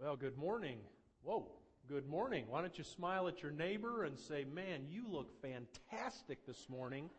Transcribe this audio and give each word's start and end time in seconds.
Well, 0.00 0.14
good 0.14 0.38
morning. 0.38 0.78
Whoa, 1.24 1.48
good 1.88 2.06
morning. 2.06 2.44
Why 2.48 2.60
don't 2.60 2.78
you 2.78 2.84
smile 2.84 3.26
at 3.26 3.42
your 3.42 3.50
neighbor 3.50 4.04
and 4.04 4.16
say, 4.16 4.44
Man, 4.44 4.86
you 4.88 5.04
look 5.10 5.28
fantastic 5.42 6.46
this 6.46 6.68
morning, 6.68 7.10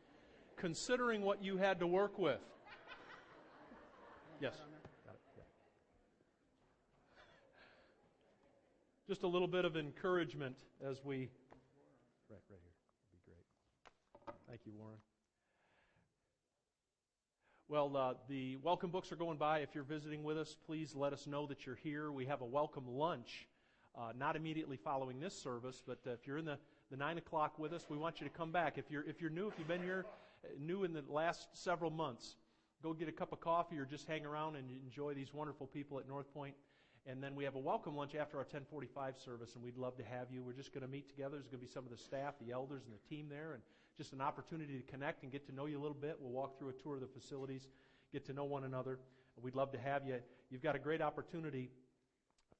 considering 0.55 1.21
what 1.21 1.43
you 1.43 1.57
had 1.57 1.81
to 1.81 1.87
work 1.87 2.17
with? 2.17 2.39
Yes. 4.39 4.55
Just 9.09 9.23
a 9.23 9.27
little 9.27 9.49
bit 9.49 9.65
of 9.65 9.75
encouragement 9.75 10.55
as 10.81 11.03
we. 11.03 11.27
Right, 12.29 12.39
right 12.49 12.61
here. 12.63 12.75
Would 13.11 13.11
be 13.11 13.19
great. 13.25 14.35
Thank 14.47 14.61
you, 14.65 14.71
Warren. 14.77 14.99
Well, 17.69 17.95
uh, 17.95 18.13
the 18.27 18.55
welcome 18.63 18.89
books 18.89 19.11
are 19.11 19.15
going 19.15 19.37
by. 19.37 19.59
If 19.59 19.75
you're 19.75 19.83
visiting 19.83 20.23
with 20.23 20.39
us, 20.39 20.55
please 20.65 20.95
let 20.95 21.13
us 21.13 21.27
know 21.27 21.45
that 21.45 21.67
you're 21.67 21.75
here. 21.75 22.11
We 22.11 22.25
have 22.25 22.41
a 22.41 22.45
welcome 22.45 22.85
lunch, 22.87 23.47
uh, 23.95 24.11
not 24.17 24.35
immediately 24.35 24.75
following 24.75 25.19
this 25.19 25.39
service, 25.39 25.83
but 25.85 25.99
uh, 26.07 26.13
if 26.13 26.25
you're 26.25 26.39
in 26.39 26.45
the, 26.45 26.57
the 26.89 26.97
9 26.97 27.19
o'clock 27.19 27.59
with 27.59 27.71
us, 27.71 27.85
we 27.87 27.95
want 27.95 28.21
you 28.21 28.27
to 28.27 28.33
come 28.33 28.51
back. 28.51 28.79
If 28.79 28.85
you're, 28.89 29.03
if 29.03 29.21
you're 29.21 29.29
new, 29.29 29.49
if 29.49 29.53
you've 29.59 29.67
been 29.67 29.83
here 29.83 30.07
uh, 30.43 30.47
new 30.59 30.83
in 30.83 30.93
the 30.93 31.03
last 31.07 31.47
several 31.53 31.91
months, 31.91 32.37
go 32.81 32.91
get 32.91 33.07
a 33.07 33.11
cup 33.11 33.33
of 33.33 33.39
coffee 33.39 33.77
or 33.77 33.85
just 33.85 34.07
hang 34.07 34.25
around 34.25 34.55
and 34.55 34.71
enjoy 34.83 35.13
these 35.13 35.31
wonderful 35.31 35.67
people 35.67 35.99
at 35.99 36.07
North 36.07 36.33
Point. 36.33 36.55
And 37.05 37.21
then 37.21 37.35
we 37.35 37.43
have 37.43 37.53
a 37.53 37.59
welcome 37.59 37.95
lunch 37.95 38.15
after 38.15 38.37
our 38.37 38.45
1045 38.45 39.13
service, 39.23 39.53
and 39.53 39.63
we'd 39.63 39.77
love 39.77 39.95
to 39.97 40.03
have 40.03 40.31
you. 40.31 40.41
We're 40.41 40.53
just 40.53 40.73
going 40.73 40.87
to 40.87 40.91
meet 40.91 41.07
together. 41.07 41.35
There's 41.35 41.49
going 41.49 41.61
to 41.61 41.67
be 41.67 41.71
some 41.71 41.83
of 41.83 41.91
the 41.91 41.97
staff, 41.97 42.33
the 42.43 42.51
elders, 42.51 42.81
and 42.85 42.95
the 42.95 43.15
team 43.15 43.27
there, 43.29 43.53
and 43.53 43.61
just 43.99 44.13
an 44.13 44.21
opportunity 44.21 44.77
to 44.77 44.89
connect 44.89 45.23
and 45.23 45.31
get 45.31 45.45
to 45.45 45.53
know 45.53 45.65
you 45.65 45.77
a 45.77 45.81
little 45.81 45.97
bit. 45.99 46.15
We'll 46.21 46.31
walk 46.31 46.57
through 46.57 46.69
a 46.69 46.73
tour 46.81 46.95
of 46.95 47.01
the 47.01 47.07
facilities, 47.07 47.67
get 48.13 48.25
to 48.27 48.33
know 48.33 48.45
one 48.45 48.63
another. 48.63 48.97
We'd 49.41 49.55
love 49.55 49.73
to 49.73 49.77
have 49.77 50.07
you. 50.07 50.15
You've 50.49 50.63
got 50.63 50.77
a 50.77 50.79
great 50.79 51.01
opportunity 51.01 51.69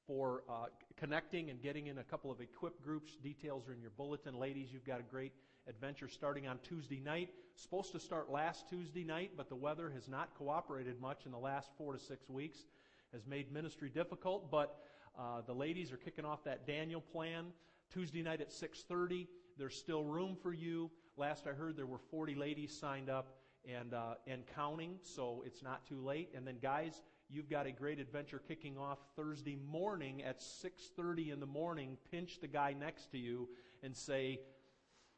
for 0.06 0.44
uh, 0.50 0.66
connecting 0.98 1.50
and 1.50 1.62
getting 1.62 1.88
in 1.88 2.00
a 2.00 2.04
couple 2.04 2.30
of 2.30 2.42
equip 2.42 2.84
groups. 2.84 3.16
Details 3.24 3.70
are 3.70 3.74
in 3.74 3.80
your 3.80 3.92
bulletin. 3.96 4.38
Ladies, 4.38 4.68
you've 4.74 4.86
got 4.86 5.00
a 5.00 5.04
great 5.04 5.32
adventure 5.66 6.10
starting 6.10 6.46
on 6.46 6.60
Tuesday 6.62 7.00
night. 7.00 7.30
Supposed 7.56 7.94
to 7.94 8.02
start 8.02 8.30
last 8.30 8.68
Tuesday 8.70 9.06
night, 9.06 9.32
but 9.38 9.48
the 9.48 9.56
weather 9.56 9.90
has 9.96 10.10
not 10.10 10.36
cooperated 10.38 11.00
much 11.00 11.26
in 11.26 11.32
the 11.32 11.38
last 11.38 11.70
four 11.78 11.94
to 11.94 12.00
six 12.00 12.28
weeks 12.28 12.66
has 13.14 13.26
made 13.26 13.52
ministry 13.52 13.90
difficult, 13.90 14.52
but 14.52 14.78
uh, 15.18 15.42
the 15.46 15.54
ladies 15.54 15.92
are 15.92 15.98
kicking 15.98 16.26
off 16.26 16.44
that 16.44 16.68
Daniel 16.68 17.02
plan 17.02 17.46
Tuesday 17.92 18.22
night 18.22 18.42
at 18.42 18.52
6:30. 18.52 19.28
There's 19.58 19.76
still 19.76 20.04
room 20.04 20.38
for 20.42 20.54
you. 20.54 20.92
Last 21.20 21.48
I 21.48 21.50
heard, 21.50 21.76
there 21.76 21.86
were 21.86 21.98
40 21.98 22.36
ladies 22.36 22.72
signed 22.72 23.10
up 23.10 23.36
and 23.66 23.94
uh, 23.94 24.14
and 24.26 24.44
counting, 24.56 25.00
so 25.02 25.44
it's 25.46 25.62
not 25.62 25.86
too 25.86 26.00
late. 26.00 26.30
And 26.34 26.48
then, 26.48 26.60
guys, 26.62 27.02
you've 27.30 27.50
got 27.50 27.68
a 27.68 27.74
great 27.74 28.00
adventure 28.00 28.42
kicking 28.48 28.78
off 28.78 29.00
Thursday 29.18 29.58
morning 29.58 30.24
at 30.24 30.40
6:30 30.40 31.34
in 31.34 31.42
the 31.42 31.46
morning. 31.46 31.98
Pinch 32.10 32.40
the 32.40 32.48
guy 32.48 32.72
next 32.72 33.12
to 33.12 33.18
you 33.18 33.50
and 33.84 33.98
say, 33.98 34.40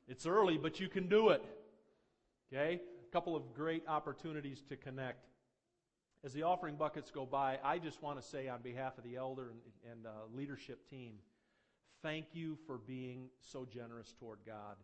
"It's 0.08 0.26
early, 0.26 0.58
but 0.58 0.80
you 0.80 0.90
can 0.90 1.08
do 1.08 1.30
it." 1.30 1.44
Okay, 2.52 2.82
a 3.08 3.12
couple 3.12 3.36
of 3.36 3.54
great 3.54 3.88
opportunities 3.88 4.64
to 4.70 4.78
connect. 4.78 5.28
As 6.24 6.34
the 6.34 6.42
offering 6.42 6.78
buckets 6.78 7.12
go 7.12 7.28
by, 7.28 7.60
I 7.64 7.78
just 7.78 8.02
want 8.02 8.20
to 8.20 8.28
say 8.28 8.48
on 8.48 8.64
behalf 8.64 8.98
of 8.98 9.04
the 9.04 9.18
elder 9.18 9.52
and, 9.52 9.92
and 9.92 10.08
uh, 10.08 10.10
leadership 10.34 10.90
team, 10.90 11.20
thank 12.02 12.34
you 12.34 12.58
for 12.66 12.80
being 12.80 13.30
so 13.40 13.66
generous 13.66 14.16
toward 14.20 14.40
God. 14.48 14.78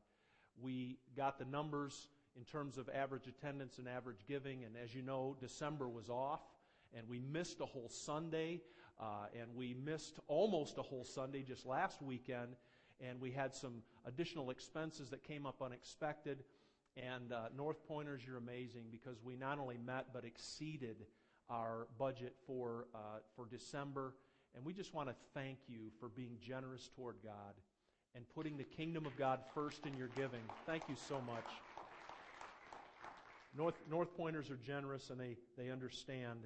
We 0.62 0.98
got 1.16 1.40
the 1.40 1.46
numbers 1.46 2.08
in 2.36 2.44
terms 2.44 2.78
of 2.78 2.90
average 2.90 3.28
attendance 3.28 3.78
and 3.78 3.88
average 3.88 4.26
giving, 4.28 4.64
and 4.64 4.76
as 4.82 4.94
you 4.94 5.02
know, 5.02 5.36
December 5.40 5.88
was 5.88 6.10
off, 6.10 6.42
and 6.96 7.08
we 7.08 7.20
missed 7.20 7.62
a 7.62 7.66
whole 7.66 7.90
Sunday, 7.90 8.62
uh, 9.00 9.26
and 9.40 9.56
we 9.56 9.74
missed 9.74 10.20
almost 10.28 10.78
a 10.78 10.82
whole 10.82 11.04
Sunday 11.04 11.44
just 11.44 11.66
last 11.66 12.02
weekend, 12.02 12.56
and 13.00 13.20
we 13.22 13.32
had 13.32 13.56
some 13.56 13.84
additional 14.06 14.50
expenses 14.50 15.10
that 15.10 15.24
came 15.24 15.46
up 15.46 15.62
unexpected. 15.62 16.44
And 16.96 17.32
uh, 17.32 17.50
North 17.56 17.88
Pointers, 17.88 18.22
you're 18.26 18.38
amazing 18.38 18.86
because 18.92 19.18
we 19.24 19.36
not 19.36 19.60
only 19.60 19.78
met 19.78 20.08
but 20.14 20.26
exceeded 20.26 21.06
our 21.50 21.88
budget 21.98 22.36
for, 22.46 22.88
uh, 22.96 23.20
for 23.36 23.46
December. 23.46 24.14
And 24.56 24.66
we 24.66 24.74
just 24.74 24.94
want 24.94 25.10
to 25.10 25.16
thank 25.34 25.60
you 25.68 25.92
for 26.00 26.10
being 26.10 26.38
generous 26.42 26.90
toward 26.96 27.18
God 27.24 27.54
and 28.18 28.26
putting 28.34 28.58
the 28.58 28.64
kingdom 28.64 29.06
of 29.06 29.16
God 29.16 29.40
first 29.54 29.86
in 29.86 29.96
your 29.96 30.08
giving. 30.10 30.42
Thank 30.66 30.84
you 30.90 30.96
so 31.08 31.22
much. 31.28 31.46
North, 33.56 33.76
North 33.90 34.18
Pointers 34.18 34.50
are 34.50 34.58
generous 34.66 35.12
and 35.12 35.20
they, 35.20 35.38
they 35.56 35.70
understand 35.70 36.40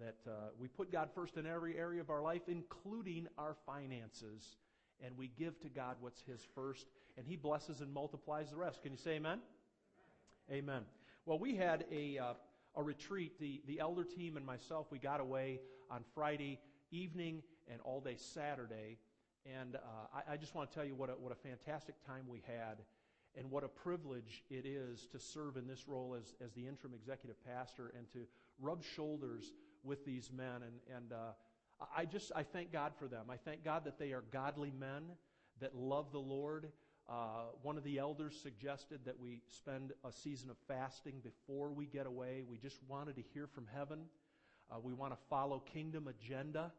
that 0.00 0.16
uh, 0.26 0.32
we 0.58 0.66
put 0.66 0.90
God 0.90 1.08
first 1.14 1.36
in 1.36 1.46
every 1.46 1.78
area 1.78 2.00
of 2.00 2.10
our 2.10 2.20
life, 2.20 2.42
including 2.48 3.28
our 3.38 3.54
finances. 3.64 4.56
And 5.04 5.16
we 5.16 5.30
give 5.38 5.60
to 5.60 5.68
God 5.68 5.96
what's 6.00 6.20
His 6.22 6.40
first, 6.52 6.86
and 7.16 7.26
He 7.26 7.36
blesses 7.36 7.80
and 7.80 7.92
multiplies 7.92 8.50
the 8.50 8.56
rest. 8.56 8.82
Can 8.82 8.90
you 8.90 8.98
say 8.98 9.12
amen? 9.12 9.38
Amen. 10.50 10.58
amen. 10.58 10.82
Well, 11.26 11.38
we 11.38 11.56
had 11.56 11.84
a. 11.92 12.18
Uh, 12.18 12.32
a 12.76 12.82
retreat. 12.82 13.38
The, 13.38 13.62
the 13.66 13.80
elder 13.80 14.04
team 14.04 14.36
and 14.36 14.44
myself, 14.44 14.86
we 14.90 14.98
got 14.98 15.20
away 15.20 15.60
on 15.90 16.02
Friday 16.14 16.58
evening 16.90 17.42
and 17.70 17.80
all 17.82 18.00
day 18.00 18.16
Saturday. 18.16 18.98
And 19.46 19.76
uh, 19.76 19.78
I, 20.14 20.32
I, 20.32 20.36
just 20.36 20.54
want 20.54 20.70
to 20.70 20.74
tell 20.74 20.86
you 20.86 20.94
what 20.94 21.10
a, 21.10 21.12
what 21.12 21.32
a 21.32 21.34
fantastic 21.34 21.94
time 22.06 22.24
we 22.28 22.42
had 22.46 22.78
and 23.36 23.50
what 23.50 23.62
a 23.62 23.68
privilege 23.68 24.42
it 24.48 24.64
is 24.64 25.06
to 25.12 25.18
serve 25.18 25.56
in 25.56 25.66
this 25.66 25.86
role 25.86 26.16
as, 26.18 26.34
as 26.42 26.52
the 26.52 26.66
interim 26.66 26.94
executive 26.94 27.36
pastor 27.44 27.92
and 27.96 28.10
to 28.12 28.20
rub 28.60 28.82
shoulders 28.82 29.52
with 29.82 30.04
these 30.06 30.30
men. 30.32 30.62
And, 30.62 30.96
and 30.96 31.12
uh, 31.12 31.86
I 31.94 32.06
just 32.06 32.32
I 32.34 32.42
thank 32.42 32.72
God 32.72 32.92
for 32.98 33.06
them. 33.06 33.26
I 33.30 33.36
thank 33.36 33.64
God 33.64 33.84
that 33.84 33.98
they 33.98 34.12
are 34.12 34.24
godly 34.32 34.72
men 34.78 35.02
that 35.60 35.74
love 35.74 36.10
the 36.10 36.20
Lord 36.20 36.70
uh, 37.08 37.44
one 37.62 37.76
of 37.76 37.84
the 37.84 37.98
elders 37.98 38.34
suggested 38.42 39.00
that 39.04 39.18
we 39.20 39.42
spend 39.48 39.92
a 40.04 40.12
season 40.12 40.48
of 40.48 40.56
fasting 40.66 41.20
before 41.22 41.70
we 41.70 41.84
get 41.86 42.06
away. 42.06 42.44
We 42.48 42.56
just 42.56 42.78
wanted 42.88 43.16
to 43.16 43.22
hear 43.34 43.46
from 43.46 43.66
heaven. 43.74 44.00
Uh, 44.70 44.76
we 44.82 44.94
want 44.94 45.12
to 45.12 45.18
follow 45.28 45.58
kingdom 45.58 46.08
agenda. 46.08 46.72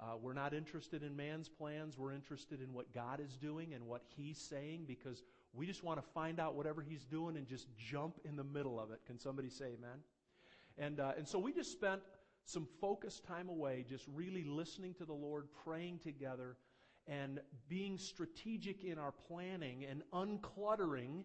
Uh, 0.00 0.16
we're 0.20 0.32
not 0.32 0.54
interested 0.54 1.02
in 1.02 1.14
man's 1.14 1.48
plans. 1.48 1.98
We're 1.98 2.14
interested 2.14 2.62
in 2.62 2.72
what 2.72 2.94
God 2.94 3.20
is 3.20 3.36
doing 3.36 3.74
and 3.74 3.86
what 3.86 4.02
He's 4.16 4.38
saying 4.38 4.84
because 4.86 5.22
we 5.52 5.66
just 5.66 5.84
want 5.84 6.02
to 6.02 6.10
find 6.14 6.40
out 6.40 6.54
whatever 6.54 6.80
He's 6.80 7.04
doing 7.04 7.36
and 7.36 7.46
just 7.46 7.66
jump 7.76 8.18
in 8.24 8.36
the 8.36 8.44
middle 8.44 8.80
of 8.80 8.90
it. 8.92 9.00
Can 9.06 9.18
somebody 9.18 9.50
say 9.50 9.66
amen? 9.78 9.98
And, 10.78 11.00
uh, 11.00 11.12
and 11.18 11.28
so 11.28 11.38
we 11.38 11.52
just 11.52 11.70
spent 11.70 12.00
some 12.46 12.66
focused 12.80 13.24
time 13.24 13.50
away, 13.50 13.84
just 13.88 14.06
really 14.14 14.44
listening 14.44 14.94
to 14.94 15.04
the 15.04 15.12
Lord, 15.12 15.48
praying 15.64 15.98
together 15.98 16.56
and 17.06 17.40
being 17.68 17.98
strategic 17.98 18.84
in 18.84 18.98
our 18.98 19.12
planning 19.12 19.84
and 19.84 20.02
uncluttering 20.14 21.24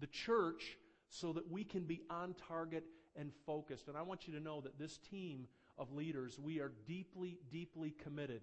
the 0.00 0.06
church 0.06 0.78
so 1.10 1.32
that 1.32 1.50
we 1.50 1.64
can 1.64 1.84
be 1.84 2.02
on 2.08 2.34
target 2.48 2.84
and 3.16 3.32
focused. 3.44 3.88
And 3.88 3.96
I 3.96 4.02
want 4.02 4.26
you 4.26 4.34
to 4.34 4.40
know 4.40 4.60
that 4.62 4.78
this 4.78 4.98
team 5.10 5.48
of 5.78 5.92
leaders, 5.92 6.38
we 6.38 6.60
are 6.60 6.72
deeply, 6.86 7.38
deeply 7.50 7.94
committed 8.02 8.42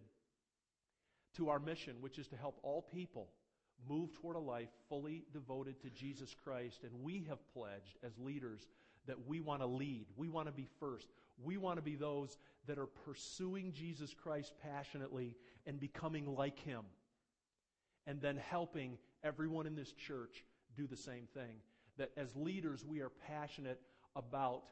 to 1.36 1.50
our 1.50 1.60
mission, 1.60 1.96
which 2.00 2.18
is 2.18 2.28
to 2.30 2.38
help 2.38 2.60
all 2.64 2.82
people 2.82 3.30
move 3.90 4.14
toward 4.14 4.36
a 4.36 4.40
life 4.40 4.70
fully 4.88 5.26
devoted 5.34 5.82
to 5.82 5.90
Jesus 5.90 6.36
Christ. 6.44 6.84
And 6.84 7.04
we 7.04 7.26
have 7.30 7.40
pledged 7.54 7.98
as 8.04 8.18
leaders 8.18 8.68
that 9.08 9.28
we 9.28 9.40
want 9.40 9.62
to 9.62 9.68
lead. 9.68 10.08
We 10.16 10.30
want 10.30 10.48
to 10.48 10.54
be 10.54 10.68
first. 10.80 11.08
We 11.44 11.58
want 11.58 11.78
to 11.78 11.82
be 11.82 11.96
those 11.96 12.38
that 12.68 12.80
are 12.80 12.88
pursuing 12.88 13.74
Jesus 13.74 14.14
Christ 14.14 14.54
passionately 14.64 15.36
and 15.68 15.80
becoming 15.80 16.36
like 16.36 16.60
Him. 16.60 16.84
And 18.08 18.22
then 18.22 18.38
helping 18.38 18.98
everyone 19.24 19.68
in 19.68 19.76
this 19.76 19.92
church 19.92 20.46
do 20.78 20.88
the 20.88 20.98
same 20.98 21.28
thing. 21.34 21.58
That 21.98 22.12
as 22.18 22.36
leaders, 22.36 22.86
we 22.86 23.02
are 23.02 23.12
passionate 23.28 23.82
about 24.16 24.64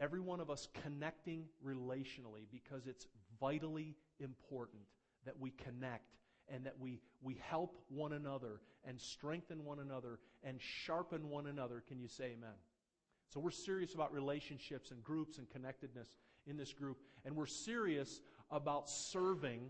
every 0.00 0.20
one 0.20 0.40
of 0.40 0.50
us 0.50 0.68
connecting 0.82 1.44
relationally 1.64 2.46
because 2.50 2.86
it's 2.86 3.06
vitally 3.40 3.96
important 4.20 4.82
that 5.24 5.38
we 5.38 5.50
connect 5.50 6.16
and 6.48 6.64
that 6.64 6.78
we, 6.78 7.00
we 7.22 7.38
help 7.42 7.78
one 7.88 8.12
another 8.12 8.60
and 8.84 9.00
strengthen 9.00 9.64
one 9.64 9.80
another 9.80 10.18
and 10.42 10.60
sharpen 10.60 11.28
one 11.28 11.46
another. 11.46 11.82
Can 11.86 12.00
you 12.00 12.08
say 12.08 12.36
amen? 12.36 12.54
So 13.28 13.40
we're 13.40 13.50
serious 13.50 13.94
about 13.94 14.12
relationships 14.12 14.90
and 14.90 15.02
groups 15.04 15.38
and 15.38 15.48
connectedness 15.50 16.08
in 16.46 16.56
this 16.56 16.72
group. 16.72 16.98
And 17.24 17.36
we're 17.36 17.46
serious 17.46 18.20
about 18.50 18.88
serving 18.88 19.60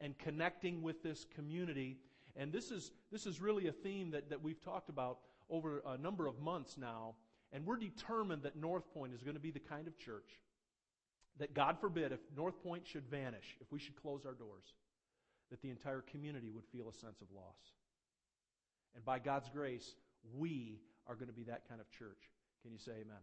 and 0.00 0.16
connecting 0.18 0.82
with 0.82 1.02
this 1.02 1.26
community. 1.34 1.98
And 2.36 2.52
this 2.52 2.70
is, 2.70 2.92
this 3.10 3.26
is 3.26 3.40
really 3.40 3.66
a 3.66 3.72
theme 3.72 4.12
that, 4.12 4.30
that 4.30 4.42
we've 4.42 4.60
talked 4.60 4.88
about 4.88 5.18
over 5.50 5.82
a 5.84 5.98
number 5.98 6.28
of 6.28 6.38
months 6.38 6.76
now. 6.78 7.14
And 7.52 7.64
we're 7.64 7.76
determined 7.76 8.42
that 8.42 8.56
North 8.56 8.92
Point 8.92 9.14
is 9.14 9.22
going 9.22 9.36
to 9.36 9.40
be 9.40 9.50
the 9.50 9.58
kind 9.58 9.86
of 9.86 9.98
church 9.98 10.38
that, 11.38 11.54
God 11.54 11.78
forbid, 11.80 12.12
if 12.12 12.20
North 12.36 12.62
Point 12.62 12.86
should 12.86 13.08
vanish, 13.08 13.56
if 13.60 13.70
we 13.72 13.78
should 13.78 13.96
close 13.96 14.26
our 14.26 14.34
doors, 14.34 14.74
that 15.50 15.62
the 15.62 15.70
entire 15.70 16.02
community 16.02 16.50
would 16.50 16.64
feel 16.66 16.88
a 16.88 16.92
sense 16.92 17.20
of 17.20 17.28
loss. 17.34 17.72
And 18.94 19.04
by 19.04 19.18
God's 19.18 19.48
grace, 19.48 19.94
we 20.36 20.80
are 21.06 21.14
going 21.14 21.28
to 21.28 21.34
be 21.34 21.44
that 21.44 21.68
kind 21.68 21.80
of 21.80 21.90
church. 21.90 22.30
Can 22.62 22.72
you 22.72 22.78
say 22.78 22.92
amen? 22.92 23.22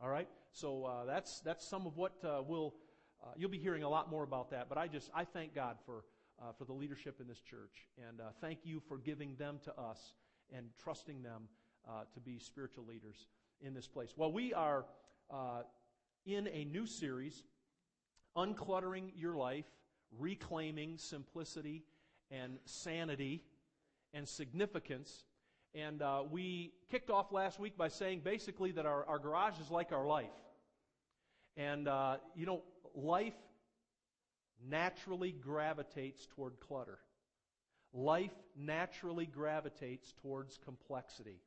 All 0.00 0.08
right. 0.08 0.28
So 0.52 0.84
uh, 0.84 1.04
that's 1.04 1.40
that's 1.40 1.68
some 1.68 1.86
of 1.86 1.96
what 1.96 2.12
uh, 2.24 2.42
we'll 2.46 2.74
uh, 3.22 3.32
you'll 3.36 3.50
be 3.50 3.58
hearing 3.58 3.82
a 3.82 3.88
lot 3.88 4.10
more 4.10 4.22
about 4.22 4.50
that. 4.50 4.68
But 4.68 4.78
I 4.78 4.86
just 4.86 5.10
I 5.14 5.24
thank 5.24 5.54
God 5.54 5.76
for 5.84 6.04
uh, 6.40 6.52
for 6.56 6.64
the 6.64 6.72
leadership 6.72 7.20
in 7.20 7.26
this 7.26 7.40
church, 7.40 7.88
and 8.08 8.20
uh, 8.20 8.24
thank 8.40 8.60
you 8.64 8.80
for 8.88 8.98
giving 8.98 9.34
them 9.36 9.58
to 9.64 9.78
us 9.78 10.14
and 10.54 10.66
trusting 10.82 11.22
them 11.22 11.48
uh, 11.88 12.04
to 12.14 12.20
be 12.20 12.38
spiritual 12.38 12.84
leaders 12.84 13.26
in 13.62 13.74
this 13.74 13.86
place. 13.86 14.12
Well, 14.16 14.32
we 14.32 14.52
are 14.52 14.84
uh, 15.30 15.62
in 16.26 16.48
a 16.48 16.64
new 16.64 16.86
series, 16.86 17.42
uncluttering 18.36 19.10
your 19.16 19.34
life, 19.36 19.66
reclaiming 20.18 20.98
simplicity 20.98 21.84
and 22.30 22.58
sanity 22.64 23.42
and 24.12 24.28
significance. 24.28 25.24
And 25.74 26.02
uh, 26.02 26.24
we 26.30 26.72
kicked 26.90 27.10
off 27.10 27.32
last 27.32 27.58
week 27.58 27.76
by 27.76 27.88
saying 27.88 28.20
basically 28.24 28.72
that 28.72 28.86
our, 28.86 29.06
our 29.06 29.18
garage 29.18 29.58
is 29.60 29.70
like 29.70 29.92
our 29.92 30.06
life. 30.06 30.26
And, 31.56 31.88
uh, 31.88 32.16
you 32.34 32.46
know, 32.46 32.62
life 32.94 33.34
naturally 34.68 35.32
gravitates 35.32 36.26
toward 36.34 36.60
clutter. 36.60 36.98
Life 37.92 38.32
naturally 38.56 39.26
gravitates 39.26 40.12
towards 40.22 40.58
complexity. 40.64 41.40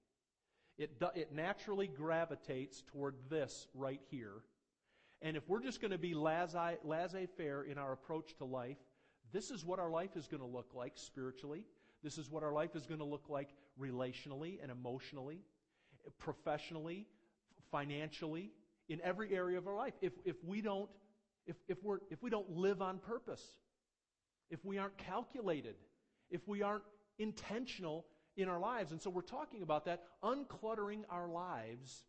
It, 0.78 0.92
it 1.16 1.34
naturally 1.34 1.88
gravitates 1.88 2.84
toward 2.92 3.16
this 3.30 3.68
right 3.74 4.02
here. 4.10 4.44
And 5.22 5.38
if 5.38 5.48
we're 5.48 5.62
just 5.62 5.80
going 5.80 5.92
to 5.92 5.98
be 5.98 6.14
laissez 6.14 7.28
faire 7.38 7.64
in 7.64 7.78
our 7.78 7.94
approach 7.94 8.36
to 8.38 8.46
life, 8.46 8.78
this 9.32 9.52
is 9.52 9.66
what 9.66 9.80
our 9.80 9.90
life 9.90 10.16
is 10.16 10.28
going 10.28 10.42
to 10.42 10.48
look 10.48 10.72
like 10.74 10.94
spiritually. 10.96 11.64
This 12.04 12.18
is 12.18 12.30
what 12.30 12.44
our 12.44 12.54
life 12.54 12.76
is 12.76 12.86
going 12.86 13.00
to 13.00 13.06
look 13.06 13.30
like 13.30 13.50
relationally 13.80 14.62
and 14.62 14.72
emotionally, 14.72 15.40
professionally, 16.20 17.08
financially, 17.72 18.52
in 18.90 19.02
every 19.02 19.34
area 19.34 19.58
of 19.58 19.68
our 19.68 19.76
life. 19.76 19.94
If, 20.02 20.14
if 20.26 20.36
we 20.44 20.62
don't 20.62 20.90
if, 21.46 21.56
if, 21.68 21.84
we're, 21.84 22.00
if 22.10 22.22
we 22.24 22.30
don't 22.30 22.50
live 22.50 22.82
on 22.82 22.98
purpose, 22.98 23.44
if 24.50 24.64
we 24.66 24.78
aren't 24.78 24.98
calculated, 24.98 25.76
if 26.30 26.48
we 26.48 26.62
aren't 26.62 26.84
intentional 27.20 28.06
in 28.38 28.50
our 28.50 28.60
lives. 28.60 28.92
And 28.92 29.02
so 29.02 29.10
we're 29.10 29.22
talking 29.22 29.62
about 29.62 29.86
that, 29.86 30.04
uncluttering 30.24 31.04
our 31.10 31.28
lives. 31.28 32.06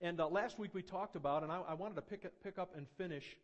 And 0.00 0.20
uh, 0.20 0.28
last 0.28 0.58
week 0.58 0.74
we 0.74 0.82
talked 0.82 1.16
about, 1.16 1.42
and 1.42 1.52
I, 1.52 1.60
I 1.68 1.74
wanted 1.74 1.94
to 1.96 2.02
pick, 2.02 2.26
pick 2.42 2.58
up 2.58 2.76
and 2.76 2.86
finish 2.98 3.36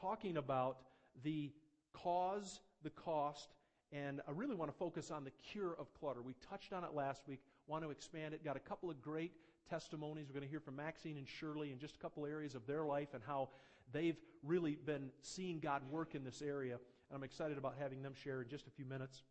talking 0.00 0.36
about 0.36 0.78
the 1.22 1.52
cause, 1.92 2.60
the 2.82 2.90
cost, 2.90 3.48
and 3.92 4.20
I 4.26 4.30
really 4.30 4.54
want 4.54 4.70
to 4.70 4.76
focus 4.76 5.10
on 5.10 5.24
the 5.24 5.32
cure 5.50 5.74
of 5.78 5.92
clutter. 5.92 6.22
We 6.22 6.34
touched 6.48 6.72
on 6.72 6.84
it 6.84 6.94
last 6.94 7.22
week, 7.26 7.40
want 7.66 7.82
to 7.84 7.90
expand 7.90 8.34
it, 8.34 8.44
got 8.44 8.56
a 8.56 8.60
couple 8.60 8.88
of 8.88 9.02
great 9.02 9.32
testimonies. 9.68 10.26
We're 10.28 10.34
going 10.34 10.46
to 10.46 10.50
hear 10.50 10.60
from 10.60 10.76
Maxine 10.76 11.16
and 11.18 11.28
Shirley 11.28 11.72
in 11.72 11.78
just 11.78 11.96
a 11.96 11.98
couple 11.98 12.24
areas 12.24 12.54
of 12.54 12.66
their 12.66 12.84
life 12.84 13.08
and 13.14 13.22
how 13.26 13.50
they've 13.92 14.16
really 14.44 14.76
been 14.86 15.10
seeing 15.22 15.58
God 15.58 15.82
work 15.90 16.14
in 16.14 16.24
this 16.24 16.40
area. 16.40 16.74
And 16.74 17.16
I'm 17.16 17.24
excited 17.24 17.58
about 17.58 17.74
having 17.78 18.02
them 18.02 18.14
share 18.14 18.42
in 18.42 18.48
just 18.48 18.68
a 18.68 18.70
few 18.70 18.84
minutes. 18.84 19.22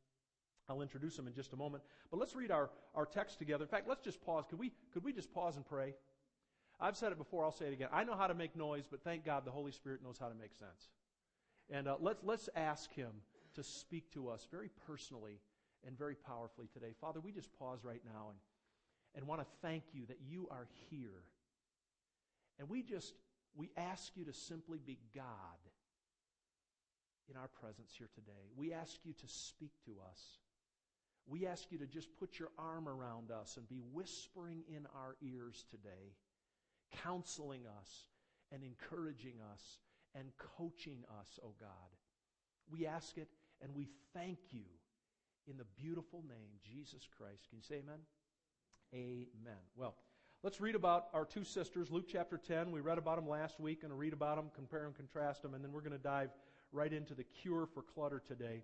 I'll 0.70 0.82
introduce 0.82 1.16
them 1.16 1.28
in 1.28 1.34
just 1.34 1.54
a 1.54 1.56
moment. 1.56 1.84
But 2.12 2.20
let's 2.20 2.36
read 2.36 2.52
our, 2.52 2.70
our 2.96 3.06
text 3.06 3.40
together. 3.40 3.64
In 3.64 3.70
fact, 3.70 3.88
let's 3.88 4.02
just 4.02 4.22
pause. 4.22 4.46
Could 4.50 4.60
we, 4.60 4.72
could 4.94 5.04
we 5.04 5.14
just 5.14 5.34
pause 5.34 5.56
and 5.56 5.66
pray? 5.66 5.94
I've 6.80 6.96
said 6.96 7.12
it 7.12 7.18
before, 7.18 7.44
I'll 7.44 7.52
say 7.52 7.66
it 7.66 7.74
again. 7.74 7.90
I 7.92 8.04
know 8.04 8.16
how 8.16 8.28
to 8.28 8.34
make 8.34 8.56
noise, 8.56 8.86
but 8.90 9.04
thank 9.04 9.26
God 9.26 9.46
the 9.46 9.52
Holy 9.52 9.72
Spirit 9.72 10.02
knows 10.04 10.18
how 10.18 10.30
to 10.30 10.36
make 10.36 10.54
sense. 10.54 10.90
And 11.70 11.88
uh, 11.88 11.98
let's, 12.00 12.24
let's 12.24 12.50
ask 12.56 12.92
Him 12.94 13.12
to 13.56 13.64
speak 13.64 14.12
to 14.14 14.30
us 14.30 14.48
very 14.50 14.70
personally 14.88 15.40
and 15.86 15.98
very 15.98 16.16
powerfully 16.16 16.68
today. 16.72 16.94
Father, 17.02 17.20
we 17.20 17.32
just 17.32 17.52
pause 17.58 17.80
right 17.84 18.02
now 18.06 18.30
and, 18.30 18.38
and 19.16 19.28
want 19.28 19.42
to 19.42 19.48
thank 19.62 19.84
you 19.94 20.06
that 20.08 20.20
you 20.26 20.48
are 20.52 20.68
here. 20.90 21.24
And 22.60 22.70
we 22.70 22.82
just 22.82 23.14
we 23.56 23.72
ask 23.78 24.12
you 24.16 24.26
to 24.26 24.34
simply 24.34 24.80
be 24.86 24.98
God 25.16 25.26
in 27.30 27.38
our 27.38 27.48
presence 27.48 27.94
here 27.98 28.10
today. 28.14 28.50
We 28.56 28.74
ask 28.74 28.98
you 29.04 29.14
to 29.14 29.28
speak 29.28 29.72
to 29.86 29.92
us. 30.10 30.20
We 31.30 31.46
ask 31.46 31.72
you 31.72 31.78
to 31.78 31.86
just 31.86 32.10
put 32.20 32.40
your 32.40 32.50
arm 32.58 32.88
around 32.88 33.32
us 33.32 33.58
and 33.58 33.68
be 33.70 33.82
whispering 33.94 34.64
in 34.68 34.88
our 34.96 35.16
ears 35.22 35.66
today, 35.70 36.16
counseling 37.04 37.62
us 37.80 38.08
and 38.52 38.64
encouraging 38.64 39.36
us 39.54 39.80
and 40.16 40.32
coaching 40.58 41.04
us, 41.20 41.40
oh 41.44 41.54
God. 41.60 41.70
We 42.72 42.88
ask 42.88 43.18
it 43.18 43.30
and 43.62 43.76
we 43.76 43.88
thank 44.14 44.40
you 44.52 44.66
in 45.48 45.58
the 45.58 45.66
beautiful 45.82 46.24
name, 46.28 46.50
Jesus 46.64 47.08
Christ. 47.16 47.48
Can 47.50 47.60
you 47.60 47.64
say 47.64 47.76
amen? 47.76 48.00
Amen. 48.94 49.62
Well, 49.76 49.96
Let's 50.42 50.62
read 50.62 50.76
about 50.76 51.08
our 51.14 51.26
two 51.26 51.44
sisters, 51.44 51.92
Luke 51.92 52.06
chapter 52.10 52.38
10. 52.38 52.72
We 52.72 52.80
read 52.80 52.98
about 52.98 53.18
them 53.18 53.28
last 53.28 53.60
week. 53.60 53.82
Going 53.82 53.90
to 53.90 53.96
read 53.98 54.14
about 54.14 54.38
them, 54.38 54.50
compare 54.56 54.86
and 54.86 54.96
contrast 54.96 55.42
them, 55.42 55.54
and 55.54 55.62
then 55.62 55.74
we're 55.74 55.82
going 55.82 55.92
to 55.92 55.98
dive 55.98 56.30
right 56.72 56.94
into 56.94 57.14
the 57.14 57.26
cure 57.26 57.66
for 57.66 57.82
clutter 57.82 58.24
today. 58.26 58.64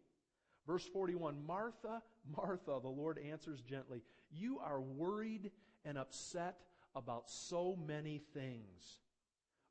Verse 0.67 0.87
41 0.93 1.45
Martha, 1.45 2.01
Martha, 2.37 2.79
the 2.81 2.89
Lord 2.89 3.19
answers 3.19 3.61
gently, 3.61 4.01
You 4.31 4.59
are 4.59 4.81
worried 4.81 5.51
and 5.85 5.97
upset 5.97 6.57
about 6.95 7.29
so 7.29 7.77
many 7.87 8.21
things, 8.33 8.99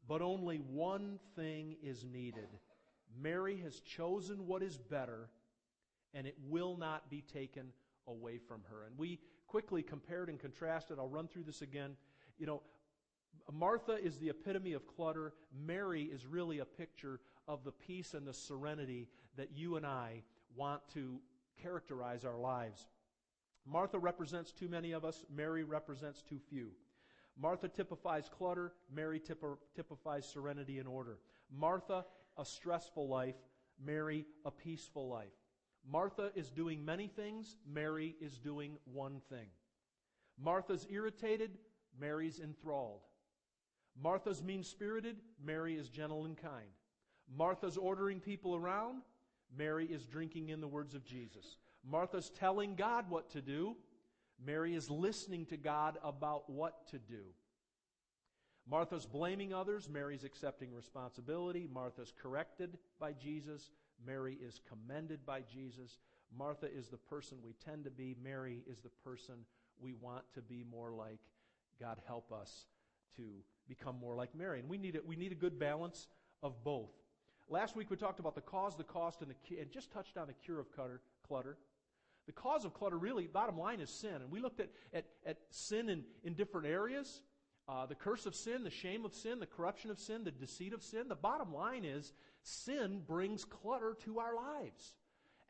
but 0.09 0.23
only 0.23 0.59
one 0.59 1.19
thing 1.37 1.77
is 1.83 2.05
needed. 2.05 2.49
Mary 3.21 3.57
has 3.59 3.81
chosen 3.81 4.47
what 4.47 4.63
is 4.63 4.79
better, 4.79 5.29
and 6.15 6.27
it 6.27 6.37
will 6.49 6.77
not 6.77 7.11
be 7.11 7.23
taken 7.23 7.73
away 8.07 8.39
from 8.39 8.63
her. 8.71 8.85
And 8.87 8.97
we 8.99 9.21
quickly 9.47 9.83
compared 9.83 10.29
and 10.29 10.39
contrasted. 10.39 10.99
I'll 10.99 11.09
run 11.09 11.29
through 11.29 11.45
this 11.45 11.63
again. 11.63 11.97
You 12.39 12.47
know, 12.47 12.63
Martha 13.53 13.93
is 13.93 14.19
the 14.19 14.29
epitome 14.29 14.73
of 14.73 14.87
clutter. 14.87 15.35
Mary 15.67 16.05
is 16.05 16.27
really 16.27 16.61
a 16.61 16.65
picture 16.65 17.21
of 17.49 17.65
the 17.65 17.73
peace 17.73 18.15
and 18.15 18.27
the 18.27 18.35
serenity 18.35 19.09
that 19.37 19.51
you 19.53 19.77
and 19.77 19.85
I 19.85 20.23
want 20.57 20.81
to 20.95 21.21
characterize 21.63 22.25
our 22.25 22.39
lives. 22.39 22.87
Martha 23.67 23.99
represents 23.99 24.53
too 24.53 24.69
many 24.69 24.93
of 24.93 25.05
us. 25.05 25.25
Mary 25.35 25.65
represents 25.65 26.23
too 26.23 26.39
few. 26.49 26.71
Martha 27.39 27.69
typifies 27.69 28.29
clutter. 28.29 28.73
Mary 28.95 29.21
typifies 29.75 30.27
serenity 30.27 30.79
and 30.79 30.89
order. 30.89 31.19
Martha, 31.51 32.05
a 32.37 32.45
stressful 32.45 33.09
life. 33.09 33.37
Mary, 33.85 34.27
a 34.45 34.51
peaceful 34.51 35.09
life. 35.09 35.29
Martha 35.89 36.31
is 36.35 36.51
doing 36.51 36.85
many 36.85 37.09
things, 37.09 37.57
Mary 37.67 38.17
is 38.21 38.39
doing 38.39 38.77
one 38.85 39.21
thing. 39.31 39.47
Martha's 40.39 40.87
irritated, 40.91 41.59
Mary's 41.99 42.41
enthralled. 42.41 43.01
Martha's 44.01 44.43
mean 44.43 44.63
spirited, 44.63 45.17
Mary 45.43 45.77
is 45.77 45.89
gentle 45.89 46.27
and 46.27 46.37
kind. 46.37 46.69
Martha's 47.35 47.77
ordering 47.77 48.21
people 48.21 48.55
around, 48.55 49.03
Mary 49.57 49.87
is 49.87 50.07
drinking 50.07 50.49
in 50.49 50.61
the 50.61 50.69
words 50.69 50.95
of 50.95 51.05
Jesus. 51.05 51.57
Martha's 51.89 52.31
telling 52.31 52.75
God 52.75 53.09
what 53.09 53.31
to 53.31 53.41
do, 53.41 53.77
Mary 54.45 54.75
is 54.75 54.91
listening 54.91 55.47
to 55.47 55.57
God 55.57 55.99
about 56.03 56.49
what 56.49 56.87
to 56.89 56.99
do. 56.99 57.23
Martha's 58.69 59.07
blaming 59.07 59.53
others, 59.53 59.89
Mary's 59.89 60.25
accepting 60.25 60.73
responsibility. 60.73 61.69
Martha's 61.73 62.13
corrected 62.23 62.79
by 62.99 63.13
Jesus, 63.13 63.71
Mary 64.07 64.39
is 64.41 64.61
commended 64.69 65.27
by 65.27 65.43
Jesus. 65.43 65.99
Martha 66.37 66.67
is 66.73 66.89
the 66.89 66.97
person 66.97 67.39
we 67.43 67.55
tend 67.65 67.85
to 67.85 67.91
be. 67.91 68.15
Mary 68.23 68.63
is 68.71 68.81
the 68.81 68.91
person 69.05 69.35
we 69.81 69.93
want 69.95 70.25
to 70.35 70.43
be 70.43 70.65
more 70.71 70.93
like. 70.93 71.21
God 71.81 72.01
help 72.07 72.31
us 72.33 72.67
to 73.17 73.23
become 73.69 73.99
more 73.99 74.15
like 74.15 74.35
Mary. 74.35 74.61
And 74.61 74.69
we 74.69 74.79
need 74.79 74.97
a, 74.97 75.01
we 75.05 75.17
need 75.17 75.33
a 75.33 75.37
good 75.37 75.59
balance 75.59 76.07
of 76.43 76.63
both. 76.63 76.93
Last 77.53 77.75
week 77.75 77.91
we 77.91 77.97
talked 77.97 78.21
about 78.21 78.37
the 78.37 78.41
cause, 78.41 78.77
the 78.77 78.85
cost, 78.85 79.23
and, 79.23 79.31
the, 79.31 79.59
and 79.59 79.73
just 79.73 79.91
touched 79.91 80.17
on 80.17 80.29
the 80.29 80.33
cure 80.33 80.61
of 80.61 80.71
clutter. 80.71 81.01
clutter. 81.27 81.59
The 82.27 82.33
cause 82.33 82.65
of 82.65 82.75
clutter 82.75 82.97
really, 82.97 83.27
bottom 83.27 83.59
line, 83.59 83.81
is 83.81 83.91
sin. 83.91 84.15
And 84.15 84.31
we 84.31 84.39
looked 84.39 84.61
at, 84.61 84.71
at, 84.95 85.07
at 85.27 85.39
sin 85.51 85.89
in, 85.89 86.05
in 86.23 86.35
different 86.35 86.69
areas. 86.69 87.23
Uh, 87.69 87.87
the 87.87 87.97
curse 87.97 88.25
of 88.25 88.37
sin, 88.37 88.63
the 88.63 88.71
shame 88.71 89.05
of 89.05 89.13
sin, 89.15 89.41
the 89.41 89.47
corruption 89.47 89.91
of 89.91 89.99
sin, 89.99 90.23
the 90.23 90.31
deceit 90.31 90.73
of 90.73 90.81
sin. 90.81 91.09
The 91.09 91.17
bottom 91.17 91.53
line 91.53 91.85
is 91.85 92.13
sin 92.45 93.03
brings 93.05 93.45
clutter 93.45 93.97
to 94.05 94.21
our 94.21 94.37
lives. 94.37 94.95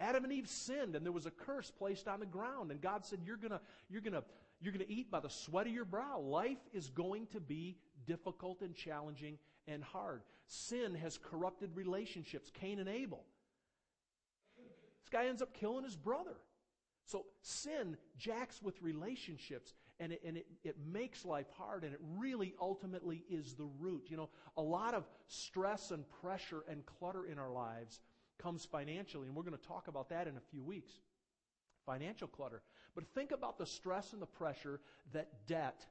Adam 0.01 0.25
and 0.25 0.33
Eve 0.33 0.49
sinned, 0.49 0.97
and 0.97 1.05
there 1.05 1.13
was 1.13 1.27
a 1.27 1.31
curse 1.31 1.71
placed 1.71 2.09
on 2.09 2.21
the 2.21 2.27
ground. 2.27 2.71
And 2.71 2.81
God 2.81 3.05
said, 3.05 3.19
You're 3.27 3.37
going 3.37 3.61
you're 3.91 4.01
gonna, 4.01 4.25
you're 4.63 4.73
gonna 4.73 4.85
eat 4.89 5.11
by 5.11 5.21
the 5.21 5.29
sweat 5.29 5.67
of 5.67 5.73
your 5.75 5.85
brow. 5.85 6.19
Life 6.19 6.61
is 6.73 6.89
going 6.89 7.27
to 7.29 7.41
be 7.41 7.77
difficult 8.07 8.63
and 8.63 8.75
challenging 8.75 9.37
and 9.67 9.83
hard. 9.83 10.23
Sin 10.47 10.95
has 10.95 11.19
corrupted 11.19 11.71
relationships, 11.75 12.51
Cain 12.53 12.79
and 12.79 12.89
Abel. 12.89 13.25
This 14.57 15.09
guy 15.11 15.27
ends 15.27 15.43
up 15.43 15.55
killing 15.55 15.85
his 15.85 15.97
brother. 15.97 16.37
So 17.05 17.27
sin 17.43 17.97
jacks 18.19 18.63
with 18.63 18.81
relationships 18.83 19.75
and, 19.99 20.13
it, 20.13 20.23
and 20.25 20.37
it, 20.37 20.47
it 20.63 20.77
makes 20.93 21.25
life 21.25 21.49
hard 21.57 21.83
and 21.83 21.93
it 21.93 22.01
really 22.17 22.55
ultimately 22.61 23.25
is 23.29 23.55
the 23.55 23.69
root. 23.81 24.07
You 24.09 24.17
know, 24.17 24.31
a 24.57 24.63
lot 24.63 24.95
of 24.95 25.09
stress 25.27 25.91
and 25.91 26.05
pressure 26.23 26.63
and 26.69 26.87
clutter 26.87 27.27
in 27.27 27.39
our 27.39 27.51
lives 27.51 28.01
comes 28.39 28.65
financially, 28.65 29.27
and 29.27 29.37
we're 29.37 29.43
going 29.43 29.57
to 29.57 29.67
talk 29.67 29.89
about 29.89 30.09
that 30.11 30.27
in 30.27 30.37
a 30.37 30.41
few 30.51 30.63
weeks. 30.63 30.93
Financial 31.85 32.29
clutter. 32.29 32.63
But 32.95 33.07
think 33.15 33.33
about 33.33 33.59
the 33.59 33.67
stress 33.67 34.13
and 34.13 34.23
the 34.23 34.27
pressure 34.27 34.81
that 35.13 35.47
debt 35.47 35.87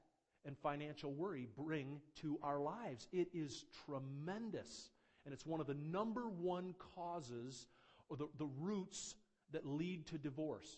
and 0.45 0.57
financial 0.57 1.13
worry 1.13 1.47
bring 1.57 1.99
to 2.21 2.39
our 2.43 2.59
lives. 2.59 3.07
It 3.11 3.27
is 3.33 3.65
tremendous. 3.85 4.89
And 5.25 5.33
it's 5.33 5.45
one 5.45 5.59
of 5.59 5.67
the 5.67 5.75
number 5.75 6.29
one 6.29 6.73
causes 6.95 7.67
or 8.09 8.17
the, 8.17 8.27
the 8.37 8.49
roots 8.59 9.15
that 9.51 9.65
lead 9.65 10.07
to 10.07 10.17
divorce. 10.17 10.77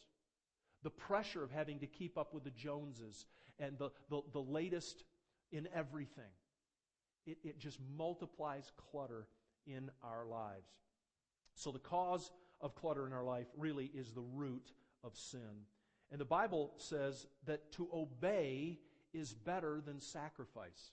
The 0.83 0.89
pressure 0.89 1.43
of 1.43 1.51
having 1.51 1.79
to 1.79 1.87
keep 1.87 2.17
up 2.17 2.33
with 2.33 2.43
the 2.43 2.51
Joneses 2.51 3.25
and 3.59 3.77
the, 3.77 3.91
the, 4.09 4.21
the 4.33 4.41
latest 4.41 5.03
in 5.51 5.67
everything. 5.73 6.23
It, 7.27 7.37
it 7.43 7.59
just 7.59 7.79
multiplies 7.97 8.71
clutter 8.91 9.27
in 9.67 9.91
our 10.03 10.25
lives. 10.25 10.71
So 11.53 11.71
the 11.71 11.79
cause 11.79 12.31
of 12.61 12.75
clutter 12.75 13.05
in 13.05 13.13
our 13.13 13.23
life 13.23 13.47
really 13.57 13.91
is 13.93 14.11
the 14.11 14.25
root 14.33 14.71
of 15.03 15.15
sin. 15.15 15.65
And 16.11 16.19
the 16.19 16.25
Bible 16.25 16.73
says 16.77 17.27
that 17.45 17.71
to 17.73 17.87
obey 17.93 18.79
is 19.13 19.33
better 19.33 19.81
than 19.85 19.99
sacrifice. 19.99 20.91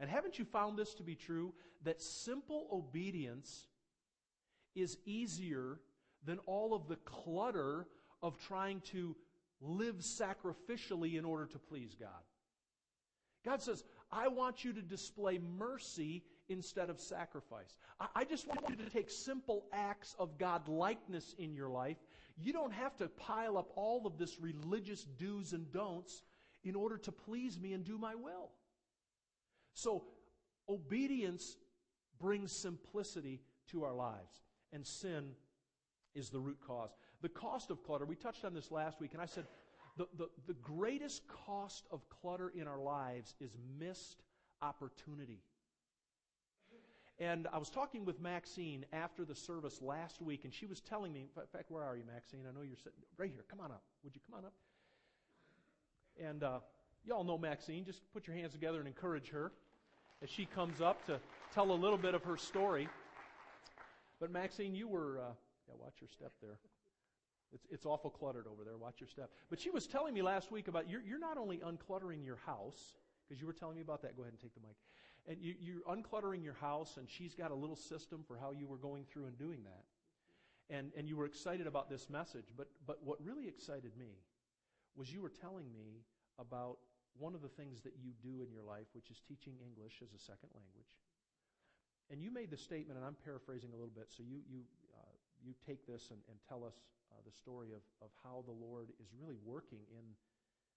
And 0.00 0.08
haven't 0.08 0.38
you 0.38 0.44
found 0.44 0.78
this 0.78 0.94
to 0.94 1.02
be 1.02 1.14
true? 1.14 1.52
That 1.84 2.00
simple 2.00 2.68
obedience 2.72 3.66
is 4.74 4.96
easier 5.04 5.80
than 6.24 6.38
all 6.46 6.74
of 6.74 6.88
the 6.88 6.96
clutter 6.96 7.86
of 8.22 8.38
trying 8.38 8.80
to 8.92 9.16
live 9.60 9.96
sacrificially 9.96 11.18
in 11.18 11.24
order 11.24 11.46
to 11.46 11.58
please 11.58 11.96
God. 11.98 12.08
God 13.44 13.62
says, 13.62 13.84
I 14.12 14.28
want 14.28 14.64
you 14.64 14.72
to 14.72 14.82
display 14.82 15.38
mercy 15.38 16.22
instead 16.48 16.90
of 16.90 17.00
sacrifice. 17.00 17.76
I, 18.14 18.24
just 18.24 18.46
want 18.46 18.60
you 18.68 18.76
to 18.76 18.90
take 18.90 19.10
simple 19.10 19.66
acts 19.72 20.14
of 20.18 20.38
God 20.38 20.68
likeness 20.68 21.34
in 21.38 21.54
your 21.54 21.68
life. 21.68 21.96
You 22.40 22.52
don't 22.52 22.72
have 22.72 22.96
to 22.98 23.08
pile 23.08 23.58
up 23.58 23.70
all 23.74 24.06
of 24.06 24.18
this 24.18 24.40
religious 24.40 25.04
do's 25.18 25.52
and 25.52 25.70
don'ts 25.72 26.22
in 26.64 26.74
order 26.74 26.98
to 26.98 27.12
please 27.12 27.58
me 27.58 27.72
and 27.72 27.84
do 27.84 27.98
my 27.98 28.14
will. 28.14 28.50
So, 29.74 30.04
obedience 30.68 31.56
brings 32.18 32.52
simplicity 32.52 33.40
to 33.68 33.84
our 33.84 33.94
lives, 33.94 34.42
and 34.72 34.86
sin 34.86 35.30
is 36.14 36.30
the 36.30 36.40
root 36.40 36.58
cause. 36.66 36.90
The 37.22 37.28
cost 37.28 37.70
of 37.70 37.82
clutter, 37.84 38.04
we 38.04 38.16
touched 38.16 38.44
on 38.44 38.54
this 38.54 38.70
last 38.70 39.00
week, 39.00 39.12
and 39.12 39.22
I 39.22 39.26
said 39.26 39.44
the, 39.96 40.06
the, 40.16 40.28
the 40.46 40.54
greatest 40.54 41.22
cost 41.28 41.86
of 41.90 42.08
clutter 42.08 42.52
in 42.54 42.66
our 42.66 42.80
lives 42.80 43.34
is 43.40 43.50
missed 43.78 44.22
opportunity. 44.62 45.42
And 47.20 47.48
I 47.52 47.58
was 47.58 47.68
talking 47.68 48.04
with 48.04 48.20
Maxine 48.20 48.86
after 48.92 49.24
the 49.24 49.34
service 49.34 49.82
last 49.82 50.22
week, 50.22 50.44
and 50.44 50.54
she 50.54 50.66
was 50.66 50.80
telling 50.80 51.12
me, 51.12 51.20
in 51.20 51.46
fact, 51.52 51.70
where 51.70 51.82
are 51.82 51.96
you, 51.96 52.04
Maxine? 52.06 52.44
I 52.48 52.54
know 52.54 52.62
you're 52.62 52.76
sitting 52.76 53.00
right 53.16 53.30
here. 53.30 53.44
Come 53.50 53.60
on 53.60 53.72
up. 53.72 53.82
Would 54.04 54.14
you 54.14 54.20
come 54.24 54.38
on 54.38 54.44
up? 54.44 54.52
And 56.24 56.42
uh, 56.42 56.58
y'all 57.04 57.24
know 57.24 57.38
Maxine. 57.38 57.84
Just 57.84 58.02
put 58.12 58.26
your 58.26 58.36
hands 58.36 58.52
together 58.52 58.78
and 58.78 58.86
encourage 58.86 59.30
her 59.30 59.52
as 60.22 60.28
she 60.28 60.46
comes 60.46 60.80
up 60.80 61.04
to 61.06 61.20
tell 61.54 61.70
a 61.70 61.72
little 61.72 61.98
bit 61.98 62.14
of 62.14 62.24
her 62.24 62.36
story. 62.36 62.88
But 64.20 64.32
Maxine, 64.32 64.74
you 64.74 64.88
were, 64.88 65.18
uh, 65.18 65.32
yeah, 65.68 65.74
watch 65.78 65.94
your 66.00 66.08
step 66.08 66.32
there. 66.42 66.58
It's, 67.52 67.66
it's 67.70 67.86
awful 67.86 68.10
cluttered 68.10 68.46
over 68.46 68.64
there. 68.64 68.76
Watch 68.76 69.00
your 69.00 69.08
step. 69.08 69.30
But 69.48 69.60
she 69.60 69.70
was 69.70 69.86
telling 69.86 70.12
me 70.12 70.22
last 70.22 70.50
week 70.50 70.68
about 70.68 70.90
you're, 70.90 71.02
you're 71.02 71.20
not 71.20 71.38
only 71.38 71.58
uncluttering 71.58 72.24
your 72.24 72.38
house, 72.44 72.94
because 73.26 73.40
you 73.40 73.46
were 73.46 73.52
telling 73.52 73.76
me 73.76 73.82
about 73.82 74.02
that. 74.02 74.16
Go 74.16 74.22
ahead 74.22 74.32
and 74.32 74.40
take 74.40 74.54
the 74.54 74.60
mic. 74.60 74.76
And 75.28 75.36
you, 75.40 75.54
you're 75.60 75.82
uncluttering 75.82 76.42
your 76.42 76.54
house, 76.54 76.96
and 76.96 77.08
she's 77.08 77.34
got 77.34 77.50
a 77.50 77.54
little 77.54 77.76
system 77.76 78.24
for 78.26 78.36
how 78.36 78.50
you 78.50 78.66
were 78.66 78.76
going 78.76 79.04
through 79.04 79.26
and 79.26 79.38
doing 79.38 79.60
that. 79.64 80.74
And, 80.74 80.90
and 80.96 81.08
you 81.08 81.16
were 81.16 81.26
excited 81.26 81.66
about 81.66 81.88
this 81.88 82.10
message. 82.10 82.46
But, 82.56 82.68
but 82.86 82.98
what 83.04 83.18
really 83.24 83.46
excited 83.46 83.92
me 83.98 84.18
was 84.96 85.12
you 85.12 85.20
were 85.20 85.32
telling 85.32 85.72
me 85.72 86.04
about 86.38 86.78
one 87.18 87.34
of 87.34 87.42
the 87.42 87.50
things 87.50 87.82
that 87.82 87.94
you 87.98 88.14
do 88.22 88.42
in 88.42 88.50
your 88.52 88.62
life, 88.62 88.86
which 88.94 89.10
is 89.10 89.20
teaching 89.26 89.54
English 89.58 90.00
as 90.02 90.14
a 90.14 90.22
second 90.22 90.50
language. 90.54 90.94
And 92.10 92.22
you 92.22 92.30
made 92.30 92.50
the 92.50 92.56
statement, 92.56 92.96
and 92.96 93.04
I'm 93.04 93.18
paraphrasing 93.24 93.70
a 93.74 93.76
little 93.76 93.92
bit, 93.92 94.08
so 94.08 94.22
you, 94.22 94.40
you, 94.48 94.62
uh, 94.96 95.14
you 95.44 95.52
take 95.66 95.84
this 95.86 96.08
and, 96.10 96.20
and 96.30 96.38
tell 96.48 96.64
us 96.64 96.78
uh, 97.12 97.20
the 97.26 97.34
story 97.34 97.74
of, 97.74 97.82
of 98.00 98.08
how 98.24 98.44
the 98.46 98.54
Lord 98.54 98.88
is 99.02 99.08
really 99.20 99.36
working 99.44 99.82
in 99.92 100.04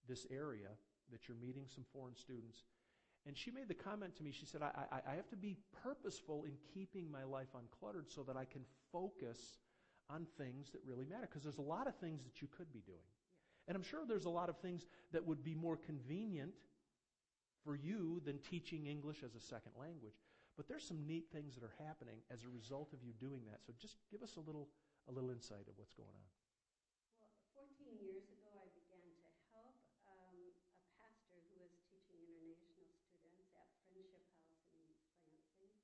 this 0.08 0.26
area 0.30 0.68
that 1.10 1.28
you're 1.28 1.38
meeting 1.40 1.64
some 1.72 1.84
foreign 1.92 2.16
students. 2.16 2.64
And 3.26 3.36
she 3.36 3.50
made 3.50 3.68
the 3.68 3.78
comment 3.78 4.16
to 4.16 4.22
me, 4.22 4.32
she 4.32 4.46
said, 4.46 4.62
I, 4.62 4.72
I, 4.90 5.12
I 5.12 5.14
have 5.14 5.28
to 5.30 5.36
be 5.36 5.56
purposeful 5.82 6.44
in 6.44 6.52
keeping 6.74 7.10
my 7.10 7.22
life 7.22 7.54
uncluttered 7.54 8.10
so 8.10 8.22
that 8.24 8.36
I 8.36 8.44
can 8.44 8.62
focus 8.90 9.62
on 10.10 10.26
things 10.36 10.70
that 10.72 10.80
really 10.84 11.06
matter. 11.06 11.28
Because 11.30 11.44
there's 11.44 11.62
a 11.62 11.62
lot 11.62 11.86
of 11.86 11.94
things 11.96 12.24
that 12.24 12.42
you 12.42 12.48
could 12.48 12.72
be 12.72 12.82
doing. 12.84 13.06
And 13.68 13.76
I'm 13.76 13.82
sure 13.82 14.00
there's 14.06 14.24
a 14.24 14.30
lot 14.30 14.48
of 14.48 14.58
things 14.58 14.86
that 15.12 15.24
would 15.24 15.44
be 15.44 15.54
more 15.54 15.76
convenient 15.76 16.52
for 17.64 17.76
you 17.76 18.20
than 18.26 18.38
teaching 18.38 18.86
English 18.86 19.22
as 19.22 19.34
a 19.34 19.40
second 19.40 19.72
language. 19.78 20.18
But 20.56 20.68
there's 20.68 20.84
some 20.84 21.06
neat 21.06 21.30
things 21.32 21.54
that 21.54 21.64
are 21.64 21.76
happening 21.80 22.20
as 22.28 22.44
a 22.44 22.50
result 22.50 22.92
of 22.92 23.00
you 23.00 23.14
doing 23.16 23.46
that. 23.48 23.64
So 23.64 23.72
just 23.78 23.96
give 24.10 24.20
us 24.20 24.36
a 24.36 24.44
little 24.44 24.68
a 25.08 25.12
little 25.12 25.34
insight 25.34 25.66
of 25.66 25.74
what's 25.80 25.96
going 25.98 26.14
on. 26.14 26.30
Well, 27.18 27.66
14 27.74 27.98
years 27.98 28.30
ago, 28.30 28.46
I 28.54 28.70
began 28.70 29.02
to 29.18 29.30
help 29.50 29.74
um, 30.06 30.54
a 30.78 30.86
pastor 31.02 31.42
who 31.50 31.58
was 31.58 31.74
teaching 31.90 32.22
international 32.54 33.66
students 33.82 34.30
at 34.46 34.62
Friendship 34.70 34.94
House 35.10 35.26
in 35.26 35.34
Lansing. 35.34 35.74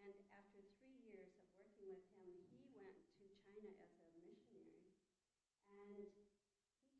And 0.00 0.16
after 0.32 0.64
three 0.80 0.96
years 1.04 1.36
of 1.36 1.44
working 1.60 1.92
with 1.92 2.08
him, 2.16 2.40
he 2.48 2.72
went 2.72 2.96
to 3.20 3.28
China 3.44 3.68
as 3.84 3.92
a 4.00 4.16
missionary. 4.24 4.96
And 5.68 5.92
he 5.92 6.08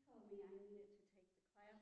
told 0.05 0.29
me 0.29 0.45
I 0.45 0.53
needed 0.53 0.85
to 0.85 1.01
take 1.09 1.33
the 1.33 1.41
class 1.57 1.81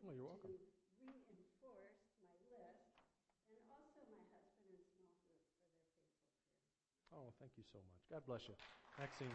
Oh, 0.11 0.19
you're 0.19 0.27
welcome. 0.27 0.51
reinforce 0.99 1.39
my 1.39 2.43
list, 2.51 2.83
and 3.47 3.63
also 3.63 3.63
my 3.71 3.79
husband 3.95 4.19
and 4.19 4.27
small 4.27 4.43
group 4.59 4.83
for 4.91 5.07
their 5.07 5.23
faithful 5.23 5.39
prayer. 5.39 5.71
Oh, 7.15 7.31
thank 7.39 7.55
you 7.55 7.63
so 7.63 7.79
much. 7.79 8.03
God 8.11 8.19
bless 8.27 8.43
you. 8.51 8.59
Maxine. 8.99 9.31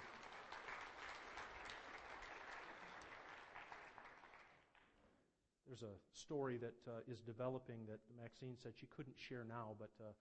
There's 5.64 5.80
a 5.80 5.96
story 6.12 6.60
that 6.60 6.76
uh, 6.84 7.00
is 7.08 7.24
developing 7.24 7.88
that 7.88 8.04
Maxine 8.12 8.60
said 8.60 8.76
she 8.76 8.84
couldn't 8.92 9.16
share 9.16 9.48
now, 9.48 9.80
but 9.80 9.96
uh, 9.96 10.12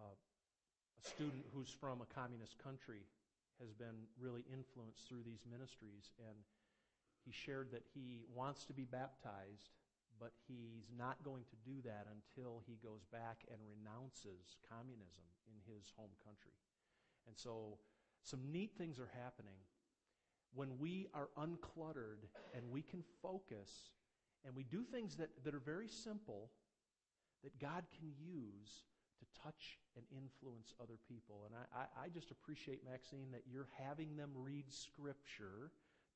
uh, 0.00 0.16
a 0.16 1.04
student 1.04 1.44
who's 1.52 1.68
from 1.68 2.00
a 2.00 2.08
communist 2.08 2.56
country 2.56 3.04
has 3.60 3.76
been 3.76 4.08
really 4.16 4.48
influenced 4.48 5.04
through 5.04 5.28
these 5.28 5.44
ministries. 5.44 6.16
And 6.24 6.40
he 7.24 7.32
shared 7.32 7.72
that 7.72 7.84
he 7.94 8.22
wants 8.34 8.64
to 8.66 8.72
be 8.72 8.84
baptized, 8.84 9.72
but 10.20 10.32
he's 10.46 10.92
not 10.96 11.22
going 11.24 11.44
to 11.44 11.56
do 11.64 11.80
that 11.84 12.06
until 12.12 12.62
he 12.66 12.78
goes 12.82 13.04
back 13.10 13.44
and 13.50 13.58
renounces 13.64 14.56
communism 14.68 15.24
in 15.48 15.74
his 15.74 15.92
home 15.96 16.12
country. 16.24 16.54
And 17.26 17.36
so 17.36 17.78
some 18.22 18.40
neat 18.52 18.72
things 18.76 18.98
are 18.98 19.10
happening 19.22 19.58
when 20.54 20.78
we 20.78 21.08
are 21.14 21.28
uncluttered 21.38 22.28
and 22.54 22.70
we 22.70 22.82
can 22.82 23.02
focus 23.22 23.90
and 24.44 24.54
we 24.54 24.64
do 24.64 24.84
things 24.84 25.16
that, 25.16 25.30
that 25.44 25.54
are 25.54 25.64
very 25.64 25.88
simple 25.88 26.50
that 27.42 27.58
God 27.58 27.84
can 27.98 28.12
use 28.20 28.84
to 29.18 29.42
touch 29.42 29.78
and 29.96 30.04
influence 30.12 30.74
other 30.80 30.98
people. 31.08 31.46
And 31.46 31.54
I, 31.54 31.80
I, 31.80 32.06
I 32.06 32.08
just 32.08 32.30
appreciate, 32.30 32.80
Maxine, 32.84 33.30
that 33.32 33.42
you're 33.50 33.68
having 33.78 34.16
them 34.16 34.30
read 34.34 34.70
Scripture 34.70 35.72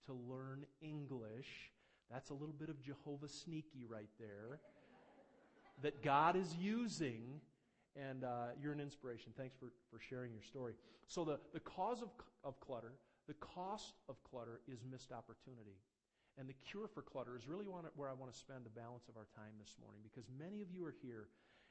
to 0.08 0.14
learn 0.28 0.64
English. 0.80 1.70
That's 2.10 2.30
a 2.30 2.34
little 2.34 2.54
bit 2.58 2.68
of 2.70 2.82
Jehovah 2.82 3.28
sneaky 3.28 3.84
right 3.88 4.10
there. 4.18 4.60
that 5.82 6.02
God 6.02 6.36
is 6.36 6.56
using, 6.56 7.40
and 7.94 8.24
uh, 8.24 8.48
you're 8.60 8.72
an 8.72 8.80
inspiration. 8.80 9.32
Thanks 9.36 9.54
for, 9.56 9.72
for 9.90 10.00
sharing 10.00 10.32
your 10.32 10.42
story. 10.42 10.74
So, 11.06 11.24
the, 11.24 11.38
the 11.52 11.60
cause 11.60 12.02
of, 12.02 12.08
of 12.42 12.58
clutter, 12.60 12.92
the 13.26 13.34
cost 13.34 13.94
of 14.08 14.16
clutter 14.24 14.60
is 14.66 14.80
missed 14.90 15.12
opportunity. 15.12 15.76
And 16.38 16.48
the 16.48 16.54
cure 16.54 16.86
for 16.86 17.02
clutter 17.02 17.36
is 17.36 17.48
really 17.48 17.64
where 17.64 18.08
I 18.08 18.12
want 18.12 18.32
to 18.32 18.38
spend 18.38 18.64
the 18.64 18.70
balance 18.70 19.08
of 19.08 19.16
our 19.16 19.26
time 19.34 19.54
this 19.60 19.74
morning 19.82 20.00
because 20.04 20.24
many 20.38 20.62
of 20.62 20.70
you 20.70 20.84
are 20.86 20.94
here. 21.02 21.28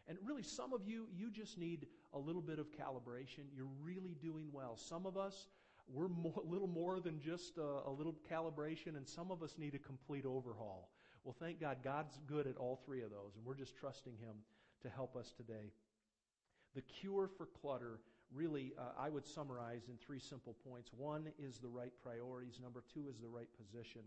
And 0.10 0.18
really, 0.26 0.44
some 0.44 0.74
of 0.74 0.82
you, 0.86 1.08
you 1.16 1.32
just 1.32 1.58
need 1.58 1.88
a 2.14 2.20
little 2.20 2.42
bit 2.42 2.60
of 2.60 2.68
calibration. 2.72 3.48
You're 3.56 3.72
really 3.82 4.16
doing 4.22 4.48
well. 4.52 4.76
Some 4.78 5.06
of 5.06 5.18
us, 5.18 5.48
we're 5.94 6.08
a 6.08 6.50
little 6.50 6.68
more 6.68 7.00
than 7.00 7.20
just 7.20 7.58
a, 7.58 7.90
a 7.90 7.92
little 7.92 8.16
calibration, 8.30 8.98
and 8.98 9.08
some 9.08 9.32
of 9.32 9.42
us 9.42 9.56
need 9.58 9.76
a 9.76 9.80
complete 9.80 10.26
overhaul. 10.26 10.90
Well, 11.24 11.36
thank 11.40 11.60
God, 11.60 11.78
God's 11.84 12.20
good 12.28 12.48
at 12.48 12.58
all 12.58 12.80
three 12.86 13.02
of 13.02 13.10
those, 13.10 13.36
and 13.36 13.46
we're 13.46 13.56
just 13.56 13.76
trusting 13.76 14.14
Him 14.14 14.36
to 14.84 14.90
help 14.90 15.16
us 15.16 15.34
today. 15.36 15.72
The 16.76 16.82
cure 16.82 17.28
for 17.28 17.46
clutter, 17.46 18.00
really, 18.34 18.74
uh, 18.78 19.02
I 19.02 19.10
would 19.10 19.26
summarize 19.26 19.88
in 19.90 19.98
three 19.98 20.20
simple 20.20 20.56
points. 20.68 20.92
One 20.96 21.28
is 21.40 21.58
the 21.58 21.70
right 21.70 21.94
priorities, 22.04 22.60
number 22.62 22.84
two 22.94 23.08
is 23.10 23.20
the 23.20 23.28
right 23.28 23.50
position, 23.58 24.02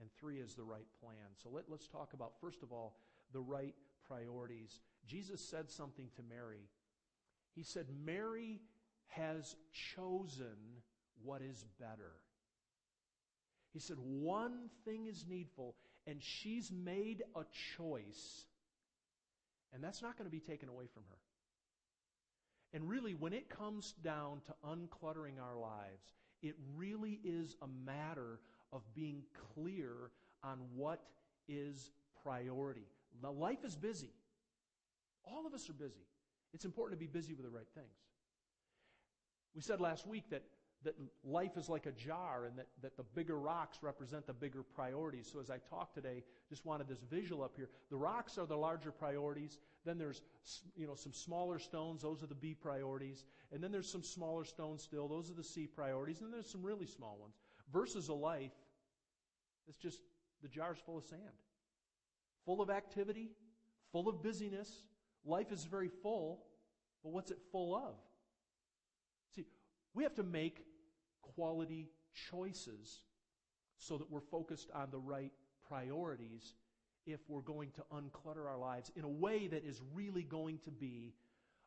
and 0.00 0.08
three 0.18 0.38
is 0.38 0.54
the 0.54 0.64
right 0.64 0.86
plan. 1.00 1.36
So 1.42 1.48
let, 1.52 1.64
let's 1.68 1.88
talk 1.88 2.12
about, 2.14 2.32
first 2.40 2.62
of 2.62 2.72
all, 2.72 2.96
the 3.32 3.40
right 3.40 3.74
priorities. 4.06 4.80
Jesus 5.06 5.40
said 5.40 5.70
something 5.70 6.08
to 6.16 6.22
Mary. 6.28 6.68
He 7.54 7.62
said, 7.62 7.86
Mary 8.04 8.60
has 9.08 9.56
chosen 9.94 10.56
what 11.24 11.42
is 11.42 11.64
better. 11.80 12.12
He 13.72 13.80
said, 13.80 13.96
one 13.98 14.70
thing 14.84 15.06
is 15.06 15.26
needful, 15.28 15.74
and 16.06 16.22
she's 16.22 16.72
made 16.72 17.22
a 17.36 17.42
choice, 17.76 18.46
and 19.72 19.84
that's 19.84 20.02
not 20.02 20.16
going 20.16 20.24
to 20.28 20.34
be 20.34 20.40
taken 20.40 20.68
away 20.68 20.86
from 20.92 21.04
her. 21.10 21.16
And 22.72 22.88
really, 22.88 23.14
when 23.14 23.32
it 23.32 23.48
comes 23.48 23.92
down 24.02 24.40
to 24.46 24.54
uncluttering 24.66 25.40
our 25.42 25.56
lives, 25.56 26.12
it 26.42 26.54
really 26.76 27.20
is 27.24 27.56
a 27.62 27.66
matter 27.86 28.40
of 28.72 28.82
being 28.94 29.22
clear 29.54 29.92
on 30.42 30.58
what 30.74 31.00
is 31.48 31.90
priority. 32.22 32.86
Life 33.22 33.64
is 33.64 33.74
busy. 33.74 34.10
All 35.24 35.46
of 35.46 35.54
us 35.54 35.68
are 35.68 35.74
busy. 35.74 36.06
It's 36.54 36.64
important 36.64 36.98
to 36.98 37.04
be 37.04 37.10
busy 37.10 37.34
with 37.34 37.44
the 37.44 37.50
right 37.50 37.68
things. 37.74 37.86
We 39.54 39.62
said 39.62 39.80
last 39.80 40.06
week 40.06 40.24
that, 40.30 40.42
that 40.84 40.94
life 41.24 41.56
is 41.56 41.68
like 41.68 41.86
a 41.86 41.92
jar 41.92 42.44
and 42.44 42.56
that, 42.56 42.68
that 42.82 42.96
the 42.96 43.02
bigger 43.02 43.38
rocks 43.38 43.78
represent 43.82 44.26
the 44.26 44.32
bigger 44.32 44.62
priorities. 44.62 45.28
So 45.32 45.40
as 45.40 45.50
I 45.50 45.58
talk 45.68 45.92
today, 45.92 46.22
just 46.48 46.64
wanted 46.64 46.88
this 46.88 47.00
visual 47.10 47.42
up 47.42 47.54
here. 47.56 47.68
The 47.90 47.96
rocks 47.96 48.38
are 48.38 48.46
the 48.46 48.56
larger 48.56 48.92
priorities. 48.92 49.58
Then 49.84 49.98
there's 49.98 50.22
you 50.76 50.86
know 50.86 50.94
some 50.94 51.12
smaller 51.12 51.58
stones, 51.58 52.02
those 52.02 52.22
are 52.22 52.28
the 52.28 52.34
B 52.34 52.54
priorities. 52.54 53.24
And 53.52 53.62
then 53.62 53.72
there's 53.72 53.90
some 53.90 54.04
smaller 54.04 54.44
stones 54.44 54.82
still, 54.82 55.08
those 55.08 55.30
are 55.30 55.34
the 55.34 55.44
C 55.44 55.66
priorities. 55.66 56.20
And 56.20 56.32
there's 56.32 56.50
some 56.50 56.62
really 56.62 56.86
small 56.86 57.18
ones. 57.20 57.34
Versus 57.72 58.08
a 58.08 58.14
life 58.14 58.52
it's 59.68 59.78
just 59.78 60.00
the 60.42 60.48
jar's 60.48 60.78
full 60.84 60.96
of 60.96 61.04
sand, 61.04 61.20
full 62.44 62.62
of 62.62 62.70
activity, 62.70 63.30
full 63.92 64.08
of 64.08 64.22
busyness. 64.22 64.70
Life 65.24 65.52
is 65.52 65.64
very 65.64 65.90
full, 66.02 66.44
but 67.02 67.10
what's 67.10 67.30
it 67.30 67.38
full 67.52 67.76
of? 67.76 67.94
See, 69.36 69.44
we 69.94 70.02
have 70.04 70.14
to 70.14 70.22
make 70.22 70.64
quality 71.34 71.88
choices 72.30 73.02
so 73.78 73.96
that 73.96 74.10
we're 74.10 74.20
focused 74.20 74.70
on 74.74 74.90
the 74.90 74.98
right 74.98 75.32
priorities 75.68 76.54
if 77.06 77.20
we're 77.28 77.40
going 77.40 77.70
to 77.70 77.82
unclutter 77.94 78.46
our 78.46 78.58
lives 78.58 78.90
in 78.96 79.04
a 79.04 79.08
way 79.08 79.46
that 79.46 79.64
is 79.64 79.80
really 79.94 80.22
going 80.22 80.58
to 80.64 80.70
be 80.70 81.14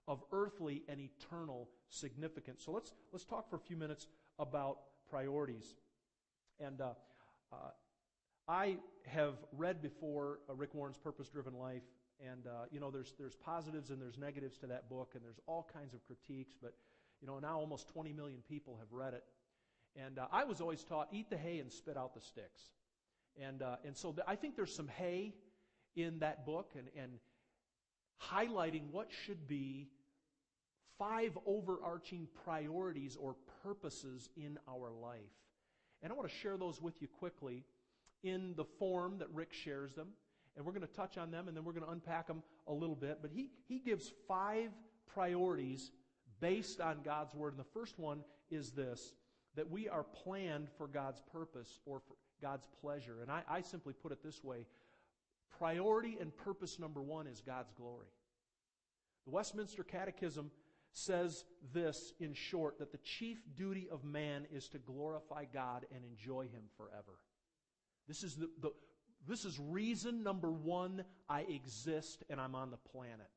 of 0.07 0.23
earthly 0.31 0.83
and 0.87 0.99
eternal 0.99 1.69
significance. 1.89 2.63
So 2.65 2.71
let's 2.71 2.93
let's 3.11 3.25
talk 3.25 3.49
for 3.49 3.55
a 3.55 3.59
few 3.59 3.77
minutes 3.77 4.07
about 4.39 4.77
priorities. 5.09 5.75
And 6.59 6.81
uh, 6.81 6.93
uh, 7.51 7.55
I 8.47 8.77
have 9.07 9.35
read 9.51 9.81
before 9.81 10.39
uh, 10.49 10.53
Rick 10.53 10.73
Warren's 10.73 10.97
Purpose 10.97 11.29
Driven 11.29 11.53
Life, 11.53 11.83
and 12.19 12.45
uh, 12.45 12.65
you 12.71 12.79
know, 12.79 12.91
there's 12.91 13.13
there's 13.17 13.35
positives 13.35 13.89
and 13.89 14.01
there's 14.01 14.17
negatives 14.17 14.57
to 14.59 14.67
that 14.67 14.89
book, 14.89 15.11
and 15.15 15.23
there's 15.23 15.39
all 15.47 15.67
kinds 15.73 15.93
of 15.93 16.03
critiques. 16.05 16.55
But 16.61 16.73
you 17.21 17.27
know, 17.27 17.39
now 17.39 17.59
almost 17.59 17.87
20 17.89 18.13
million 18.13 18.39
people 18.47 18.77
have 18.79 18.91
read 18.91 19.13
it, 19.13 19.23
and 19.95 20.19
uh, 20.19 20.27
I 20.31 20.43
was 20.43 20.61
always 20.61 20.83
taught 20.83 21.09
eat 21.11 21.29
the 21.29 21.37
hay 21.37 21.59
and 21.59 21.71
spit 21.71 21.97
out 21.97 22.13
the 22.13 22.21
sticks, 22.21 22.61
and 23.41 23.61
uh, 23.61 23.75
and 23.85 23.95
so 23.95 24.11
th- 24.11 24.25
I 24.27 24.35
think 24.35 24.55
there's 24.55 24.73
some 24.73 24.87
hay 24.87 25.33
in 25.95 26.19
that 26.19 26.45
book, 26.45 26.71
and 26.77 26.87
and 27.01 27.19
highlighting 28.31 28.91
what 28.91 29.09
should 29.25 29.47
be 29.47 29.87
five 30.97 31.37
overarching 31.45 32.27
priorities 32.45 33.17
or 33.19 33.35
purposes 33.63 34.29
in 34.37 34.59
our 34.69 34.91
life. 34.91 35.19
And 36.03 36.11
I 36.11 36.15
want 36.15 36.29
to 36.29 36.35
share 36.35 36.57
those 36.57 36.81
with 36.81 37.01
you 37.01 37.07
quickly 37.07 37.63
in 38.23 38.53
the 38.55 38.65
form 38.65 39.17
that 39.19 39.27
Rick 39.33 39.53
shares 39.53 39.93
them. 39.93 40.09
And 40.55 40.65
we're 40.65 40.73
going 40.73 40.85
to 40.85 40.93
touch 40.93 41.17
on 41.17 41.31
them 41.31 41.47
and 41.47 41.55
then 41.55 41.63
we're 41.63 41.71
going 41.71 41.85
to 41.85 41.91
unpack 41.91 42.27
them 42.27 42.43
a 42.67 42.73
little 42.73 42.95
bit. 42.95 43.19
But 43.21 43.31
he, 43.31 43.49
he 43.67 43.79
gives 43.79 44.11
five 44.27 44.69
priorities 45.13 45.91
based 46.39 46.81
on 46.81 46.99
God's 47.03 47.33
Word. 47.33 47.53
And 47.53 47.59
the 47.59 47.69
first 47.73 47.97
one 47.97 48.23
is 48.49 48.71
this 48.71 49.13
that 49.55 49.69
we 49.69 49.89
are 49.89 50.03
planned 50.03 50.69
for 50.77 50.87
God's 50.87 51.21
purpose 51.31 51.79
or 51.85 51.99
for 51.99 52.15
God's 52.41 52.67
pleasure. 52.81 53.17
And 53.21 53.31
I, 53.31 53.43
I 53.49 53.61
simply 53.61 53.93
put 53.93 54.11
it 54.11 54.23
this 54.23 54.43
way 54.43 54.65
priority 55.57 56.17
and 56.19 56.35
purpose 56.35 56.79
number 56.79 57.01
one 57.01 57.27
is 57.27 57.41
God's 57.41 57.71
glory. 57.73 58.07
The 59.25 59.31
Westminster 59.31 59.83
Catechism 59.83 60.49
says 60.93 61.45
this 61.73 62.13
in 62.19 62.33
short 62.33 62.79
that 62.79 62.91
the 62.91 62.97
chief 62.99 63.39
duty 63.55 63.87
of 63.91 64.03
man 64.03 64.45
is 64.51 64.67
to 64.69 64.79
glorify 64.79 65.45
God 65.53 65.85
and 65.93 66.03
enjoy 66.03 66.43
Him 66.43 66.63
forever. 66.77 67.19
This 68.07 68.23
is, 68.23 68.35
the, 68.35 68.49
the, 68.61 68.71
this 69.27 69.45
is 69.45 69.59
reason 69.59 70.23
number 70.23 70.51
one 70.51 71.03
I 71.29 71.41
exist 71.41 72.23
and 72.29 72.41
I'm 72.41 72.55
on 72.55 72.71
the 72.71 72.77
planet. 72.77 73.29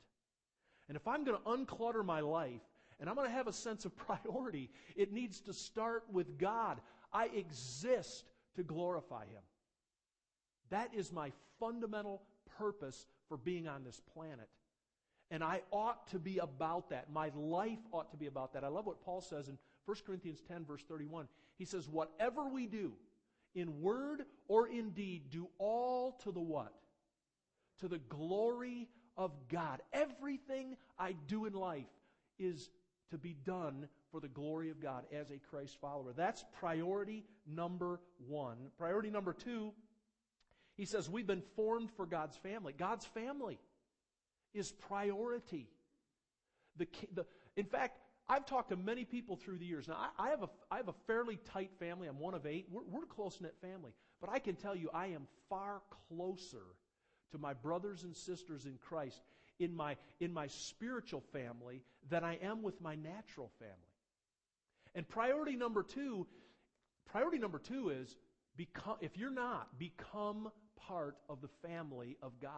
And 0.88 0.96
if 0.96 1.07
I'm 1.07 1.24
going 1.24 1.38
to 1.38 1.50
unclutter 1.50 2.05
my 2.05 2.20
life 2.20 2.62
and 3.00 3.09
I'm 3.09 3.16
going 3.16 3.28
to 3.28 3.35
have 3.35 3.48
a 3.48 3.52
sense 3.52 3.85
of 3.85 3.96
priority, 4.24 4.70
it 4.96 5.12
needs 5.12 5.40
to 5.42 5.52
start 5.52 6.04
with 6.12 6.38
God. 6.38 6.80
I 7.12 7.26
exist 7.26 8.24
to 8.57 8.62
glorify 8.62 9.26
Him. 9.26 9.42
That 10.70 10.90
is 10.94 11.12
my 11.12 11.33
fundamental 11.61 12.22
purpose 12.59 13.07
for 13.28 13.37
being 13.37 13.68
on 13.68 13.85
this 13.85 14.00
planet. 14.12 14.48
And 15.30 15.42
I 15.42 15.62
ought 15.70 16.07
to 16.09 16.18
be 16.18 16.38
about 16.38 16.90
that. 16.90 17.11
My 17.11 17.30
life 17.35 17.78
ought 17.92 18.11
to 18.11 18.16
be 18.16 18.26
about 18.26 18.52
that. 18.52 18.64
I 18.64 18.68
love 18.68 18.87
what 18.87 19.02
Paul 19.02 19.20
says 19.20 19.48
in 19.48 19.59
1 19.87 19.96
Corinthians 20.07 20.40
10, 20.46 20.64
verse 20.64 20.83
31. 20.88 21.28
He 21.57 21.64
says, 21.64 21.88
Whatever 21.88 22.48
we 22.48 22.66
do, 22.66 22.92
in 23.54 23.80
word 23.80 24.24
or 24.48 24.68
in 24.68 24.90
deed, 24.90 25.30
do 25.30 25.48
all 25.59 26.12
to 26.24 26.33
the 26.33 26.40
what? 26.40 26.74
To 27.80 27.88
the 27.88 27.98
glory 27.98 28.88
of 29.16 29.33
God. 29.48 29.80
Everything 29.92 30.76
I 30.98 31.12
do 31.26 31.46
in 31.46 31.52
life 31.52 31.85
is 32.38 32.68
to 33.11 33.19
be 33.19 33.35
done 33.45 33.88
for 34.11 34.21
the 34.21 34.29
glory 34.29 34.71
of 34.71 34.81
God 34.81 35.05
as 35.12 35.31
a 35.31 35.38
Christ 35.51 35.77
follower. 35.81 36.12
That's 36.17 36.45
priority 36.61 37.25
number 37.47 38.01
one. 38.27 38.57
Priority 38.79 39.11
number 39.11 39.33
two 39.33 39.73
He 40.77 40.85
says 40.87 41.09
we've 41.09 41.27
been 41.27 41.43
formed 41.57 41.90
for 41.97 42.07
God's 42.07 42.37
family. 42.37 42.73
God's 42.77 43.05
family 43.07 43.59
is 44.53 44.73
priority. 44.73 45.69
The, 46.77 46.87
the, 47.12 47.27
in 47.57 47.67
fact, 47.67 47.99
I've 48.29 48.47
talked 48.47 48.71
to 48.71 48.77
many 48.77 49.05
people 49.05 49.37
through 49.37 49.59
the 49.59 49.67
years. 49.67 49.87
Now, 49.87 49.99
I, 50.19 50.27
I, 50.27 50.31
have, 50.31 50.43
a, 50.43 50.49
I 50.71 50.77
have 50.79 50.88
a 50.88 50.95
fairly 51.07 51.38
tight 51.53 51.71
family. 51.79 52.09
I'm 52.09 52.19
one 52.19 52.35
of 52.35 52.47
eight. 52.47 52.67
We're, 52.71 52.83
we're 52.90 53.05
a 53.05 53.07
close 53.07 53.40
knit 53.40 53.55
family. 53.61 53.93
But 54.21 54.31
I 54.31 54.38
can 54.38 54.57
tell 54.57 54.75
you, 54.75 54.90
I 54.95 55.09
am 55.09 55.27
far 55.49 55.83
closer 56.09 56.64
to 57.33 57.38
my 57.38 57.53
brothers 57.53 58.05
and 58.05 58.17
sisters 58.17 58.64
in 58.64 58.79
Christ 58.79 59.21
in 59.59 59.75
my, 59.75 59.97
in 60.21 60.33
my 60.33 60.47
spiritual 60.47 61.23
family 61.33 61.83
than 62.11 62.25
I 62.25 62.38
am 62.43 62.62
with 62.62 62.81
my 62.81 62.95
natural 62.95 63.51
family. 63.59 63.75
And 64.95 65.09
priority 65.09 65.57
number 65.57 65.83
two, 65.83 66.27
priority 67.07 67.38
number 67.38 67.59
two 67.59 67.90
is 67.90 68.17
become, 68.57 68.97
if 69.01 69.17
you're 69.17 69.31
not, 69.31 69.79
become 69.79 70.51
part 70.77 71.17
of 71.29 71.40
the 71.40 71.49
family 71.67 72.17
of 72.23 72.38
God. 72.40 72.53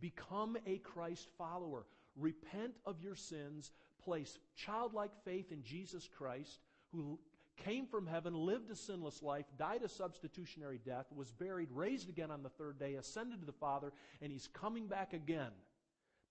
Become 0.00 0.56
a 0.66 0.78
Christ 0.78 1.28
follower. 1.38 1.86
Repent 2.16 2.74
of 2.84 3.00
your 3.00 3.14
sins. 3.14 3.70
Place 4.04 4.38
childlike 4.56 5.12
faith 5.24 5.52
in 5.52 5.62
Jesus 5.62 6.08
Christ, 6.18 6.58
who 6.90 7.18
came 7.64 7.86
from 7.86 8.06
heaven, 8.06 8.34
lived 8.34 8.70
a 8.70 8.74
sinless 8.74 9.22
life, 9.22 9.44
died 9.58 9.82
a 9.82 9.88
substitutionary 9.88 10.80
death, 10.84 11.06
was 11.14 11.30
buried, 11.30 11.68
raised 11.70 12.08
again 12.08 12.30
on 12.30 12.42
the 12.42 12.48
third 12.48 12.78
day, 12.78 12.94
ascended 12.94 13.40
to 13.40 13.46
the 13.46 13.52
Father, 13.52 13.92
and 14.20 14.32
he's 14.32 14.48
coming 14.48 14.88
back 14.88 15.12
again 15.12 15.52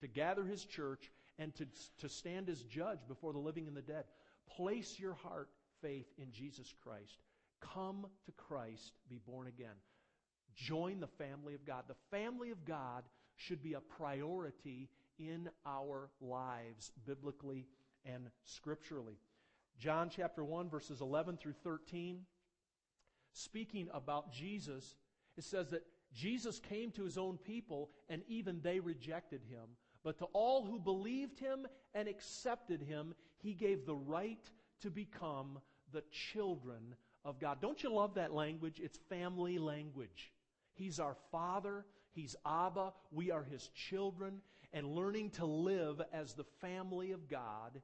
to 0.01 0.07
gather 0.07 0.43
his 0.43 0.65
church 0.65 1.11
and 1.39 1.55
to, 1.55 1.65
to 1.99 2.09
stand 2.09 2.49
as 2.49 2.61
judge 2.63 2.99
before 3.07 3.33
the 3.33 3.39
living 3.39 3.67
and 3.67 3.75
the 3.75 3.81
dead. 3.81 4.03
Place 4.55 4.99
your 4.99 5.13
heart, 5.13 5.49
faith 5.81 6.07
in 6.17 6.31
Jesus 6.31 6.73
Christ. 6.83 7.19
Come 7.61 8.07
to 8.25 8.31
Christ, 8.33 8.93
be 9.09 9.19
born 9.25 9.47
again. 9.47 9.75
Join 10.55 10.99
the 10.99 11.07
family 11.07 11.55
of 11.55 11.65
God. 11.65 11.83
The 11.87 12.17
family 12.17 12.51
of 12.51 12.65
God 12.65 13.03
should 13.35 13.63
be 13.63 13.73
a 13.73 13.79
priority 13.79 14.89
in 15.17 15.49
our 15.65 16.09
lives, 16.19 16.91
biblically 17.05 17.67
and 18.05 18.27
scripturally. 18.43 19.17
John 19.79 20.09
chapter 20.13 20.43
1, 20.43 20.69
verses 20.69 21.01
11 21.01 21.37
through 21.37 21.55
13, 21.63 22.21
speaking 23.33 23.87
about 23.93 24.31
Jesus, 24.31 24.95
it 25.37 25.43
says 25.43 25.69
that 25.69 25.85
Jesus 26.13 26.59
came 26.59 26.91
to 26.91 27.03
his 27.03 27.17
own 27.17 27.37
people, 27.37 27.89
and 28.09 28.21
even 28.27 28.59
they 28.61 28.79
rejected 28.79 29.41
him. 29.49 29.69
But 30.03 30.17
to 30.19 30.25
all 30.33 30.65
who 30.65 30.79
believed 30.79 31.39
him 31.39 31.67
and 31.93 32.07
accepted 32.07 32.81
him, 32.81 33.13
he 33.37 33.53
gave 33.53 33.85
the 33.85 33.95
right 33.95 34.49
to 34.81 34.89
become 34.89 35.59
the 35.91 36.03
children 36.11 36.95
of 37.23 37.39
God. 37.39 37.61
Don't 37.61 37.81
you 37.83 37.93
love 37.93 38.15
that 38.15 38.33
language? 38.33 38.79
It's 38.83 38.97
family 39.09 39.57
language. 39.59 40.31
He's 40.73 40.99
our 40.99 41.15
Father. 41.31 41.85
He's 42.13 42.35
Abba. 42.45 42.93
We 43.11 43.31
are 43.31 43.43
His 43.43 43.69
children. 43.69 44.41
And 44.73 44.95
learning 44.95 45.31
to 45.31 45.45
live 45.45 46.01
as 46.13 46.33
the 46.33 46.45
family 46.61 47.11
of 47.11 47.29
God 47.29 47.81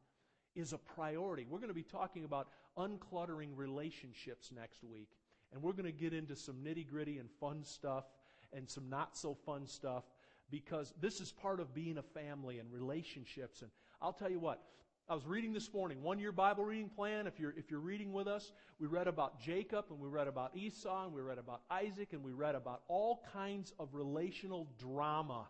is 0.56 0.73
a 0.73 0.77
priority. 0.77 1.45
We're 1.47 1.60
going 1.60 1.69
to 1.69 1.75
be 1.75 1.84
talking 1.84 2.23
about 2.23 2.47
uncluttering 2.77 3.49
relationships 3.56 4.51
next 4.56 4.84
week. 4.84 5.10
And 5.53 5.62
we're 5.62 5.73
going 5.73 5.86
to 5.86 5.91
get 5.91 6.13
into 6.13 6.36
some 6.36 6.56
nitty 6.56 6.88
gritty 6.89 7.19
and 7.19 7.30
fun 7.39 7.63
stuff 7.63 8.06
and 8.53 8.69
some 8.69 8.89
not 8.89 9.15
so 9.15 9.36
fun 9.45 9.67
stuff 9.67 10.03
because 10.50 10.94
this 11.00 11.20
is 11.20 11.32
part 11.32 11.60
of 11.60 11.74
being 11.74 11.98
a 11.98 12.02
family 12.02 12.60
and 12.60 12.72
relationships. 12.72 13.62
And 13.62 13.72
I'll 14.02 14.14
tell 14.14 14.30
you 14.30 14.40
what, 14.40 14.62
I 15.10 15.16
was 15.16 15.26
reading 15.26 15.54
this 15.54 15.74
morning, 15.74 16.02
one 16.02 16.20
year 16.20 16.34
Bible 16.34 16.66
reading 16.66 16.90
plan. 16.90 17.28
If 17.28 17.40
you're, 17.40 17.54
if 17.58 17.72
you're 17.72 17.80
reading 17.80 18.12
with 18.12 18.28
us, 18.28 18.52
we 18.78 18.88
read 18.88 19.08
about 19.08 19.40
Jacob 19.40 19.86
and 19.90 20.00
we 20.00 20.10
read 20.10 20.28
about 20.28 20.56
Esau 20.56 21.06
and 21.06 21.14
we 21.14 21.22
read 21.22 21.38
about 21.38 21.62
Isaac 21.72 22.10
and 22.12 22.24
we 22.24 22.34
read 22.34 22.56
about 22.56 22.82
all 22.90 23.24
kinds 23.32 23.74
of 23.80 23.94
relational 23.94 24.68
drama. 24.78 25.48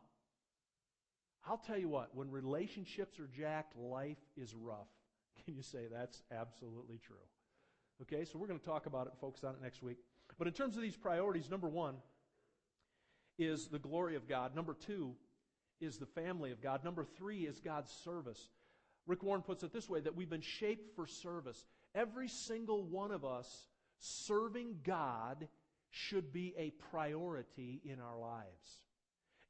I'll 1.48 1.58
tell 1.58 1.78
you 1.78 1.90
what, 1.90 2.10
when 2.14 2.30
relationships 2.30 3.20
are 3.20 3.30
jacked, 3.36 3.76
life 3.76 4.18
is 4.36 4.54
rough. 4.54 4.90
Can 5.46 5.56
you 5.56 5.64
say 5.64 5.88
that's 5.92 6.22
absolutely 6.32 7.00
true? 7.00 7.16
Okay, 8.02 8.26
so 8.26 8.38
we're 8.38 8.48
going 8.48 8.60
to 8.60 8.66
talk 8.66 8.86
about 8.86 9.08
it 9.08 9.14
and 9.14 9.20
focus 9.20 9.44
on 9.44 9.56
it 9.56 9.62
next 9.62 9.82
week. 9.82 9.98
But 10.38 10.48
in 10.48 10.54
terms 10.54 10.76
of 10.76 10.84
these 10.84 10.96
priorities, 10.96 11.50
number 11.50 11.68
one, 11.68 11.96
is 13.38 13.68
the 13.68 13.80
glory 13.80 14.16
of 14.16 14.28
God. 14.28 14.56
Number 14.56 14.74
two 14.74 15.16
is 15.80 15.98
the 15.98 16.06
family 16.06 16.52
of 16.52 16.62
God. 16.62 16.84
Number 16.84 17.06
three 17.18 17.42
is 17.46 17.60
God's 17.60 17.92
service. 17.92 18.50
Rick 19.06 19.24
Warren 19.24 19.42
puts 19.42 19.64
it 19.64 19.72
this 19.72 19.90
way 19.90 20.00
that 20.02 20.16
we've 20.16 20.30
been 20.30 20.42
shaped 20.42 20.96
for 20.96 21.08
service. 21.08 21.64
Every 21.96 22.28
single 22.28 22.84
one 22.84 23.12
of 23.12 23.24
us 23.24 23.68
serving 24.00 24.80
God 24.84 25.48
should 25.90 26.34
be 26.34 26.54
a 26.58 26.72
priority 26.92 27.82
in 27.86 28.00
our 28.00 28.18
lives. 28.18 28.80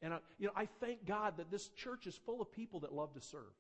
And 0.02 0.14
I, 0.14 0.20
you 0.38 0.48
know, 0.48 0.54
I 0.56 0.68
thank 0.80 1.06
God 1.06 1.38
that 1.38 1.50
this 1.50 1.70
church 1.70 2.06
is 2.06 2.16
full 2.16 2.42
of 2.42 2.52
people 2.52 2.82
that 2.82 2.94
love 2.94 3.14
to 3.16 3.22
serve. 3.22 3.54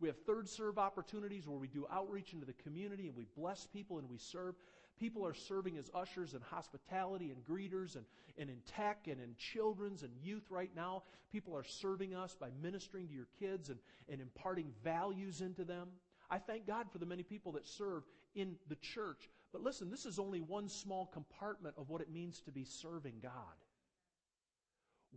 We 0.00 0.08
have 0.08 0.16
third 0.26 0.48
serve 0.48 0.78
opportunities 0.78 1.46
where 1.46 1.58
we 1.58 1.68
do 1.68 1.86
outreach 1.92 2.32
into 2.32 2.46
the 2.46 2.52
community 2.54 3.06
and 3.06 3.16
we 3.16 3.26
bless 3.36 3.66
people 3.66 3.98
and 3.98 4.08
we 4.08 4.18
serve. 4.18 4.54
People 4.98 5.26
are 5.26 5.34
serving 5.34 5.78
as 5.78 5.90
ushers 5.94 6.34
and 6.34 6.42
hospitality 6.42 7.30
and 7.30 7.44
greeters 7.44 7.96
and, 7.96 8.04
and 8.38 8.48
in 8.48 8.58
tech 8.66 9.08
and 9.08 9.20
in 9.20 9.34
children's 9.36 10.02
and 10.02 10.12
youth 10.22 10.44
right 10.50 10.70
now. 10.76 11.02
People 11.32 11.56
are 11.56 11.64
serving 11.64 12.14
us 12.14 12.36
by 12.38 12.48
ministering 12.62 13.08
to 13.08 13.14
your 13.14 13.28
kids 13.38 13.68
and, 13.68 13.78
and 14.08 14.20
imparting 14.20 14.70
values 14.84 15.40
into 15.40 15.64
them. 15.64 15.88
I 16.30 16.38
thank 16.38 16.66
God 16.66 16.86
for 16.90 16.98
the 16.98 17.06
many 17.06 17.22
people 17.22 17.52
that 17.52 17.66
serve 17.66 18.04
in 18.34 18.56
the 18.68 18.76
church. 18.76 19.28
But 19.52 19.62
listen, 19.62 19.90
this 19.90 20.06
is 20.06 20.18
only 20.18 20.40
one 20.40 20.68
small 20.68 21.06
compartment 21.06 21.74
of 21.76 21.90
what 21.90 22.00
it 22.00 22.10
means 22.10 22.40
to 22.42 22.52
be 22.52 22.64
serving 22.64 23.16
God. 23.22 23.32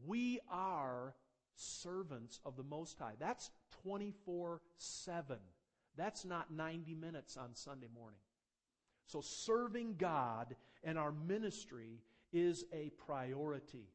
We 0.06 0.40
are 0.52 1.14
servants 1.56 2.40
of 2.46 2.58
the 2.58 2.64
Most 2.64 3.00
High. 3.00 3.14
That's 3.20 3.50
24 3.84 4.62
7. 4.78 5.38
That's 5.98 6.26
not 6.26 6.52
90 6.52 6.96
minutes 6.96 7.38
on 7.38 7.56
Sunday 7.56 7.88
morning. 7.94 8.20
So 9.06 9.22
serving 9.22 9.96
God 9.98 10.56
and 10.84 10.98
our 10.98 11.12
ministry 11.12 12.02
is 12.34 12.66
a 12.74 12.92
priority. 13.06 13.88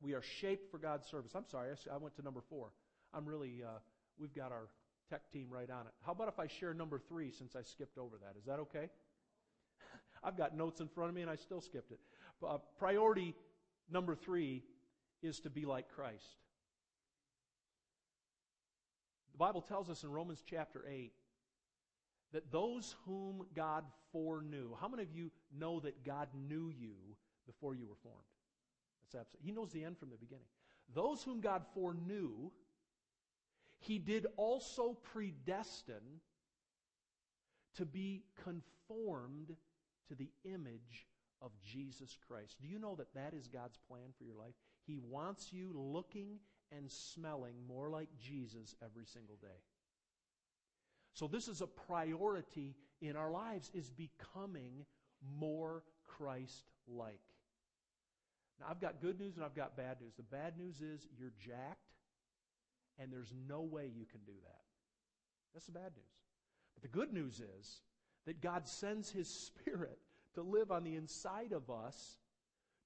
We 0.00 0.14
are 0.14 0.22
shaped 0.22 0.70
for 0.70 0.78
God's 0.78 1.06
service. 1.06 1.32
I'm 1.34 1.46
sorry, 1.46 1.70
I 1.92 1.96
went 1.96 2.14
to 2.16 2.22
number 2.22 2.40
four. 2.48 2.72
I'm 3.14 3.24
really, 3.24 3.62
uh, 3.64 3.78
we've 4.18 4.34
got 4.34 4.52
our 4.52 4.68
tech 5.08 5.30
team 5.32 5.46
right 5.48 5.70
on 5.70 5.86
it. 5.86 5.92
How 6.04 6.12
about 6.12 6.28
if 6.28 6.38
I 6.38 6.46
share 6.46 6.74
number 6.74 6.98
three 6.98 7.30
since 7.30 7.54
I 7.56 7.62
skipped 7.62 7.98
over 7.98 8.16
that? 8.18 8.38
Is 8.38 8.44
that 8.46 8.58
okay? 8.60 8.90
I've 10.24 10.36
got 10.36 10.56
notes 10.56 10.80
in 10.80 10.88
front 10.88 11.10
of 11.10 11.14
me 11.14 11.22
and 11.22 11.30
I 11.30 11.36
still 11.36 11.60
skipped 11.60 11.92
it. 11.92 12.00
Uh, 12.46 12.58
priority 12.78 13.34
number 13.90 14.14
three 14.14 14.62
is 15.22 15.40
to 15.40 15.50
be 15.50 15.64
like 15.64 15.88
Christ. 15.88 16.36
The 19.32 19.38
Bible 19.38 19.62
tells 19.62 19.88
us 19.88 20.04
in 20.04 20.10
Romans 20.10 20.42
chapter 20.48 20.84
8 20.88 21.12
that 22.34 22.50
those 22.50 22.96
whom 23.06 23.46
God 23.54 23.84
foreknew, 24.12 24.76
how 24.80 24.88
many 24.88 25.04
of 25.04 25.12
you 25.14 25.30
know 25.56 25.80
that 25.80 26.04
God 26.04 26.28
knew 26.48 26.68
you 26.68 26.94
before 27.46 27.74
you 27.74 27.86
were 27.86 27.94
formed? 28.02 28.18
That's 29.02 29.20
absolutely. 29.20 29.46
He 29.50 29.56
knows 29.56 29.70
the 29.70 29.84
end 29.84 29.96
from 29.98 30.10
the 30.10 30.16
beginning. 30.16 30.44
Those 30.92 31.22
whom 31.22 31.40
God 31.40 31.62
foreknew, 31.74 32.50
he 33.78 33.98
did 33.98 34.26
also 34.36 34.98
predestine 35.14 36.20
to 37.76 37.86
be 37.86 38.24
conformed 38.42 39.54
to 40.08 40.14
the 40.14 40.30
image 40.44 41.06
of 41.40 41.52
Jesus 41.62 42.18
Christ. 42.26 42.56
Do 42.60 42.68
you 42.68 42.80
know 42.80 42.96
that 42.96 43.14
that 43.14 43.32
is 43.32 43.46
God's 43.46 43.78
plan 43.88 44.12
for 44.18 44.24
your 44.24 44.36
life? 44.36 44.54
He 44.86 44.98
wants 44.98 45.52
you 45.52 45.72
looking 45.72 46.40
and 46.76 46.90
smelling 46.90 47.54
more 47.68 47.88
like 47.90 48.08
Jesus 48.20 48.74
every 48.82 49.06
single 49.06 49.36
day. 49.36 49.60
So 51.14 51.28
this 51.28 51.48
is 51.48 51.60
a 51.60 51.66
priority 51.66 52.74
in 53.00 53.16
our 53.16 53.30
lives 53.30 53.70
is 53.72 53.88
becoming 53.90 54.84
more 55.38 55.82
Christ-like. 56.04 57.20
Now 58.60 58.66
I've 58.68 58.80
got 58.80 59.00
good 59.00 59.18
news 59.18 59.36
and 59.36 59.44
I've 59.44 59.54
got 59.54 59.76
bad 59.76 60.00
news. 60.00 60.14
The 60.16 60.22
bad 60.22 60.58
news 60.58 60.80
is 60.80 61.06
you're 61.18 61.32
jacked 61.40 61.78
and 62.98 63.12
there's 63.12 63.32
no 63.48 63.62
way 63.62 63.90
you 63.94 64.06
can 64.06 64.20
do 64.26 64.34
that. 64.44 64.62
That's 65.52 65.66
the 65.66 65.72
bad 65.72 65.92
news. 65.96 66.14
But 66.74 66.82
the 66.82 66.96
good 66.96 67.12
news 67.12 67.40
is 67.40 67.80
that 68.26 68.40
God 68.40 68.66
sends 68.66 69.10
His 69.10 69.28
Spirit 69.28 69.98
to 70.34 70.42
live 70.42 70.72
on 70.72 70.82
the 70.82 70.96
inside 70.96 71.52
of 71.52 71.70
us, 71.70 72.18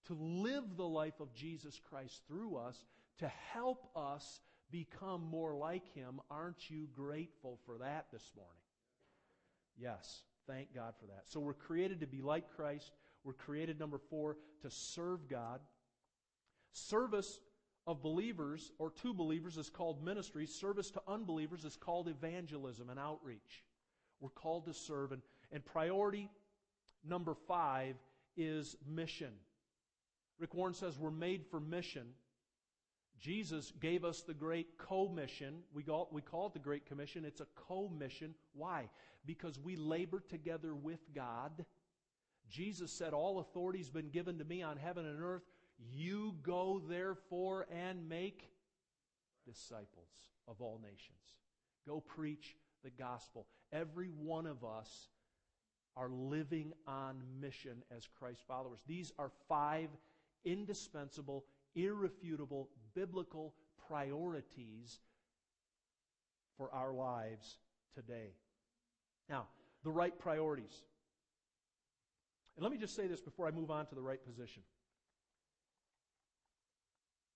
to 0.06 0.14
live 0.14 0.76
the 0.76 0.86
life 0.86 1.20
of 1.20 1.32
Jesus 1.32 1.80
Christ 1.88 2.22
through 2.28 2.56
us, 2.56 2.84
to 3.18 3.28
help 3.52 3.88
us 3.96 4.40
become 4.70 5.22
more 5.30 5.54
like 5.54 5.92
Him. 5.94 6.20
Aren't 6.30 6.70
you 6.70 6.86
grateful 6.94 7.58
for 7.66 7.78
that 7.78 8.06
this 8.12 8.30
morning? 8.36 8.52
Yes. 9.76 10.22
Thank 10.46 10.74
God 10.74 10.94
for 10.98 11.06
that. 11.06 11.24
So 11.26 11.40
we're 11.40 11.52
created 11.52 12.00
to 12.00 12.06
be 12.06 12.22
like 12.22 12.56
Christ. 12.56 12.90
We're 13.22 13.34
created, 13.34 13.78
number 13.78 13.98
four, 13.98 14.38
to 14.62 14.70
serve 14.70 15.28
God. 15.28 15.60
Service 16.72 17.40
of 17.86 18.02
believers 18.02 18.72
or 18.78 18.90
to 19.02 19.12
believers 19.12 19.58
is 19.58 19.68
called 19.68 20.02
ministry. 20.02 20.46
Service 20.46 20.90
to 20.92 21.02
unbelievers 21.06 21.64
is 21.64 21.76
called 21.76 22.08
evangelism 22.08 22.88
and 22.88 22.98
outreach. 22.98 23.64
We're 24.20 24.30
called 24.30 24.66
to 24.66 24.74
serve. 24.74 25.12
And, 25.12 25.22
and 25.52 25.64
priority 25.64 26.30
number 27.06 27.34
five 27.46 27.96
is 28.36 28.76
mission. 28.86 29.32
Rick 30.38 30.54
Warren 30.54 30.74
says 30.74 30.98
we're 30.98 31.10
made 31.10 31.44
for 31.50 31.60
mission. 31.60 32.06
Jesus 33.20 33.72
gave 33.80 34.04
us 34.04 34.22
the 34.22 34.34
great 34.34 34.78
commission. 34.78 35.54
We 35.74 35.82
call, 35.82 36.08
we 36.12 36.22
call 36.22 36.46
it 36.46 36.52
the 36.52 36.58
Great 36.58 36.86
Commission. 36.86 37.24
It's 37.24 37.40
a 37.40 37.46
commission. 37.66 38.34
Why? 38.54 38.88
Because 39.26 39.58
we 39.58 39.76
labor 39.76 40.22
together 40.28 40.74
with 40.74 41.00
God. 41.14 41.64
Jesus 42.48 42.92
said, 42.92 43.12
All 43.12 43.40
authority's 43.40 43.90
been 43.90 44.10
given 44.10 44.38
to 44.38 44.44
me 44.44 44.62
on 44.62 44.76
heaven 44.76 45.04
and 45.04 45.22
earth. 45.22 45.42
You 45.92 46.36
go 46.42 46.80
therefore 46.88 47.66
and 47.70 48.08
make 48.08 48.44
disciples 49.46 50.10
of 50.46 50.60
all 50.60 50.80
nations. 50.82 51.36
Go 51.86 52.00
preach 52.00 52.56
the 52.84 52.90
gospel. 52.90 53.46
Every 53.72 54.08
one 54.08 54.46
of 54.46 54.64
us 54.64 55.08
are 55.96 56.08
living 56.08 56.72
on 56.86 57.16
mission 57.40 57.82
as 57.96 58.08
Christ 58.18 58.42
followers. 58.46 58.80
These 58.86 59.12
are 59.18 59.30
five 59.48 59.88
indispensable, 60.44 61.44
irrefutable, 61.74 62.68
biblical 62.98 63.54
priorities 63.86 64.98
for 66.56 66.68
our 66.74 66.92
lives 66.92 67.58
today. 67.94 68.34
Now, 69.28 69.46
the 69.84 69.90
right 69.90 70.18
priorities. 70.18 70.82
And 72.56 72.64
let 72.64 72.72
me 72.72 72.78
just 72.78 72.96
say 72.96 73.06
this 73.06 73.20
before 73.20 73.46
I 73.46 73.52
move 73.52 73.70
on 73.70 73.86
to 73.86 73.94
the 73.94 74.02
right 74.02 74.22
position. 74.24 74.62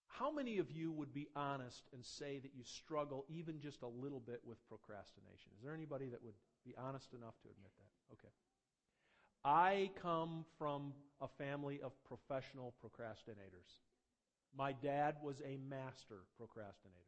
How 0.08 0.32
many 0.32 0.58
of 0.58 0.68
you 0.72 0.90
would 0.90 1.14
be 1.14 1.28
honest 1.36 1.84
and 1.92 2.04
say 2.04 2.40
that 2.40 2.50
you 2.56 2.64
struggle 2.64 3.24
even 3.28 3.60
just 3.60 3.82
a 3.82 3.86
little 3.86 4.20
bit 4.20 4.40
with 4.44 4.58
procrastination? 4.68 5.52
Is 5.56 5.62
there 5.62 5.74
anybody 5.74 6.08
that 6.08 6.24
would 6.24 6.34
be 6.64 6.74
honest 6.76 7.14
enough 7.14 7.34
to 7.42 7.48
admit 7.48 7.70
that? 7.78 8.14
Okay. 8.14 8.32
I 9.44 9.90
come 10.00 10.44
from 10.58 10.92
a 11.20 11.28
family 11.28 11.80
of 11.82 11.92
professional 12.04 12.74
procrastinators. 12.84 13.78
My 14.56 14.72
dad 14.72 15.16
was 15.22 15.40
a 15.40 15.58
master 15.68 16.24
procrastinator. 16.36 16.98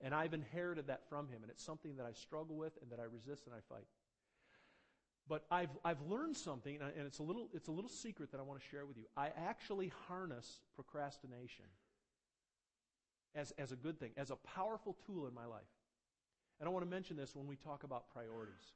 And 0.00 0.14
I've 0.14 0.34
inherited 0.34 0.88
that 0.88 1.08
from 1.08 1.28
him, 1.28 1.42
and 1.42 1.50
it's 1.50 1.64
something 1.64 1.96
that 1.96 2.06
I 2.06 2.12
struggle 2.12 2.56
with 2.56 2.72
and 2.82 2.90
that 2.90 2.98
I 2.98 3.04
resist 3.04 3.46
and 3.46 3.54
I 3.54 3.60
fight. 3.68 3.86
But 5.28 5.44
I've, 5.50 5.70
I've 5.84 6.02
learned 6.02 6.36
something, 6.36 6.78
and 6.80 7.06
it's 7.06 7.20
a, 7.20 7.22
little, 7.22 7.48
it's 7.54 7.68
a 7.68 7.72
little 7.72 7.88
secret 7.88 8.32
that 8.32 8.40
I 8.40 8.42
want 8.42 8.60
to 8.60 8.66
share 8.68 8.84
with 8.84 8.98
you. 8.98 9.04
I 9.16 9.28
actually 9.46 9.92
harness 10.08 10.60
procrastination 10.74 11.64
as, 13.34 13.52
as 13.52 13.72
a 13.72 13.76
good 13.76 13.98
thing, 13.98 14.10
as 14.16 14.30
a 14.30 14.36
powerful 14.36 14.96
tool 15.06 15.26
in 15.26 15.34
my 15.34 15.46
life. 15.46 15.62
And 16.60 16.68
I 16.68 16.72
want 16.72 16.84
to 16.84 16.90
mention 16.90 17.16
this 17.16 17.34
when 17.34 17.46
we 17.46 17.56
talk 17.56 17.84
about 17.84 18.10
priorities. 18.12 18.72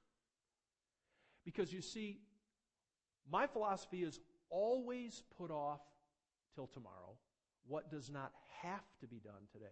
Because 1.45 1.73
you 1.73 1.83
see, 1.83 2.19
my 3.31 3.47
philosophy 3.47 4.03
is 4.03 4.19
always 4.51 5.23
put 5.37 5.51
off 5.51 5.81
till 6.55 6.67
tomorrow 6.67 7.08
what 7.69 7.91
does 7.91 8.11
not 8.11 8.33
have 8.63 8.85
to 9.01 9.07
be 9.07 9.19
done 9.19 9.47
today. 9.53 9.67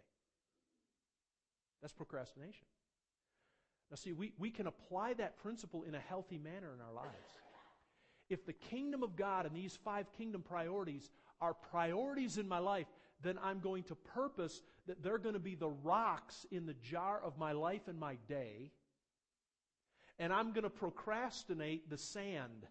That's 1.81 1.93
procrastination. 1.93 2.67
Now, 3.91 3.97
see, 3.97 4.13
we, 4.13 4.33
we 4.39 4.51
can 4.51 4.67
apply 4.67 5.15
that 5.15 5.39
principle 5.39 5.85
in 5.85 5.95
a 5.95 6.01
healthy 6.01 6.39
manner 6.39 6.73
in 6.75 6.81
our 6.81 6.93
lives. 6.93 7.09
If 8.29 8.45
the 8.45 8.53
kingdom 8.53 9.03
of 9.03 9.15
God 9.15 9.47
and 9.47 9.55
these 9.55 9.79
five 9.85 10.07
kingdom 10.19 10.43
priorities 10.43 11.11
are 11.41 11.55
priorities 11.55 12.39
in 12.39 12.49
my 12.49 12.59
life, 12.59 12.87
then 13.23 13.39
I'm 13.43 13.61
going 13.61 13.85
to 13.85 13.95
purpose 13.95 14.63
that 14.87 15.03
they're 15.03 15.19
going 15.19 15.35
to 15.35 15.41
be 15.41 15.55
the 15.55 15.71
rocks 15.71 16.45
in 16.51 16.67
the 16.67 16.75
jar 16.75 17.21
of 17.23 17.39
my 17.39 17.53
life 17.53 17.89
and 17.89 17.99
my 17.99 18.17
day. 18.29 18.73
And 20.19 20.33
I'm 20.33 20.53
going 20.53 20.65
to 20.65 20.71
procrastinate 20.71 21.89
the 21.89 21.99
sand. 21.99 22.67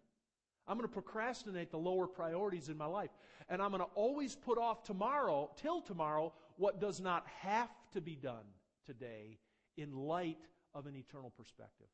I'm 0.67 0.78
going 0.78 0.88
to 0.88 0.93
procrastinate 0.93 1.71
the 1.71 1.78
lower 1.78 2.08
priorities 2.08 2.69
in 2.69 2.78
my 2.78 2.86
life. 2.86 3.12
And 3.49 3.62
I'm 3.62 3.69
going 3.69 3.82
to 3.82 3.89
always 3.93 4.36
put 4.36 4.58
off 4.58 4.84
tomorrow, 4.84 5.51
till 5.62 5.82
tomorrow, 5.82 6.34
what 6.58 6.80
does 6.80 6.99
not 6.99 7.25
have 7.41 7.69
to 7.93 8.01
be 8.01 8.15
done 8.15 8.45
today 8.86 9.38
in 9.78 9.95
light 9.95 10.39
of 10.73 10.88
an 10.88 10.95
eternal 10.95 11.32
perspective. 11.38 11.88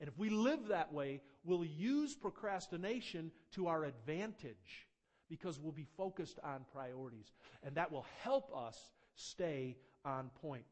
And 0.00 0.08
if 0.08 0.18
we 0.18 0.28
live 0.28 0.68
that 0.68 0.92
way, 0.92 1.22
we'll 1.44 1.64
use 1.64 2.14
procrastination 2.14 3.30
to 3.52 3.68
our 3.68 3.84
advantage 3.84 4.86
because 5.28 5.58
we'll 5.58 5.72
be 5.72 5.86
focused 5.96 6.38
on 6.44 6.66
priorities. 6.72 7.32
And 7.62 7.74
that 7.76 7.90
will 7.90 8.06
help 8.22 8.54
us 8.54 8.78
stay 9.14 9.76
on 10.04 10.30
point. 10.42 10.64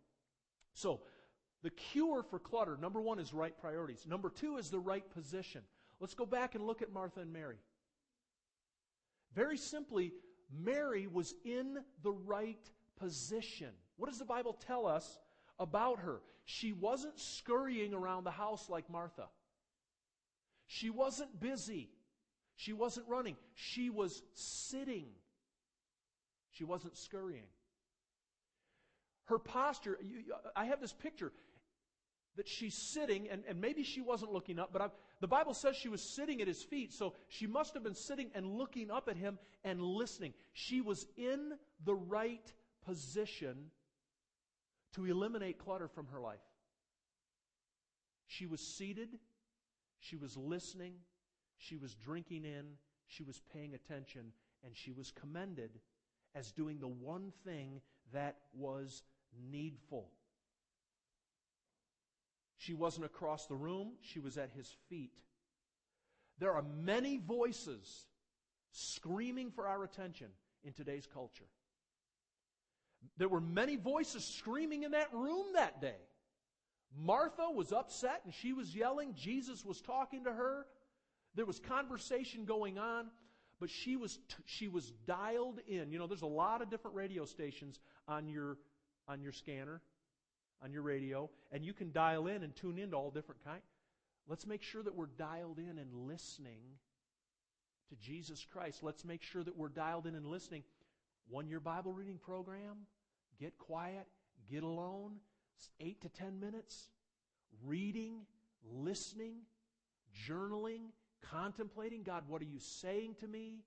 So, 0.75 1.01
the 1.63 1.71
cure 1.71 2.23
for 2.23 2.39
clutter, 2.39 2.77
number 2.77 3.01
one, 3.01 3.19
is 3.19 3.33
right 3.33 3.57
priorities. 3.59 4.05
Number 4.07 4.29
two 4.29 4.59
is 4.59 4.69
the 4.69 4.79
right 4.79 5.09
position. 5.15 5.63
Let's 6.01 6.15
go 6.15 6.27
back 6.27 6.55
and 6.55 6.67
look 6.67 6.83
at 6.83 6.93
Martha 6.93 7.21
and 7.21 7.33
Mary. 7.33 7.59
Very 9.35 9.57
simply, 9.57 10.13
Mary 10.53 11.07
was 11.07 11.35
in 11.45 11.79
the 12.03 12.13
right 12.13 12.71
position. 12.97 13.71
What 13.97 14.09
does 14.09 14.19
the 14.19 14.25
Bible 14.25 14.53
tell 14.53 14.87
us 14.87 15.19
about 15.59 16.01
her? 16.01 16.21
She 16.45 16.73
wasn't 16.73 17.19
scurrying 17.19 17.95
around 17.95 18.25
the 18.25 18.31
house 18.31 18.69
like 18.69 18.91
Martha. 18.91 19.29
She 20.67 20.91
wasn't 20.91 21.41
busy. 21.41 21.91
She 22.57 22.73
wasn't 22.73 23.09
running. 23.09 23.37
She 23.55 23.91
was 23.91 24.23
sitting. 24.35 25.07
She 26.51 26.65
wasn't 26.65 26.97
scurrying. 26.97 27.47
Her 29.25 29.39
posture, 29.39 29.99
you, 30.03 30.35
I 30.55 30.67
have 30.67 30.81
this 30.81 30.93
picture 30.93 31.33
that 32.37 32.49
she's 32.49 32.75
sitting, 32.75 33.29
and, 33.29 33.43
and 33.49 33.61
maybe 33.61 33.83
she 33.83 34.01
wasn't 34.01 34.33
looking 34.33 34.59
up, 34.59 34.71
but 34.73 34.83
I've, 34.83 34.91
the 35.21 35.29
Bible 35.29 35.55
says 35.55 35.77
she 35.77 35.89
was 35.89 36.03
sitting 36.03 36.41
at 36.41 36.49
his 36.49 36.63
feet, 36.63 36.93
so 36.93 37.15
she 37.29 37.47
must 37.47 37.75
have 37.75 37.85
been 37.85 37.95
sitting 37.95 38.31
and 38.35 38.59
looking 38.59 38.91
up 38.91 39.09
at 39.09 39.17
him 39.17 39.39
and 39.63 39.81
listening. 39.81 40.35
She 40.53 40.81
was 40.81 41.07
in 41.17 41.53
the 41.85 41.95
right 41.95 42.53
position 42.85 43.71
to 44.95 45.07
eliminate 45.07 45.59
clutter 45.59 45.89
from 45.89 46.07
her 46.09 46.21
life. 46.21 46.39
She 48.27 48.47
was 48.47 48.61
seated, 48.61 49.11
she 50.01 50.17
was 50.17 50.37
listening, 50.37 50.95
she 51.57 51.77
was 51.77 51.95
drinking 51.95 52.45
in, 52.45 52.65
she 53.07 53.23
was 53.23 53.41
paying 53.53 53.75
attention, 53.75 54.33
and 54.65 54.77
she 54.77 54.93
was 54.93 55.13
commended 55.13 55.71
as 56.35 56.51
doing 56.51 56.79
the 56.81 56.89
one 56.89 57.33
thing 57.45 57.81
that 58.13 58.37
was 58.53 59.03
needful. 59.51 60.11
She 62.57 62.75
wasn't 62.75 63.07
across 63.07 63.47
the 63.47 63.57
room, 63.57 63.93
she 64.01 64.21
was 64.21 64.39
at 64.39 64.51
his 64.51 64.69
feet. 64.89 65.19
There 66.39 66.53
are 66.53 66.63
many 66.63 67.19
voices 67.19 68.07
screaming 68.71 69.51
for 69.51 69.69
our 69.69 69.85
attention 69.85 70.29
in 70.65 70.73
today's 70.73 71.07
culture. 71.07 71.45
There 73.17 73.29
were 73.29 73.41
many 73.41 73.77
voices 73.77 74.25
screaming 74.25 74.83
in 74.83 74.93
that 74.93 75.13
room 75.13 75.47
that 75.55 75.81
day. 75.81 76.01
Martha 76.97 77.49
was 77.55 77.73
upset 77.73 78.23
and 78.25 78.33
she 78.33 78.53
was 78.53 78.75
yelling. 78.75 79.15
Jesus 79.15 79.65
was 79.65 79.81
talking 79.81 80.25
to 80.25 80.33
her. 80.33 80.67
There 81.35 81.45
was 81.45 81.59
conversation 81.59 82.45
going 82.45 82.79
on, 82.79 83.09
but 83.61 83.69
she 83.69 83.97
was 83.97 84.17
t- 84.29 84.43
she 84.47 84.69
was 84.69 84.93
dialed 85.07 85.61
in. 85.67 85.91
You 85.91 85.99
know, 85.99 86.07
there's 86.07 86.23
a 86.23 86.27
lot 86.27 86.63
of 86.63 86.71
different 86.71 86.97
radio 86.97 87.25
stations 87.25 87.81
on 88.07 88.29
your 88.29 88.59
on 89.09 89.21
your 89.21 89.33
scanner 89.33 89.81
on 90.63 90.73
your 90.73 90.83
radio, 90.83 91.31
and 91.53 91.65
you 91.65 91.73
can 91.73 91.93
dial 91.93 92.27
in 92.27 92.43
and 92.43 92.55
tune 92.55 92.79
in 92.79 92.91
to 92.91 92.97
all 92.97 93.11
different 93.11 93.45
kinds. 93.45 93.65
Let's 94.27 94.47
make 94.47 94.63
sure 94.63 94.83
that 94.83 94.95
we're 94.95 95.07
dialed 95.07 95.59
in 95.59 95.79
and 95.79 95.93
listening 96.07 96.63
to 97.91 97.97
Jesus 97.97 98.47
Christ. 98.51 98.83
Let's 98.83 99.05
make 99.05 99.23
sure 99.23 99.45
that 99.45 99.57
we're 99.57 99.69
dialed 99.69 100.07
in 100.07 100.15
and 100.15 100.27
listening. 100.27 100.63
One 101.29 101.47
year 101.47 101.61
Bible 101.61 101.93
reading 101.93 102.19
program, 102.19 102.87
get 103.39 103.59
quiet, 103.59 104.07
get 104.51 104.63
alone, 104.63 105.17
eight 105.81 106.01
to 106.03 106.09
ten 106.09 106.41
minutes, 106.41 106.89
reading, 107.65 108.21
listening, 108.73 109.37
journaling, 110.29 110.91
contemplating 111.31 112.03
God, 112.03 112.25
what 112.29 112.41
are 112.43 112.47
you 112.47 112.59
saying 112.59 113.17
to 113.21 113.29
me? 113.29 113.61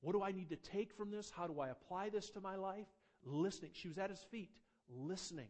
What 0.00 0.12
do 0.12 0.22
I 0.22 0.32
need 0.32 0.50
to 0.50 0.56
take 0.56 0.92
from 0.92 1.10
this? 1.10 1.30
How 1.30 1.46
do 1.46 1.60
I 1.60 1.68
apply 1.68 2.10
this 2.10 2.30
to 2.30 2.40
my 2.40 2.56
life? 2.56 2.86
Listening. 3.24 3.72
She 3.74 3.88
was 3.88 3.98
at 3.98 4.10
his 4.10 4.20
feet, 4.30 4.50
listening. 4.88 5.48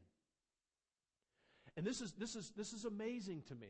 And 1.79 1.87
this 1.87 2.01
is, 2.01 2.13
this 2.19 2.35
is, 2.35 2.51
this 2.57 2.73
is 2.73 2.85
amazing 2.85 3.43
to 3.47 3.55
me. 3.55 3.69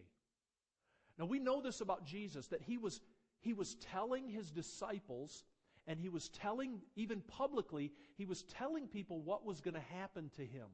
Now 1.18 1.26
we 1.26 1.38
know 1.38 1.60
this 1.60 1.82
about 1.82 2.06
Jesus, 2.06 2.46
that 2.46 2.62
he 2.62 2.78
was, 2.78 3.02
he 3.42 3.52
was 3.52 3.74
telling 3.74 4.30
his 4.30 4.50
disciples, 4.50 5.44
and 5.86 6.00
he 6.00 6.08
was 6.08 6.30
telling, 6.30 6.80
even 6.96 7.20
publicly, 7.20 7.92
he 8.16 8.24
was 8.24 8.44
telling 8.44 8.86
people 8.86 9.20
what 9.20 9.44
was 9.44 9.60
going 9.60 9.74
to 9.74 9.94
happen 9.98 10.30
to 10.36 10.42
him 10.42 10.68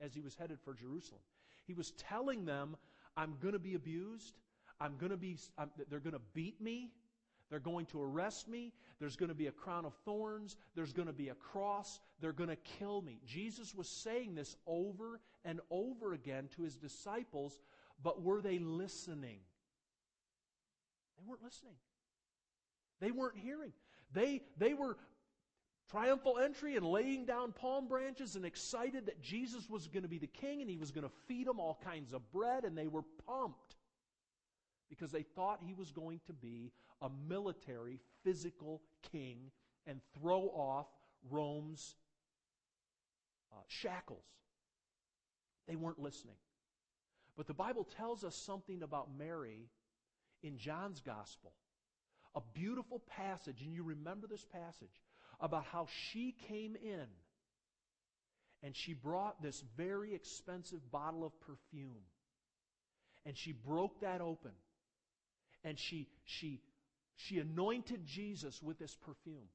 as 0.00 0.14
he 0.14 0.22
was 0.22 0.34
headed 0.34 0.58
for 0.64 0.72
Jerusalem. 0.72 1.20
He 1.66 1.74
was 1.74 1.90
telling 1.90 2.46
them, 2.46 2.78
I'm 3.14 3.34
going 3.42 3.52
to 3.52 3.58
be 3.58 3.74
abused. 3.74 4.38
I'm 4.80 4.96
going 4.96 5.10
to 5.10 5.18
be, 5.18 5.36
I'm, 5.58 5.70
they're 5.90 6.00
going 6.00 6.14
to 6.14 6.22
beat 6.32 6.62
me. 6.62 6.92
They're 7.50 7.60
going 7.60 7.86
to 7.86 8.02
arrest 8.02 8.48
me. 8.48 8.72
There's 8.98 9.16
going 9.16 9.28
to 9.28 9.34
be 9.34 9.46
a 9.46 9.52
crown 9.52 9.84
of 9.84 9.94
thorns. 10.04 10.56
There's 10.74 10.92
going 10.92 11.06
to 11.06 11.14
be 11.14 11.28
a 11.28 11.34
cross. 11.34 12.00
They're 12.20 12.32
going 12.32 12.50
to 12.50 12.56
kill 12.56 13.02
me. 13.02 13.20
Jesus 13.26 13.74
was 13.74 13.88
saying 13.88 14.34
this 14.34 14.56
over 14.66 15.20
and 15.44 15.60
over 15.70 16.12
again 16.12 16.48
to 16.56 16.62
his 16.62 16.76
disciples, 16.76 17.60
but 18.02 18.22
were 18.22 18.40
they 18.40 18.58
listening? 18.58 19.38
They 21.18 21.24
weren't 21.26 21.42
listening. 21.44 21.76
They 23.00 23.10
weren't 23.10 23.36
hearing. 23.36 23.72
They, 24.12 24.42
they 24.58 24.74
were 24.74 24.96
triumphal 25.90 26.38
entry 26.38 26.76
and 26.76 26.84
laying 26.84 27.26
down 27.26 27.52
palm 27.52 27.86
branches 27.86 28.34
and 28.34 28.44
excited 28.44 29.06
that 29.06 29.22
Jesus 29.22 29.68
was 29.70 29.86
going 29.86 30.02
to 30.02 30.08
be 30.08 30.18
the 30.18 30.26
king 30.26 30.60
and 30.60 30.68
he 30.68 30.76
was 30.76 30.90
going 30.90 31.04
to 31.04 31.12
feed 31.28 31.46
them 31.46 31.60
all 31.60 31.78
kinds 31.84 32.12
of 32.12 32.28
bread, 32.32 32.64
and 32.64 32.76
they 32.76 32.88
were 32.88 33.04
pumped 33.26 33.75
because 34.88 35.10
they 35.10 35.22
thought 35.22 35.60
he 35.64 35.74
was 35.74 35.90
going 35.90 36.20
to 36.26 36.32
be 36.32 36.72
a 37.02 37.08
military, 37.28 38.00
physical 38.24 38.82
king 39.12 39.50
and 39.86 40.00
throw 40.18 40.42
off 40.48 40.86
Rome's 41.30 41.96
uh, 43.52 43.56
shackles. 43.68 44.24
They 45.68 45.76
weren't 45.76 45.98
listening. 45.98 46.36
But 47.36 47.46
the 47.46 47.54
Bible 47.54 47.84
tells 47.96 48.24
us 48.24 48.34
something 48.34 48.82
about 48.82 49.08
Mary 49.16 49.68
in 50.42 50.58
John's 50.58 51.00
gospel. 51.00 51.52
A 52.34 52.40
beautiful 52.54 53.02
passage, 53.08 53.62
and 53.62 53.72
you 53.72 53.82
remember 53.82 54.26
this 54.26 54.44
passage, 54.44 55.00
about 55.40 55.64
how 55.64 55.86
she 56.10 56.34
came 56.48 56.76
in 56.76 57.06
and 58.62 58.74
she 58.74 58.94
brought 58.94 59.42
this 59.42 59.62
very 59.76 60.14
expensive 60.14 60.90
bottle 60.90 61.24
of 61.24 61.38
perfume. 61.40 62.02
And 63.24 63.36
she 63.36 63.52
broke 63.52 64.00
that 64.00 64.20
open. 64.20 64.52
And 65.66 65.76
she, 65.78 66.06
she, 66.24 66.60
she 67.16 67.40
anointed 67.40 68.06
Jesus 68.06 68.62
with 68.62 68.78
this 68.78 68.94
perfume. 68.94 69.48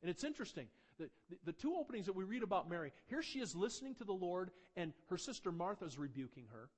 And 0.00 0.10
it's 0.10 0.24
interesting. 0.24 0.66
The, 0.98 1.10
the, 1.28 1.36
the, 1.46 1.52
two 1.52 1.74
openings 1.74 2.06
that 2.06 2.16
we 2.16 2.24
read 2.24 2.42
about 2.42 2.70
Mary, 2.70 2.90
here 3.06 3.22
she 3.22 3.40
is 3.40 3.54
listening 3.54 3.94
to 3.96 4.04
the 4.04 4.12
Lord, 4.12 4.50
and 4.76 4.94
her 5.10 5.18
sister 5.18 5.52
Martha 5.52 5.84
is 5.84 5.98
rebuking 5.98 6.46
her. 6.52 6.70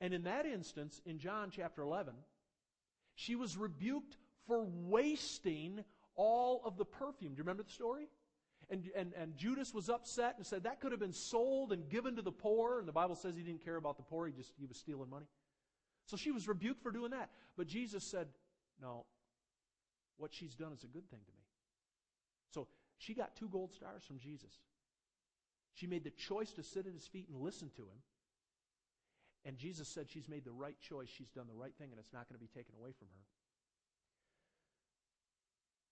And 0.00 0.12
in 0.12 0.24
that 0.24 0.44
instance, 0.44 1.00
in 1.06 1.18
John 1.18 1.50
chapter 1.50 1.82
11, 1.82 2.12
she 3.14 3.34
was 3.34 3.56
rebuked 3.56 4.18
for 4.46 4.64
wasting 4.64 5.82
all 6.16 6.60
of 6.66 6.76
the 6.76 6.84
perfume. 6.84 7.32
Do 7.32 7.38
you 7.38 7.44
remember 7.44 7.62
the 7.62 7.70
story? 7.70 8.08
And, 8.68 8.90
and, 8.94 9.12
and 9.16 9.36
Judas 9.38 9.72
was 9.72 9.88
upset 9.88 10.34
and 10.36 10.46
said 10.46 10.64
that 10.64 10.80
could 10.80 10.90
have 10.90 11.00
been 11.00 11.12
sold 11.12 11.72
and 11.72 11.88
given 11.88 12.16
to 12.16 12.22
the 12.22 12.32
poor. 12.32 12.78
And 12.78 12.86
the 12.86 12.92
Bible 12.92 13.14
says 13.14 13.36
he 13.36 13.42
didn't 13.42 13.64
care 13.64 13.76
about 13.76 13.96
the 13.96 14.02
poor, 14.02 14.26
he 14.26 14.32
just 14.32 14.52
he 14.58 14.66
was 14.66 14.76
stealing 14.76 15.08
money. 15.08 15.26
So 16.06 16.16
she 16.16 16.30
was 16.30 16.48
rebuked 16.48 16.82
for 16.82 16.90
doing 16.90 17.10
that. 17.10 17.30
But 17.56 17.66
Jesus 17.66 18.04
said, 18.04 18.28
No, 18.80 19.04
what 20.18 20.32
she's 20.32 20.54
done 20.54 20.72
is 20.72 20.84
a 20.84 20.88
good 20.88 21.08
thing 21.10 21.20
to 21.24 21.32
me. 21.32 21.44
So 22.52 22.68
she 22.98 23.14
got 23.14 23.36
two 23.36 23.48
gold 23.48 23.72
stars 23.72 24.02
from 24.04 24.18
Jesus. 24.18 24.52
She 25.74 25.86
made 25.86 26.04
the 26.04 26.10
choice 26.10 26.52
to 26.52 26.62
sit 26.62 26.86
at 26.86 26.94
his 26.94 27.06
feet 27.06 27.28
and 27.28 27.40
listen 27.40 27.70
to 27.76 27.82
him. 27.82 28.00
And 29.44 29.58
Jesus 29.58 29.88
said 29.88 30.06
she's 30.08 30.28
made 30.28 30.44
the 30.44 30.52
right 30.52 30.76
choice. 30.80 31.08
She's 31.08 31.30
done 31.30 31.46
the 31.46 31.54
right 31.54 31.74
thing, 31.78 31.90
and 31.90 32.00
it's 32.00 32.12
not 32.12 32.28
going 32.28 32.38
to 32.38 32.40
be 32.40 32.48
taken 32.48 32.74
away 32.80 32.92
from 32.98 33.08
her. 33.08 33.24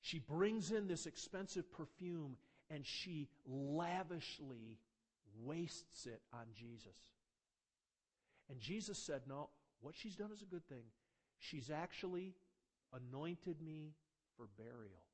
She 0.01 0.19
brings 0.19 0.71
in 0.71 0.87
this 0.87 1.07
expensive 1.07 1.73
perfume 1.73 2.37
and 2.69 2.85
she 2.85 3.29
lavishly 3.47 4.79
wastes 5.43 6.07
it 6.07 6.21
on 6.33 6.45
Jesus. 6.55 6.97
And 8.51 8.61
Jesus 8.61 8.99
said, 8.99 9.23
No, 9.27 9.49
what 9.85 9.95
she's 9.97 10.17
done 10.17 10.31
is 10.33 10.43
a 10.43 10.47
good 10.47 10.67
thing. 10.67 10.85
She's 11.39 11.71
actually 11.71 12.35
anointed 12.93 13.61
me 13.61 13.93
for 14.37 14.47
burial. 14.57 15.05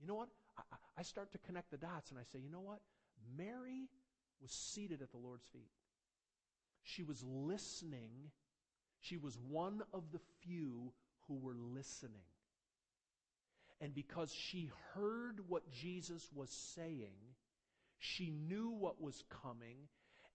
You 0.00 0.08
know 0.08 0.16
what? 0.16 0.28
I, 0.58 0.62
I 0.98 1.02
start 1.02 1.30
to 1.32 1.38
connect 1.38 1.70
the 1.70 1.76
dots 1.76 2.10
and 2.10 2.18
I 2.18 2.24
say, 2.24 2.40
you 2.40 2.50
know 2.50 2.60
what? 2.60 2.80
Mary 3.38 3.88
was 4.42 4.50
seated 4.50 5.02
at 5.02 5.10
the 5.12 5.18
Lord's 5.18 5.46
feet. 5.52 5.70
She 6.82 7.02
was 7.02 7.22
listening. 7.24 8.10
She 9.00 9.16
was 9.16 9.38
one 9.48 9.82
of 9.92 10.10
the 10.12 10.20
few 10.42 10.92
who 11.28 11.36
were 11.36 11.54
listening. 11.54 12.26
And 13.80 13.94
because 13.94 14.32
she 14.32 14.70
heard 14.94 15.40
what 15.48 15.70
Jesus 15.70 16.28
was 16.34 16.50
saying, 16.74 17.34
she 17.98 18.30
knew 18.30 18.70
what 18.70 19.00
was 19.00 19.22
coming, 19.42 19.76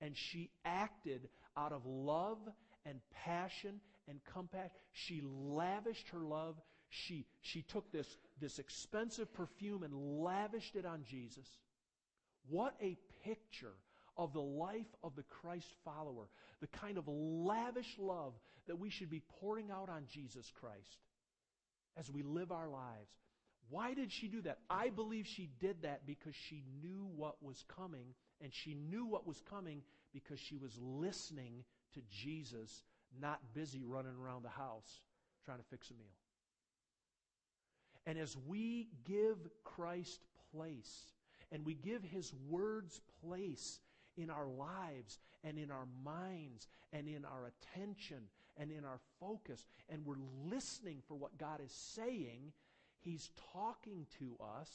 and 0.01 0.15
she 0.17 0.49
acted 0.65 1.29
out 1.55 1.71
of 1.71 1.85
love 1.85 2.39
and 2.85 2.99
passion 3.23 3.79
and 4.07 4.19
compassion. 4.33 4.71
She 4.91 5.21
lavished 5.23 6.09
her 6.09 6.19
love. 6.19 6.55
She, 6.89 7.25
she 7.41 7.61
took 7.61 7.91
this, 7.91 8.17
this 8.39 8.59
expensive 8.59 9.33
perfume 9.33 9.83
and 9.83 9.93
lavished 9.93 10.75
it 10.75 10.85
on 10.85 11.03
Jesus. 11.09 11.47
What 12.49 12.75
a 12.81 12.97
picture 13.23 13.75
of 14.17 14.33
the 14.33 14.41
life 14.41 14.93
of 15.03 15.15
the 15.15 15.23
Christ 15.23 15.73
follower, 15.85 16.27
the 16.59 16.67
kind 16.67 16.97
of 16.97 17.05
lavish 17.07 17.95
love 17.97 18.33
that 18.67 18.77
we 18.77 18.89
should 18.89 19.09
be 19.09 19.21
pouring 19.39 19.71
out 19.71 19.89
on 19.89 20.03
Jesus 20.11 20.51
Christ 20.59 20.99
as 21.97 22.09
we 22.11 22.23
live 22.23 22.51
our 22.51 22.67
lives. 22.67 23.11
Why 23.69 23.93
did 23.93 24.11
she 24.11 24.27
do 24.27 24.41
that? 24.41 24.59
I 24.69 24.89
believe 24.89 25.25
she 25.27 25.49
did 25.59 25.83
that 25.83 26.05
because 26.05 26.35
she 26.35 26.63
knew 26.81 27.07
what 27.15 27.41
was 27.41 27.63
coming, 27.73 28.13
and 28.41 28.53
she 28.53 28.73
knew 28.73 29.05
what 29.05 29.27
was 29.27 29.41
coming 29.49 29.81
because 30.13 30.39
she 30.39 30.57
was 30.57 30.77
listening 30.81 31.63
to 31.93 32.01
Jesus, 32.09 32.83
not 33.19 33.39
busy 33.53 33.83
running 33.83 34.15
around 34.21 34.43
the 34.43 34.49
house 34.49 35.01
trying 35.45 35.57
to 35.57 35.63
fix 35.69 35.89
a 35.89 35.93
meal. 35.93 36.07
And 38.05 38.17
as 38.17 38.35
we 38.47 38.89
give 39.05 39.37
Christ 39.63 40.21
place, 40.53 41.05
and 41.51 41.65
we 41.65 41.73
give 41.75 42.03
His 42.03 42.33
words 42.49 43.01
place 43.25 43.79
in 44.17 44.29
our 44.29 44.47
lives 44.47 45.19
and 45.43 45.57
in 45.57 45.71
our 45.71 45.87
minds 46.03 46.67
and 46.93 47.07
in 47.07 47.25
our 47.25 47.45
attention 47.47 48.23
and 48.57 48.71
in 48.71 48.85
our 48.85 48.99
focus, 49.19 49.65
and 49.89 50.05
we're 50.05 50.15
listening 50.49 51.01
for 51.07 51.15
what 51.15 51.37
God 51.37 51.59
is 51.63 51.71
saying, 51.71 52.53
He's 52.99 53.29
talking 53.53 54.05
to 54.19 54.37
us. 54.57 54.69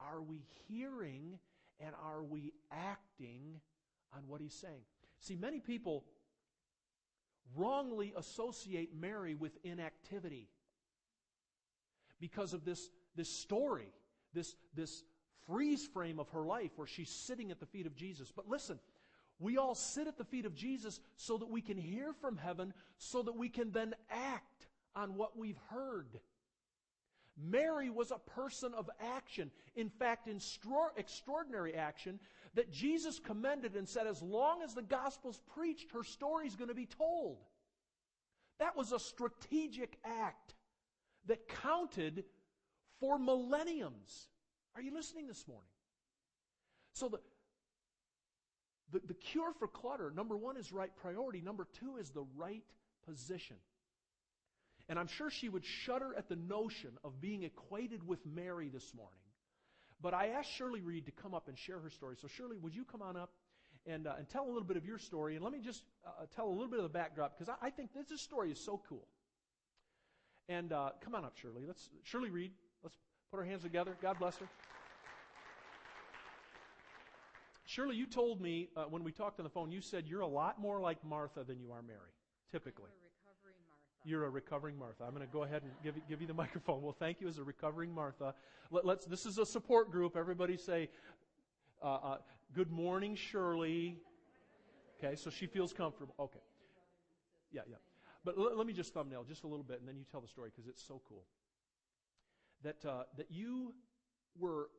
Are 0.00 0.22
we 0.22 0.42
hearing 0.68 1.38
and 1.80 1.94
are 2.04 2.22
we 2.22 2.52
acting 2.70 3.60
on 4.16 4.22
what 4.26 4.40
He's 4.40 4.54
saying? 4.54 4.82
See, 5.20 5.36
many 5.36 5.60
people 5.60 6.04
wrongly 7.56 8.12
associate 8.16 8.90
Mary 8.98 9.34
with 9.34 9.56
inactivity 9.64 10.48
because 12.20 12.52
of 12.52 12.64
this, 12.64 12.90
this 13.16 13.28
story, 13.28 13.92
this, 14.34 14.54
this 14.74 15.04
freeze 15.46 15.86
frame 15.86 16.18
of 16.18 16.28
her 16.30 16.44
life 16.44 16.72
where 16.76 16.86
she's 16.86 17.10
sitting 17.10 17.50
at 17.50 17.60
the 17.60 17.66
feet 17.66 17.86
of 17.86 17.94
Jesus. 17.94 18.32
But 18.34 18.48
listen, 18.48 18.78
we 19.38 19.56
all 19.56 19.74
sit 19.74 20.06
at 20.06 20.18
the 20.18 20.24
feet 20.24 20.46
of 20.46 20.54
Jesus 20.54 21.00
so 21.16 21.38
that 21.38 21.48
we 21.48 21.60
can 21.60 21.76
hear 21.76 22.12
from 22.12 22.36
heaven, 22.36 22.74
so 22.98 23.22
that 23.22 23.36
we 23.36 23.48
can 23.48 23.70
then 23.70 23.94
act 24.10 24.66
on 24.94 25.14
what 25.14 25.38
we've 25.38 25.58
heard. 25.70 26.20
Mary 27.40 27.90
was 27.90 28.10
a 28.10 28.18
person 28.18 28.74
of 28.74 28.90
action. 29.00 29.50
In 29.76 29.88
fact, 29.88 30.28
extraordinary 30.96 31.74
action 31.74 32.18
that 32.54 32.72
Jesus 32.72 33.18
commended 33.18 33.76
and 33.76 33.88
said, 33.88 34.06
as 34.06 34.20
long 34.22 34.62
as 34.62 34.74
the 34.74 34.82
gospel's 34.82 35.40
preached, 35.54 35.92
her 35.92 36.02
story's 36.02 36.56
going 36.56 36.68
to 36.68 36.74
be 36.74 36.86
told. 36.86 37.38
That 38.58 38.76
was 38.76 38.92
a 38.92 38.98
strategic 38.98 39.98
act 40.04 40.54
that 41.26 41.48
counted 41.48 42.24
for 42.98 43.18
millenniums. 43.18 44.28
Are 44.74 44.82
you 44.82 44.92
listening 44.92 45.28
this 45.28 45.46
morning? 45.46 45.68
So 46.92 47.08
the, 47.08 47.20
the, 48.90 49.06
the 49.06 49.14
cure 49.14 49.52
for 49.52 49.68
clutter, 49.68 50.10
number 50.10 50.36
one, 50.36 50.56
is 50.56 50.72
right 50.72 50.90
priority. 50.96 51.40
Number 51.40 51.68
two 51.78 51.96
is 51.98 52.10
the 52.10 52.24
right 52.36 52.64
position. 53.06 53.56
And 54.88 54.98
I'm 54.98 55.06
sure 55.06 55.30
she 55.30 55.48
would 55.48 55.64
shudder 55.64 56.14
at 56.16 56.28
the 56.28 56.36
notion 56.36 56.90
of 57.04 57.20
being 57.20 57.42
equated 57.42 58.06
with 58.06 58.24
Mary 58.24 58.68
this 58.68 58.94
morning. 58.94 59.20
But 60.00 60.14
I 60.14 60.28
asked 60.28 60.50
Shirley 60.52 60.80
Reed 60.80 61.06
to 61.06 61.12
come 61.12 61.34
up 61.34 61.48
and 61.48 61.58
share 61.58 61.78
her 61.80 61.90
story. 61.90 62.16
So, 62.20 62.28
Shirley, 62.28 62.56
would 62.56 62.74
you 62.74 62.84
come 62.84 63.02
on 63.02 63.16
up 63.16 63.30
and, 63.84 64.06
uh, 64.06 64.14
and 64.16 64.28
tell 64.28 64.46
a 64.46 64.48
little 64.48 64.64
bit 64.64 64.76
of 64.76 64.86
your 64.86 64.98
story? 64.98 65.34
And 65.34 65.44
let 65.44 65.52
me 65.52 65.60
just 65.60 65.82
uh, 66.06 66.24
tell 66.34 66.46
a 66.46 66.50
little 66.50 66.68
bit 66.68 66.78
of 66.78 66.84
the 66.84 66.88
backdrop 66.88 67.36
because 67.36 67.52
I, 67.60 67.66
I, 67.66 67.70
think 67.70 67.92
this, 67.92 68.06
this 68.06 68.22
story 68.22 68.50
is 68.50 68.64
so 68.64 68.80
cool. 68.88 69.06
And 70.48 70.72
uh, 70.72 70.90
come 71.04 71.14
on 71.14 71.24
up, 71.24 71.36
Shirley. 71.36 71.64
Let's 71.66 71.90
Shirley 72.04 72.30
Reed. 72.30 72.52
Let's 72.82 72.96
put 73.30 73.38
our 73.38 73.44
hands 73.44 73.62
together. 73.64 73.96
God 74.00 74.18
bless 74.18 74.36
her. 74.36 74.46
Shirley, 77.66 77.96
you 77.96 78.06
told 78.06 78.40
me 78.40 78.70
uh, 78.76 78.84
when 78.84 79.04
we 79.04 79.12
talked 79.12 79.40
on 79.40 79.44
the 79.44 79.50
phone, 79.50 79.70
you 79.70 79.82
said 79.82 80.06
you're 80.06 80.22
a 80.22 80.26
lot 80.26 80.58
more 80.58 80.80
like 80.80 81.04
Martha 81.04 81.44
than 81.44 81.60
you 81.60 81.70
are 81.72 81.82
Mary, 81.82 82.14
typically. 82.50 82.88
You're 84.04 84.24
a 84.24 84.30
recovering 84.30 84.78
Martha. 84.78 85.04
I'm 85.04 85.14
going 85.14 85.26
to 85.26 85.32
go 85.32 85.42
ahead 85.42 85.62
and 85.62 85.72
give 85.82 85.94
give 86.08 86.20
you 86.20 86.26
the 86.26 86.34
microphone. 86.44 86.82
Well, 86.82 86.96
thank 86.98 87.20
you 87.20 87.28
as 87.28 87.38
a 87.38 87.44
recovering 87.44 87.92
Martha. 87.92 88.34
Let, 88.70 88.84
us 88.86 89.04
This 89.04 89.26
is 89.26 89.38
a 89.38 89.46
support 89.46 89.90
group. 89.90 90.16
Everybody 90.16 90.56
say, 90.56 90.88
uh, 91.82 91.86
uh, 91.86 92.18
"Good 92.54 92.70
morning, 92.70 93.14
Shirley." 93.14 93.98
Okay, 94.98 95.16
so 95.16 95.30
she 95.30 95.46
feels 95.46 95.72
comfortable. 95.72 96.14
Okay. 96.18 96.40
Yeah, 97.52 97.62
yeah. 97.68 97.76
But 98.24 98.36
l- 98.36 98.56
let 98.56 98.66
me 98.66 98.72
just 98.72 98.92
thumbnail 98.92 99.24
just 99.24 99.44
a 99.44 99.46
little 99.46 99.64
bit, 99.64 99.80
and 99.80 99.88
then 99.88 99.96
you 99.96 100.04
tell 100.10 100.20
the 100.20 100.28
story 100.28 100.50
because 100.54 100.68
it's 100.68 100.82
so 100.82 101.00
cool. 101.08 101.24
That 102.62 102.84
uh, 102.84 103.04
that 103.16 103.30
you 103.30 103.74
were, 104.38 104.70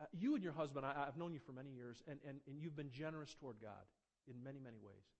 uh, 0.00 0.04
you 0.12 0.34
and 0.34 0.42
your 0.42 0.52
husband. 0.52 0.86
I, 0.86 1.04
have 1.04 1.16
known 1.16 1.32
you 1.32 1.40
for 1.40 1.52
many 1.52 1.70
years, 1.70 2.02
and, 2.08 2.18
and 2.26 2.38
and 2.46 2.60
you've 2.60 2.76
been 2.76 2.90
generous 2.90 3.34
toward 3.34 3.56
God 3.60 3.86
in 4.28 4.42
many 4.42 4.60
many 4.60 4.78
ways. 4.78 5.17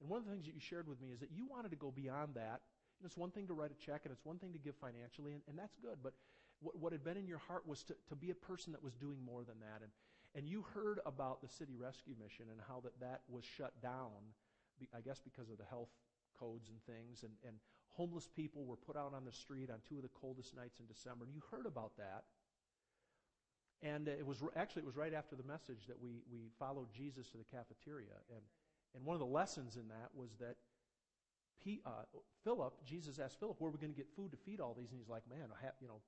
And 0.00 0.08
one 0.08 0.18
of 0.18 0.26
the 0.26 0.30
things 0.30 0.46
that 0.46 0.54
you 0.54 0.60
shared 0.60 0.86
with 0.88 1.00
me 1.00 1.10
is 1.10 1.20
that 1.20 1.30
you 1.34 1.46
wanted 1.46 1.70
to 1.70 1.76
go 1.76 1.90
beyond 1.90 2.34
that. 2.34 2.60
It's 3.04 3.16
one 3.16 3.30
thing 3.30 3.46
to 3.46 3.54
write 3.54 3.70
a 3.70 3.78
check 3.78 4.02
and 4.04 4.12
it's 4.12 4.24
one 4.24 4.38
thing 4.38 4.52
to 4.52 4.58
give 4.58 4.74
financially, 4.76 5.32
and, 5.32 5.42
and 5.48 5.58
that's 5.58 5.76
good. 5.82 5.98
But 6.02 6.14
what, 6.60 6.78
what 6.78 6.92
had 6.92 7.04
been 7.04 7.16
in 7.16 7.26
your 7.26 7.38
heart 7.38 7.66
was 7.66 7.82
to, 7.84 7.94
to 8.08 8.16
be 8.16 8.30
a 8.30 8.34
person 8.34 8.72
that 8.72 8.82
was 8.82 8.94
doing 8.94 9.18
more 9.24 9.44
than 9.44 9.58
that. 9.60 9.82
And, 9.82 9.90
and 10.34 10.48
you 10.48 10.64
heard 10.74 11.00
about 11.06 11.40
the 11.42 11.48
City 11.48 11.74
Rescue 11.78 12.14
Mission 12.18 12.46
and 12.50 12.60
how 12.66 12.80
that, 12.82 12.98
that 13.00 13.22
was 13.28 13.44
shut 13.44 13.80
down, 13.82 14.34
I 14.94 15.00
guess 15.00 15.20
because 15.22 15.50
of 15.50 15.58
the 15.58 15.64
health 15.64 15.90
codes 16.38 16.68
and 16.70 16.78
things. 16.86 17.22
And, 17.22 17.32
and 17.46 17.56
homeless 17.94 18.28
people 18.34 18.64
were 18.64 18.76
put 18.76 18.96
out 18.96 19.14
on 19.14 19.24
the 19.24 19.32
street 19.32 19.70
on 19.70 19.78
two 19.88 19.96
of 19.96 20.02
the 20.02 20.14
coldest 20.20 20.54
nights 20.54 20.80
in 20.80 20.86
December. 20.86 21.24
And 21.24 21.34
you 21.34 21.42
heard 21.50 21.66
about 21.66 21.96
that. 21.98 22.24
And 23.80 24.08
it 24.08 24.26
was 24.26 24.42
actually 24.56 24.82
it 24.82 24.86
was 24.86 24.96
right 24.96 25.14
after 25.14 25.36
the 25.36 25.46
message 25.46 25.86
that 25.86 26.02
we, 26.02 26.22
we 26.30 26.50
followed 26.58 26.90
Jesus 26.90 27.28
to 27.30 27.38
the 27.38 27.46
cafeteria. 27.46 28.18
And, 28.34 28.42
and 28.94 29.04
one 29.04 29.14
of 29.14 29.20
the 29.20 29.26
lessons 29.26 29.76
in 29.76 29.88
that 29.88 30.10
was 30.14 30.30
that 30.40 30.56
uh, 31.84 31.90
Philip, 32.44 32.72
Jesus 32.86 33.18
asked 33.18 33.38
Philip, 33.38 33.56
where 33.58 33.68
are 33.68 33.72
we 33.72 33.78
going 33.78 33.92
to 33.92 33.96
get 33.96 34.08
food 34.16 34.30
to 34.32 34.38
feed 34.38 34.60
all 34.60 34.74
these? 34.74 34.90
And 34.90 34.98
he's 34.98 35.08
like, 35.08 35.22
man, 35.28 35.48
you 35.80 35.88
know, 35.88 36.00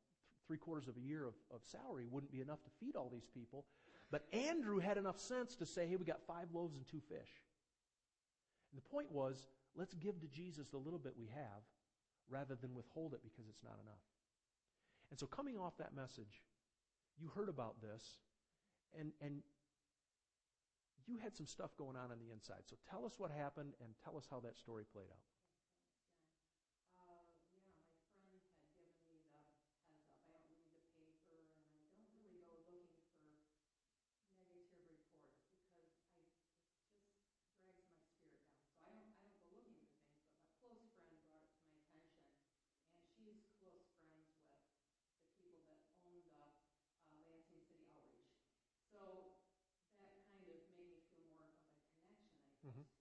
three 0.47 0.57
quarters 0.57 0.89
of 0.89 0.97
a 0.97 1.01
year 1.01 1.27
of, 1.27 1.35
of 1.55 1.61
salary 1.65 2.07
wouldn't 2.09 2.33
be 2.33 2.41
enough 2.41 2.63
to 2.65 2.71
feed 2.81 2.97
all 2.97 3.11
these 3.13 3.27
people. 3.35 3.67
But 4.11 4.25
Andrew 4.33 4.79
had 4.79 4.97
enough 4.97 5.21
sense 5.21 5.55
to 5.57 5.67
say, 5.67 5.87
hey, 5.87 5.97
we 5.97 6.05
got 6.05 6.21
five 6.27 6.47
loaves 6.53 6.77
and 6.77 6.87
two 6.89 7.01
fish. 7.09 7.31
And 8.73 8.79
the 8.79 8.89
point 8.91 9.13
was, 9.13 9.49
let's 9.77 9.95
give 9.95 10.21
to 10.21 10.29
Jesus 10.29 10.69
the 10.69 10.79
little 10.79 10.99
bit 10.99 11.13
we 11.19 11.27
have 11.27 11.63
rather 12.29 12.55
than 12.55 12.75
withhold 12.75 13.13
it 13.13 13.21
because 13.23 13.49
it's 13.49 13.63
not 13.63 13.79
enough. 13.83 14.03
And 15.11 15.19
so 15.19 15.27
coming 15.27 15.59
off 15.59 15.77
that 15.79 15.95
message, 15.95 16.43
you 17.21 17.31
heard 17.35 17.49
about 17.49 17.83
this, 17.83 18.03
and, 18.99 19.13
and 19.21 19.43
you 21.07 21.19
had 21.19 21.37
some 21.37 21.47
stuff 21.47 21.71
going 21.77 21.97
on 21.97 22.11
on 22.11 22.19
the 22.19 22.33
inside. 22.33 22.63
So 22.67 22.77
tell 22.91 23.05
us 23.05 23.15
what 23.19 23.31
happened 23.31 23.75
and 23.83 23.95
tell 24.05 24.17
us 24.17 24.27
how 24.31 24.41
that 24.41 24.59
story 24.59 24.85
played 24.93 25.11
out. 25.11 25.30
So 52.71 53.00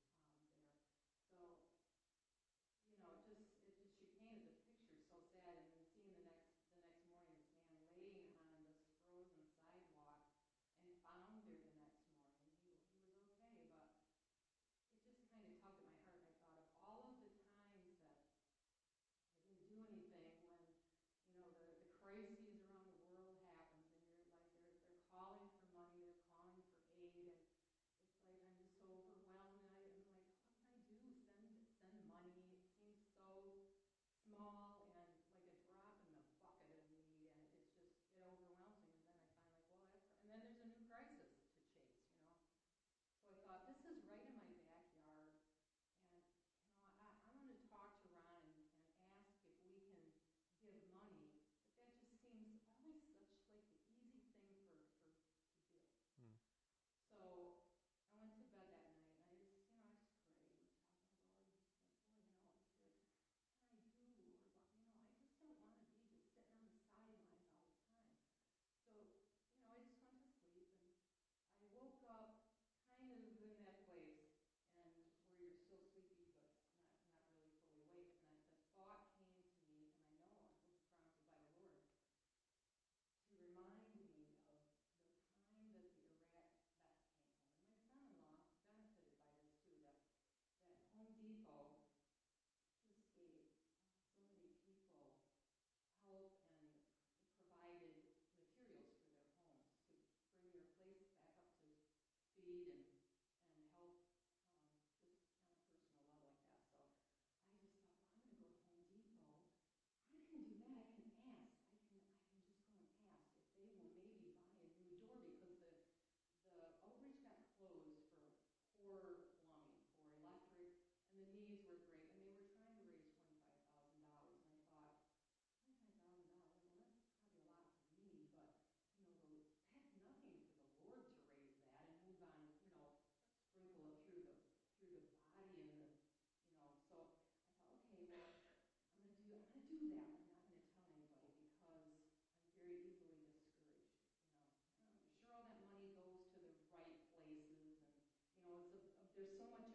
There's 149.19 149.35
so 149.37 149.43
much 149.51 149.68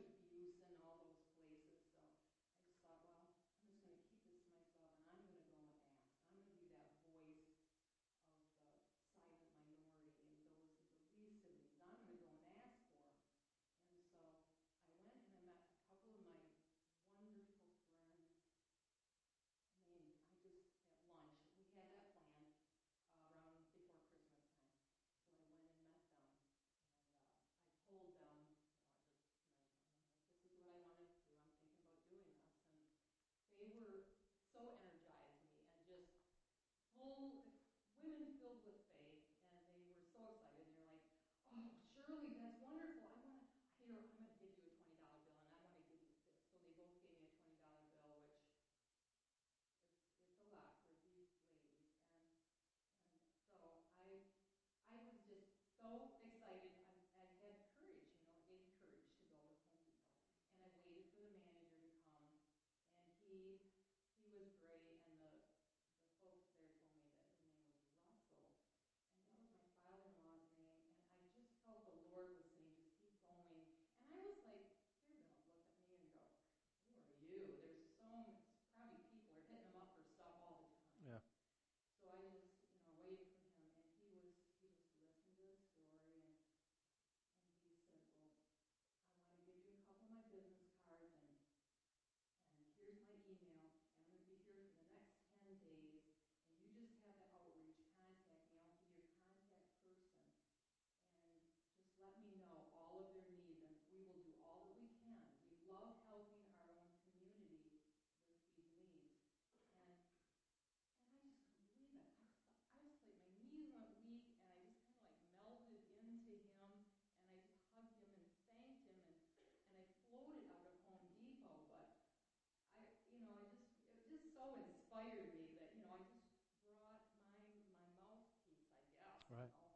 so 124.44 124.60
inspired 124.60 125.24
me 125.32 125.48
that, 125.56 125.72
you 125.72 125.80
know, 125.80 125.96
I 125.96 126.04
just 126.04 126.28
brought 126.68 127.00
my, 127.24 127.48
my 127.80 127.88
mouthpiece, 127.96 128.76
I 128.76 128.84
guess. 128.92 129.24
you 129.24 129.40
Right. 129.40 129.48
know, 129.48 129.72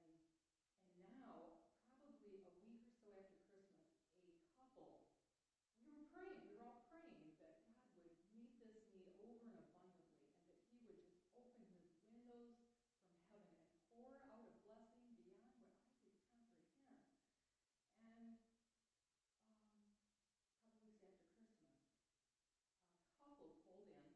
And, 0.00 0.16
and 0.96 1.04
now, 1.12 1.60
probably 1.92 2.40
a 2.48 2.56
week 2.64 2.88
or 2.88 2.96
so 3.04 3.12
after 3.20 3.36
Christmas, 3.52 3.84
a 4.32 4.32
couple, 4.56 5.04
we 5.84 5.92
were 5.92 6.08
praying, 6.08 6.40
we 6.40 6.56
were 6.56 6.64
all 6.64 6.88
praying 6.88 7.20
that 7.20 7.36
God 7.36 7.52
would 7.60 7.76
meet 7.76 7.84
this 8.00 8.16
need 8.32 8.56
over 8.64 8.80
and 8.96 9.04
abundantly 9.12 9.92
and 10.40 10.48
that 10.48 10.56
He 10.72 10.80
would 10.88 11.04
just 11.04 11.28
open 11.36 11.68
His 11.76 11.92
windows 12.08 12.56
from 12.64 12.80
heaven 13.28 13.44
and 13.44 13.44
pour 13.92 14.16
out 14.24 14.40
a 14.40 14.56
blessing 14.64 15.20
beyond 15.20 15.68
what 15.68 15.84
I 15.84 15.92
could 16.00 16.16
comprehend. 16.32 17.04
And 18.00 18.40
um, 19.36 19.84
a 20.48 20.64
couple 20.64 20.96
weeks 20.96 21.04
after 21.04 21.12
Christmas, 21.28 21.52
a 23.12 23.20
couple 23.26 23.52
pulled 23.66 23.90
in. 23.92 24.14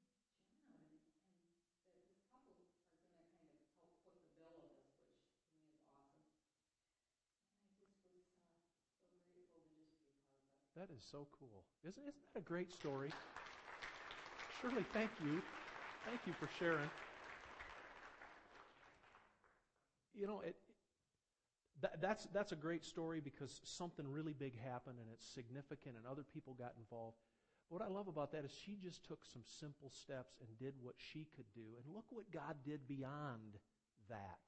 and 0.68 0.76
the, 0.88 0.95
this 1.95 2.08
couple 2.32 2.56
are 2.56 3.14
gonna 3.16 3.28
kind 3.36 3.52
of 3.52 3.62
help 3.76 3.91
foot 4.04 4.16
the 4.20 4.32
bill 4.36 4.56
of 4.64 4.72
this, 4.72 4.88
which 5.04 5.52
to 5.52 5.60
me 5.76 5.78
is 5.84 5.91
awesome. 5.99 6.39
And 7.52 7.68
I 7.68 7.74
just 7.80 7.95
was, 8.12 8.26
uh, 8.41 8.58
so 9.12 9.20
grateful 9.32 9.60
to 9.64 9.72
just 9.76 9.91
be 10.02 10.08
part 10.22 10.39
of 10.39 10.47
it. 10.49 10.70
That 10.82 10.89
is 10.97 11.03
so 11.11 11.27
cool. 11.38 11.61
Isn't, 11.84 12.01
isn't 12.01 12.34
that 12.34 12.39
a 12.39 12.43
great 12.43 12.71
story? 12.71 13.11
Shirley, 14.59 14.84
thank 14.93 15.11
you. 15.23 15.39
Thank 16.07 16.21
you 16.25 16.34
for 16.34 16.49
sharing. 16.57 16.89
You 20.15 20.25
know, 20.25 20.41
it, 20.41 20.55
that, 21.82 22.01
that's, 22.01 22.25
that's 22.34 22.51
a 22.51 22.55
great 22.55 22.84
story 22.84 23.21
because 23.21 23.61
something 23.63 24.11
really 24.11 24.34
big 24.34 24.59
happened 24.59 24.97
and 24.99 25.07
it's 25.13 25.27
significant 25.27 25.97
and 25.97 26.07
other 26.07 26.23
people 26.34 26.55
got 26.55 26.73
involved. 26.79 27.17
What 27.69 27.84
I 27.84 27.88
love 27.88 28.07
about 28.07 28.32
that 28.32 28.43
is 28.43 28.51
she 28.65 28.75
just 28.84 29.05
took 29.05 29.19
some 29.32 29.43
simple 29.45 29.91
steps 29.91 30.34
and 30.39 30.49
did 30.57 30.73
what 30.82 30.95
she 30.97 31.27
could 31.36 31.45
do. 31.53 31.77
And 31.77 31.93
look 31.93 32.05
what 32.09 32.32
God 32.32 32.55
did 32.65 32.88
beyond 32.88 33.59
that. 34.09 34.39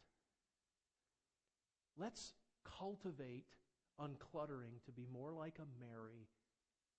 Let's 1.95 2.33
cultivate 2.79 3.45
uncluttering 4.01 4.83
to 4.85 4.91
be 4.91 5.05
more 5.11 5.31
like 5.31 5.57
a 5.59 5.85
Mary, 5.85 6.27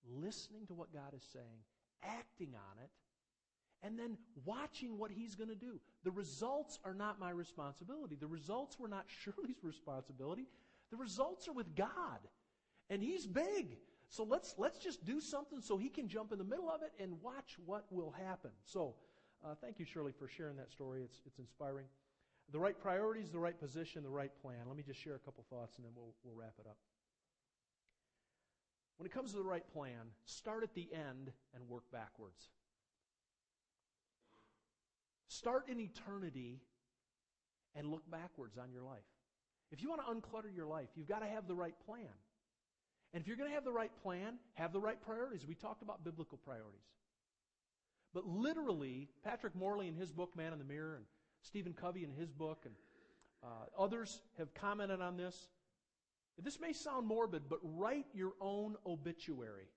listening 0.07 0.65
to 0.67 0.73
what 0.73 0.93
God 0.93 1.13
is 1.15 1.23
saying, 1.31 1.63
acting 2.03 2.53
on 2.55 2.83
it, 2.83 2.89
and 3.83 3.99
then 3.99 4.17
watching 4.45 4.97
what 4.97 5.11
He's 5.11 5.35
going 5.35 5.49
to 5.49 5.55
do. 5.55 5.79
The 6.03 6.11
results 6.11 6.79
are 6.83 6.93
not 6.93 7.19
my 7.19 7.29
responsibility. 7.29 8.15
The 8.19 8.27
results 8.27 8.79
were 8.79 8.87
not 8.87 9.05
Shirley's 9.23 9.63
responsibility. 9.63 10.47
The 10.91 10.97
results 10.97 11.47
are 11.47 11.53
with 11.53 11.75
God. 11.75 12.19
And 12.89 13.01
He's 13.01 13.25
big. 13.25 13.77
So 14.09 14.23
let's, 14.23 14.55
let's 14.57 14.79
just 14.79 15.03
do 15.05 15.19
something 15.19 15.61
so 15.61 15.77
He 15.77 15.89
can 15.89 16.07
jump 16.07 16.31
in 16.31 16.37
the 16.37 16.43
middle 16.43 16.69
of 16.69 16.81
it 16.81 16.91
and 17.01 17.21
watch 17.21 17.57
what 17.65 17.85
will 17.91 18.11
happen. 18.11 18.51
So 18.63 18.95
uh, 19.43 19.55
thank 19.61 19.79
you, 19.79 19.85
Shirley, 19.85 20.13
for 20.17 20.27
sharing 20.27 20.57
that 20.57 20.71
story. 20.71 21.01
It's, 21.03 21.21
it's 21.25 21.39
inspiring. 21.39 21.85
The 22.51 22.59
right 22.59 22.77
priorities, 22.79 23.31
the 23.31 23.39
right 23.39 23.59
position, 23.59 24.03
the 24.03 24.09
right 24.09 24.31
plan. 24.41 24.67
Let 24.67 24.77
me 24.77 24.83
just 24.83 25.01
share 25.01 25.15
a 25.15 25.19
couple 25.19 25.43
thoughts 25.49 25.77
and 25.77 25.85
then 25.85 25.91
we'll, 25.95 26.13
we'll 26.23 26.35
wrap 26.35 26.53
it 26.59 26.67
up. 26.67 26.77
When 28.97 29.05
it 29.05 29.11
comes 29.11 29.31
to 29.31 29.37
the 29.37 29.43
right 29.43 29.67
plan, 29.73 30.13
start 30.25 30.63
at 30.63 30.73
the 30.73 30.87
end 30.93 31.31
and 31.53 31.67
work 31.67 31.83
backwards. 31.91 32.49
Start 35.27 35.67
in 35.67 35.79
eternity 35.79 36.61
and 37.75 37.89
look 37.89 38.09
backwards 38.09 38.57
on 38.57 38.71
your 38.71 38.83
life. 38.83 39.03
If 39.71 39.81
you 39.81 39.89
want 39.89 40.01
to 40.05 40.13
unclutter 40.13 40.55
your 40.55 40.67
life, 40.67 40.87
you've 40.95 41.09
got 41.09 41.19
to 41.19 41.27
have 41.27 41.47
the 41.47 41.55
right 41.55 41.75
plan. 41.85 42.07
And 43.13 43.21
if 43.21 43.27
you're 43.27 43.37
going 43.37 43.49
to 43.49 43.55
have 43.55 43.65
the 43.65 43.71
right 43.71 43.91
plan, 44.01 44.37
have 44.53 44.71
the 44.71 44.79
right 44.79 45.01
priorities. 45.01 45.45
We 45.45 45.55
talked 45.55 45.81
about 45.81 46.03
biblical 46.03 46.37
priorities. 46.37 46.85
But 48.13 48.25
literally, 48.25 49.09
Patrick 49.23 49.55
Morley 49.55 49.89
in 49.89 49.95
his 49.95 50.11
book, 50.11 50.35
Man 50.37 50.53
in 50.53 50.59
the 50.59 50.65
Mirror, 50.65 50.95
and 50.95 51.05
Stephen 51.45 51.73
Covey 51.73 52.03
in 52.03 52.11
his 52.11 52.31
book, 52.31 52.63
and 52.65 52.73
uh, 53.43 53.81
others 53.81 54.21
have 54.37 54.53
commented 54.53 55.01
on 55.01 55.17
this. 55.17 55.49
This 56.41 56.59
may 56.59 56.73
sound 56.73 57.07
morbid, 57.07 57.43
but 57.47 57.59
write 57.61 58.07
your 58.13 58.33
own 58.41 58.75
obituary. 58.85 59.69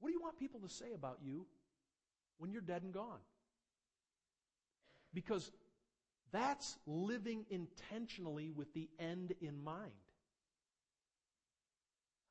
What 0.00 0.08
do 0.08 0.14
you 0.14 0.22
want 0.22 0.38
people 0.38 0.60
to 0.60 0.68
say 0.68 0.92
about 0.94 1.18
you 1.22 1.46
when 2.38 2.50
you're 2.50 2.62
dead 2.62 2.82
and 2.82 2.94
gone? 2.94 3.20
Because 5.12 5.50
that's 6.32 6.76
living 6.86 7.44
intentionally 7.50 8.50
with 8.50 8.72
the 8.72 8.88
end 8.98 9.34
in 9.40 9.62
mind. 9.62 9.92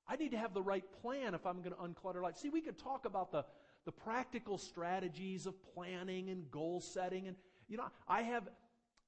I 0.08 0.16
need 0.16 0.32
to 0.32 0.38
have 0.38 0.54
the 0.54 0.62
right 0.62 0.84
plan 1.02 1.36
if 1.36 1.46
I'm 1.46 1.62
going 1.62 1.76
to 1.76 1.78
unclutter 1.78 2.22
life. 2.22 2.38
See, 2.38 2.50
we 2.50 2.62
could 2.62 2.80
talk 2.80 3.06
about 3.06 3.32
the, 3.32 3.46
the 3.86 3.92
practical 3.92 4.58
strategies 4.58 5.46
of 5.46 5.56
planning 5.74 6.30
and 6.30 6.50
goal 6.52 6.82
setting. 6.82 7.28
And, 7.28 7.36
you 7.68 7.78
know, 7.78 7.88
I 8.08 8.22
have 8.24 8.48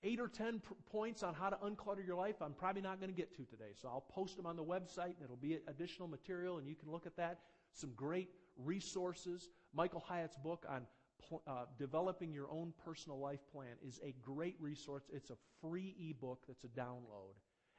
eight 0.03 0.19
or 0.19 0.28
ten 0.28 0.61
points 0.91 1.24
on 1.24 1.34
how 1.34 1.49
to 1.49 1.55
unclutter 1.57 2.05
your 2.05 2.15
life. 2.15 2.41
I'm 2.41 2.53
probably 2.53 2.82
not 2.82 2.99
going 2.99 3.09
to 3.09 3.15
get 3.15 3.36
to 3.38 3.43
today. 3.43 3.71
So 3.74 3.88
I'll 3.88 4.01
post 4.09 4.36
them 4.36 4.45
on 4.45 4.55
the 4.55 4.63
website 4.63 5.15
and 5.15 5.24
it'll 5.24 5.38
be 5.38 5.59
additional 5.67 6.07
material 6.07 6.57
and 6.57 6.67
you 6.67 6.76
can 6.76 6.91
look 6.91 7.05
at 7.05 7.15
that. 7.17 7.39
Some 7.74 7.91
great 7.95 8.30
resources. 8.57 9.49
Michael 9.74 10.03
Hyatt's 10.05 10.36
book 10.36 10.65
on 10.69 10.86
pl- 11.28 11.41
uh, 11.47 11.65
developing 11.78 12.34
your 12.34 12.51
own 12.51 12.74
personal 12.84 13.19
life 13.19 13.39
plan 13.51 13.76
is 13.88 13.99
a 14.03 14.13
great 14.21 14.55
resource. 14.59 15.03
It's 15.11 15.30
a 15.30 15.38
free 15.61 15.95
ebook 15.99 16.39
that's 16.47 16.63
a 16.65 16.80
download. 16.80 17.36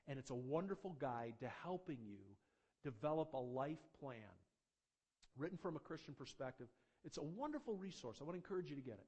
And 0.09 0.19
it's 0.19 0.31
a 0.31 0.35
wonderful 0.35 0.97
guide 0.99 1.35
to 1.41 1.49
helping 1.63 1.99
you 2.03 2.19
develop 2.83 3.33
a 3.35 3.39
life 3.39 3.87
plan 4.01 4.17
written 5.37 5.59
from 5.59 5.77
a 5.77 5.81
Christian 5.81 6.15
perspective. 6.15 6.69
It's 7.05 7.19
a 7.19 7.23
wonderful 7.23 7.75
resource. 7.75 8.19
I 8.21 8.25
want 8.25 8.35
to 8.35 8.43
encourage 8.43 8.71
you 8.71 8.77
to 8.77 8.83
get 8.83 8.95
it. 8.95 9.07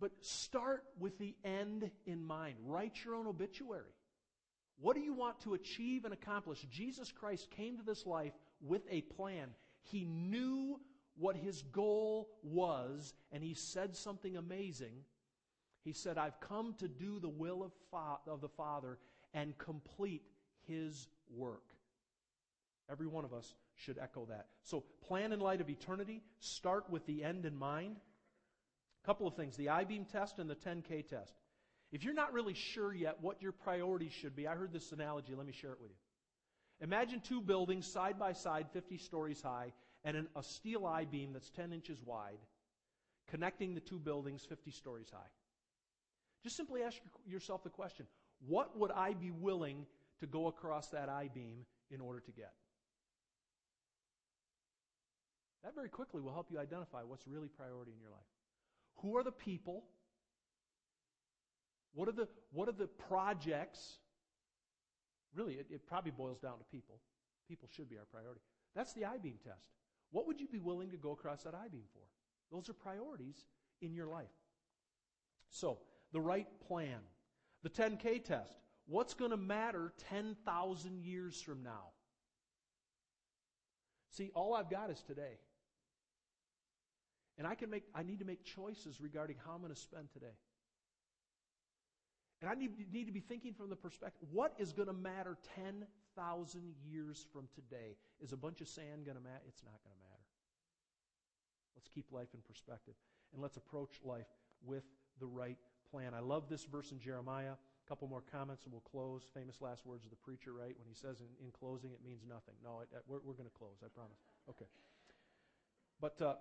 But 0.00 0.12
start 0.20 0.84
with 0.98 1.18
the 1.18 1.36
end 1.44 1.90
in 2.06 2.24
mind. 2.24 2.56
Write 2.64 3.04
your 3.04 3.14
own 3.14 3.26
obituary. 3.26 3.92
What 4.80 4.96
do 4.96 5.02
you 5.02 5.12
want 5.12 5.40
to 5.40 5.54
achieve 5.54 6.04
and 6.04 6.12
accomplish? 6.12 6.66
Jesus 6.70 7.12
Christ 7.12 7.50
came 7.50 7.76
to 7.76 7.84
this 7.84 8.04
life 8.06 8.32
with 8.60 8.82
a 8.90 9.02
plan. 9.02 9.50
He 9.82 10.04
knew 10.04 10.80
what 11.16 11.36
his 11.36 11.62
goal 11.62 12.30
was, 12.42 13.14
and 13.30 13.44
he 13.44 13.54
said 13.54 13.94
something 13.94 14.36
amazing. 14.36 15.04
He 15.84 15.92
said, 15.92 16.18
I've 16.18 16.40
come 16.40 16.74
to 16.78 16.88
do 16.88 17.20
the 17.20 17.28
will 17.28 17.62
of, 17.62 17.72
fa- 17.90 18.30
of 18.30 18.40
the 18.40 18.48
Father 18.48 18.98
and 19.34 19.56
complete 19.58 20.22
his 20.66 21.08
work. 21.34 21.74
Every 22.90 23.06
one 23.06 23.24
of 23.24 23.32
us 23.32 23.54
should 23.76 23.98
echo 23.98 24.26
that. 24.26 24.46
So, 24.62 24.84
plan 25.06 25.32
in 25.32 25.40
light 25.40 25.60
of 25.60 25.70
eternity. 25.70 26.22
Start 26.38 26.88
with 26.90 27.04
the 27.06 27.24
end 27.24 27.46
in 27.46 27.56
mind. 27.56 27.96
A 29.02 29.06
couple 29.06 29.26
of 29.26 29.34
things 29.34 29.56
the 29.56 29.68
I 29.68 29.84
beam 29.84 30.04
test 30.04 30.38
and 30.38 30.48
the 30.48 30.54
10K 30.54 31.08
test. 31.08 31.34
If 31.90 32.04
you're 32.04 32.14
not 32.14 32.32
really 32.32 32.54
sure 32.54 32.94
yet 32.94 33.18
what 33.20 33.42
your 33.42 33.52
priorities 33.52 34.12
should 34.12 34.34
be, 34.34 34.48
I 34.48 34.54
heard 34.54 34.72
this 34.72 34.92
analogy. 34.92 35.34
Let 35.34 35.46
me 35.46 35.52
share 35.52 35.72
it 35.72 35.80
with 35.80 35.90
you. 35.90 35.96
Imagine 36.80 37.20
two 37.20 37.40
buildings 37.40 37.86
side 37.86 38.18
by 38.18 38.32
side, 38.32 38.66
50 38.72 38.98
stories 38.98 39.42
high, 39.42 39.72
and 40.04 40.16
an, 40.16 40.28
a 40.34 40.42
steel 40.42 40.86
I 40.86 41.04
beam 41.04 41.32
that's 41.32 41.50
10 41.50 41.72
inches 41.72 42.02
wide, 42.04 42.40
connecting 43.28 43.74
the 43.74 43.80
two 43.80 43.98
buildings 43.98 44.44
50 44.48 44.70
stories 44.70 45.10
high. 45.12 45.30
Just 46.42 46.56
simply 46.56 46.82
ask 46.82 46.98
yourself 47.26 47.62
the 47.62 47.70
question 47.70 48.06
what 48.48 48.76
would 48.76 48.90
I 48.90 49.14
be 49.14 49.30
willing 49.30 49.86
to 50.18 50.26
go 50.26 50.48
across 50.48 50.88
that 50.88 51.08
I 51.08 51.28
beam 51.32 51.64
in 51.90 52.00
order 52.00 52.20
to 52.20 52.32
get? 52.32 52.52
That 55.64 55.74
very 55.74 55.88
quickly 55.88 56.20
will 56.20 56.32
help 56.32 56.50
you 56.50 56.58
identify 56.58 57.02
what's 57.02 57.26
really 57.26 57.48
priority 57.48 57.92
in 57.92 58.00
your 58.00 58.10
life. 58.10 58.20
Who 58.96 59.16
are 59.16 59.22
the 59.22 59.32
people? 59.32 59.84
What 61.94 62.08
are 62.08 62.12
the, 62.12 62.28
what 62.52 62.68
are 62.68 62.72
the 62.72 62.86
projects? 62.86 63.98
Really, 65.34 65.54
it, 65.54 65.66
it 65.70 65.86
probably 65.86 66.10
boils 66.10 66.40
down 66.40 66.58
to 66.58 66.64
people. 66.70 67.00
People 67.48 67.68
should 67.74 67.88
be 67.88 67.96
our 67.98 68.04
priority. 68.04 68.40
That's 68.74 68.92
the 68.92 69.04
I 69.04 69.18
beam 69.18 69.38
test. 69.44 69.70
What 70.10 70.26
would 70.26 70.40
you 70.40 70.48
be 70.48 70.58
willing 70.58 70.90
to 70.90 70.96
go 70.96 71.12
across 71.12 71.42
that 71.42 71.54
I 71.54 71.68
beam 71.68 71.84
for? 71.92 72.02
Those 72.54 72.68
are 72.68 72.74
priorities 72.74 73.44
in 73.80 73.94
your 73.94 74.06
life. 74.06 74.26
So, 75.50 75.78
the 76.12 76.20
right 76.20 76.48
plan. 76.66 76.98
The 77.62 77.70
10K 77.70 78.24
test. 78.24 78.56
What's 78.86 79.14
going 79.14 79.30
to 79.30 79.36
matter 79.36 79.92
10,000 80.10 81.02
years 81.02 81.40
from 81.40 81.62
now? 81.62 81.92
See, 84.10 84.30
all 84.34 84.54
I've 84.54 84.70
got 84.70 84.90
is 84.90 85.00
today. 85.00 85.38
And 87.42 87.50
I 87.50 87.56
can 87.56 87.70
make 87.70 87.82
I 87.92 88.04
need 88.04 88.20
to 88.20 88.24
make 88.24 88.44
choices 88.44 89.00
regarding 89.00 89.34
how 89.44 89.54
I'm 89.54 89.62
going 89.62 89.74
to 89.74 89.80
spend 89.80 90.12
today. 90.12 90.38
And 92.40 92.48
I 92.48 92.54
need, 92.54 92.70
need 92.92 93.06
to 93.06 93.12
be 93.12 93.18
thinking 93.18 93.52
from 93.52 93.68
the 93.68 93.74
perspective 93.74 94.28
what 94.30 94.54
is 94.58 94.72
going 94.72 94.86
to 94.86 94.94
matter 94.94 95.36
10,000 95.56 96.74
years 96.86 97.26
from 97.32 97.48
today? 97.52 97.98
Is 98.20 98.32
a 98.32 98.36
bunch 98.36 98.60
of 98.60 98.68
sand 98.68 99.06
going 99.06 99.16
to 99.16 99.22
matter? 99.24 99.42
It's 99.48 99.64
not 99.64 99.74
going 99.82 99.90
to 99.90 100.02
matter. 100.06 100.22
Let's 101.74 101.88
keep 101.88 102.12
life 102.12 102.28
in 102.32 102.38
perspective. 102.46 102.94
And 103.32 103.42
let's 103.42 103.56
approach 103.56 103.98
life 104.04 104.30
with 104.64 104.84
the 105.18 105.26
right 105.26 105.58
plan. 105.90 106.14
I 106.14 106.20
love 106.20 106.48
this 106.48 106.62
verse 106.62 106.92
in 106.92 107.00
Jeremiah. 107.00 107.58
A 107.58 107.88
couple 107.88 108.06
more 108.06 108.22
comments 108.30 108.66
and 108.66 108.72
we'll 108.72 108.86
close. 108.86 109.26
Famous 109.34 109.60
last 109.60 109.84
words 109.84 110.04
of 110.04 110.10
the 110.10 110.22
preacher, 110.22 110.52
right? 110.52 110.78
When 110.78 110.86
he 110.86 110.94
says 110.94 111.18
in, 111.18 111.44
in 111.44 111.50
closing, 111.50 111.90
it 111.90 112.06
means 112.06 112.22
nothing. 112.22 112.54
No, 112.62 112.82
it, 112.82 112.88
we're, 113.08 113.18
we're 113.18 113.34
going 113.34 113.50
to 113.50 113.58
close, 113.58 113.82
I 113.82 113.90
promise. 113.90 114.22
Okay. 114.48 114.70
But 116.00 116.22
uh, 116.22 116.34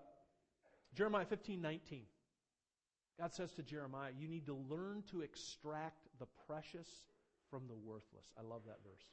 Jeremiah 0.95 1.25
15 1.25 1.61
19. 1.61 2.03
God 3.19 3.33
says 3.33 3.51
to 3.53 3.63
Jeremiah, 3.63 4.11
You 4.17 4.27
need 4.27 4.45
to 4.47 4.55
learn 4.55 5.03
to 5.11 5.21
extract 5.21 6.07
the 6.19 6.27
precious 6.47 6.87
from 7.49 7.67
the 7.67 7.75
worthless. 7.75 8.31
I 8.37 8.41
love 8.41 8.61
that 8.65 8.79
verse. 8.83 9.05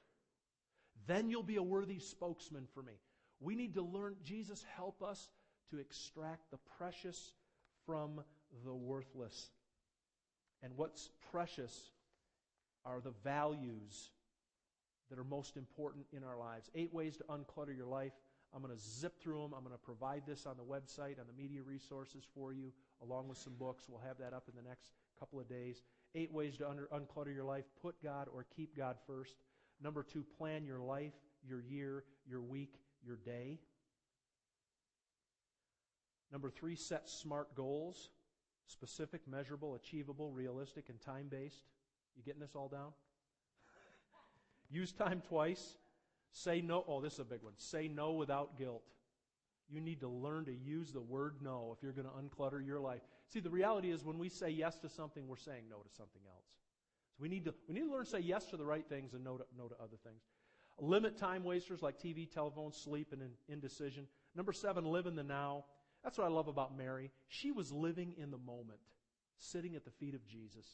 Then 1.06 1.30
you'll 1.30 1.42
be 1.42 1.56
a 1.56 1.62
worthy 1.62 1.98
spokesman 1.98 2.66
for 2.74 2.82
me. 2.82 2.94
We 3.40 3.54
need 3.54 3.74
to 3.74 3.82
learn, 3.82 4.16
Jesus, 4.24 4.64
help 4.76 5.02
us 5.02 5.28
to 5.70 5.78
extract 5.78 6.50
the 6.50 6.58
precious 6.78 7.32
from 7.86 8.22
the 8.64 8.74
worthless. 8.74 9.50
And 10.62 10.72
what's 10.76 11.10
precious 11.30 11.90
are 12.84 13.00
the 13.00 13.12
values 13.22 14.10
that 15.10 15.18
are 15.18 15.24
most 15.24 15.56
important 15.56 16.06
in 16.12 16.24
our 16.24 16.36
lives. 16.36 16.70
Eight 16.74 16.92
ways 16.92 17.16
to 17.18 17.24
unclutter 17.24 17.76
your 17.76 17.86
life. 17.86 18.12
I'm 18.54 18.62
going 18.62 18.74
to 18.74 18.80
zip 18.80 19.20
through 19.20 19.42
them. 19.42 19.52
I'm 19.54 19.62
going 19.62 19.76
to 19.76 19.84
provide 19.84 20.22
this 20.26 20.46
on 20.46 20.56
the 20.56 20.62
website, 20.62 21.20
on 21.20 21.26
the 21.26 21.36
media 21.36 21.62
resources 21.62 22.24
for 22.34 22.52
you, 22.52 22.72
along 23.02 23.28
with 23.28 23.38
some 23.38 23.54
books. 23.54 23.84
We'll 23.88 24.00
have 24.06 24.18
that 24.18 24.32
up 24.32 24.44
in 24.48 24.56
the 24.56 24.66
next 24.66 24.90
couple 25.18 25.38
of 25.38 25.48
days. 25.48 25.82
Eight 26.14 26.32
ways 26.32 26.56
to 26.58 26.64
unclutter 26.64 27.34
your 27.34 27.44
life. 27.44 27.64
Put 27.82 28.02
God 28.02 28.28
or 28.32 28.46
keep 28.56 28.76
God 28.76 28.96
first. 29.06 29.36
Number 29.82 30.02
two, 30.02 30.24
plan 30.38 30.64
your 30.64 30.80
life, 30.80 31.12
your 31.46 31.60
year, 31.60 32.04
your 32.28 32.40
week, 32.40 32.80
your 33.04 33.16
day. 33.16 33.58
Number 36.32 36.50
three, 36.50 36.74
set 36.74 37.08
smart 37.08 37.54
goals 37.54 38.10
specific, 38.68 39.22
measurable, 39.26 39.74
achievable, 39.74 40.30
realistic, 40.30 40.88
and 40.88 41.00
time 41.00 41.26
based. 41.28 41.64
You 42.16 42.22
getting 42.22 42.40
this 42.40 42.54
all 42.54 42.68
down? 42.68 42.92
Use 44.70 44.92
time 44.92 45.22
twice. 45.26 45.76
Say 46.32 46.60
no. 46.60 46.84
Oh, 46.86 47.00
this 47.00 47.14
is 47.14 47.18
a 47.20 47.24
big 47.24 47.42
one. 47.42 47.54
Say 47.56 47.88
no 47.88 48.12
without 48.12 48.58
guilt. 48.58 48.82
You 49.70 49.80
need 49.80 50.00
to 50.00 50.08
learn 50.08 50.46
to 50.46 50.54
use 50.54 50.92
the 50.92 51.00
word 51.00 51.36
no 51.42 51.74
if 51.76 51.82
you're 51.82 51.92
going 51.92 52.06
to 52.06 52.12
unclutter 52.12 52.64
your 52.64 52.80
life. 52.80 53.02
See, 53.28 53.40
the 53.40 53.50
reality 53.50 53.90
is 53.90 54.04
when 54.04 54.18
we 54.18 54.28
say 54.28 54.48
yes 54.48 54.78
to 54.78 54.88
something, 54.88 55.26
we're 55.26 55.36
saying 55.36 55.64
no 55.68 55.76
to 55.76 55.90
something 55.96 56.22
else. 56.26 56.46
So 57.12 57.22
we 57.22 57.28
need 57.28 57.44
to, 57.44 57.54
we 57.66 57.74
need 57.74 57.86
to 57.86 57.92
learn 57.92 58.04
to 58.04 58.10
say 58.10 58.20
yes 58.20 58.46
to 58.46 58.56
the 58.56 58.64
right 58.64 58.86
things 58.88 59.12
and 59.12 59.22
no 59.22 59.36
to, 59.36 59.44
no 59.56 59.68
to 59.68 59.74
other 59.74 59.96
things. 60.02 60.22
Limit 60.80 61.18
time 61.18 61.44
wasters 61.44 61.82
like 61.82 61.98
TV, 61.98 62.30
telephone, 62.30 62.72
sleep, 62.72 63.12
and 63.12 63.22
indecision. 63.48 64.06
Number 64.34 64.52
seven, 64.52 64.84
live 64.84 65.06
in 65.06 65.16
the 65.16 65.24
now. 65.24 65.64
That's 66.04 66.16
what 66.16 66.26
I 66.26 66.30
love 66.30 66.48
about 66.48 66.76
Mary. 66.76 67.10
She 67.26 67.50
was 67.50 67.72
living 67.72 68.14
in 68.16 68.30
the 68.30 68.38
moment, 68.38 68.78
sitting 69.36 69.74
at 69.74 69.84
the 69.84 69.90
feet 69.90 70.14
of 70.14 70.26
Jesus. 70.26 70.66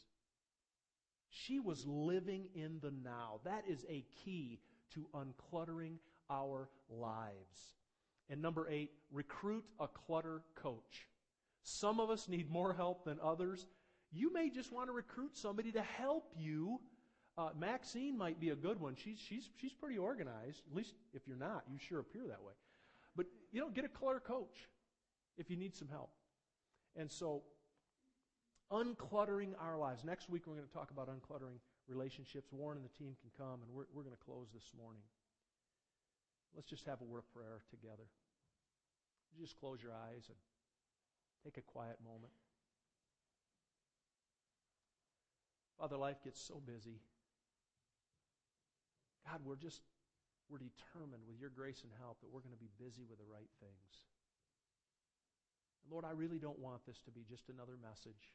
She 1.29 1.59
was 1.59 1.85
living 1.87 2.47
in 2.53 2.79
the 2.81 2.91
now. 2.91 3.41
That 3.43 3.63
is 3.67 3.83
a 3.89 4.05
key 4.23 4.59
to 4.93 5.07
uncluttering 5.13 5.97
our 6.29 6.69
lives. 6.89 7.75
And 8.29 8.41
number 8.41 8.67
eight, 8.69 8.91
recruit 9.11 9.63
a 9.79 9.87
clutter 9.87 10.41
coach. 10.55 11.07
Some 11.63 11.99
of 11.99 12.09
us 12.09 12.27
need 12.27 12.49
more 12.49 12.73
help 12.73 13.05
than 13.05 13.19
others. 13.21 13.67
You 14.11 14.31
may 14.31 14.49
just 14.49 14.71
want 14.71 14.87
to 14.87 14.93
recruit 14.93 15.37
somebody 15.37 15.71
to 15.73 15.81
help 15.81 16.31
you. 16.37 16.79
Uh, 17.37 17.49
Maxine 17.59 18.17
might 18.17 18.39
be 18.39 18.49
a 18.49 18.55
good 18.55 18.79
one. 18.79 18.95
She's, 18.95 19.19
she's, 19.19 19.49
she's 19.59 19.73
pretty 19.73 19.97
organized. 19.97 20.61
At 20.69 20.75
least 20.75 20.93
if 21.13 21.27
you're 21.27 21.37
not, 21.37 21.63
you 21.69 21.77
sure 21.77 21.99
appear 21.99 22.23
that 22.27 22.41
way. 22.41 22.53
But, 23.15 23.25
you 23.51 23.59
know, 23.59 23.69
get 23.69 23.85
a 23.85 23.89
clutter 23.89 24.19
coach 24.19 24.69
if 25.37 25.49
you 25.49 25.57
need 25.57 25.75
some 25.75 25.87
help. 25.87 26.11
And 26.95 27.11
so, 27.11 27.43
uncluttering 28.71 29.53
our 29.59 29.77
lives. 29.77 30.03
Next 30.03 30.29
week, 30.29 30.43
we're 30.47 30.55
going 30.55 30.67
to 30.67 30.73
talk 30.73 30.91
about 30.91 31.09
uncluttering 31.09 31.59
relationships. 31.87 32.49
Warren 32.51 32.77
and 32.77 32.85
the 32.85 32.95
team 32.97 33.15
can 33.21 33.31
come, 33.37 33.61
and 33.61 33.69
we're, 33.73 33.85
we're 33.93 34.03
going 34.03 34.15
to 34.15 34.25
close 34.25 34.47
this 34.53 34.71
morning. 34.77 35.03
Let's 36.55 36.69
just 36.69 36.85
have 36.85 37.01
a 37.01 37.07
word 37.07 37.19
of 37.19 37.29
prayer 37.33 37.61
together. 37.69 38.07
Just 39.37 39.59
close 39.59 39.83
your 39.83 39.91
eyes 39.91 40.23
and 40.31 40.39
take 41.43 41.57
a 41.57 41.65
quiet 41.65 41.97
moment. 41.99 42.31
Father, 45.77 45.97
life 45.97 46.23
gets 46.23 46.39
so 46.39 46.61
busy. 46.63 47.03
God, 49.27 49.41
we're 49.43 49.59
just, 49.59 49.81
we're 50.47 50.63
determined 50.63 51.27
with 51.27 51.35
your 51.35 51.51
grace 51.51 51.83
and 51.83 51.91
help 51.99 52.21
that 52.21 52.31
we're 52.31 52.39
going 52.39 52.55
to 52.55 52.63
be 52.63 52.71
busy 52.79 53.03
with 53.03 53.19
the 53.19 53.27
right 53.27 53.51
things. 53.59 53.91
And 55.83 55.91
Lord, 55.91 56.05
I 56.05 56.15
really 56.15 56.39
don't 56.39 56.57
want 56.57 56.85
this 56.87 57.03
to 57.03 57.11
be 57.11 57.27
just 57.27 57.49
another 57.49 57.75
message 57.75 58.31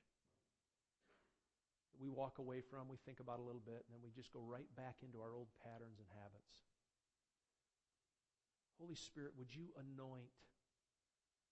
that 1.92 2.00
we 2.00 2.08
walk 2.08 2.38
away 2.38 2.60
from, 2.60 2.88
we 2.88 2.98
think 3.04 3.20
about 3.20 3.38
a 3.38 3.46
little 3.46 3.62
bit, 3.64 3.82
and 3.86 3.90
then 3.90 4.02
we 4.02 4.10
just 4.14 4.32
go 4.32 4.40
right 4.40 4.68
back 4.76 4.96
into 5.02 5.20
our 5.20 5.34
old 5.34 5.48
patterns 5.62 5.98
and 5.98 6.08
habits. 6.14 6.54
Holy 8.80 8.96
Spirit, 8.96 9.32
would 9.36 9.52
you 9.52 9.68
anoint 9.76 10.32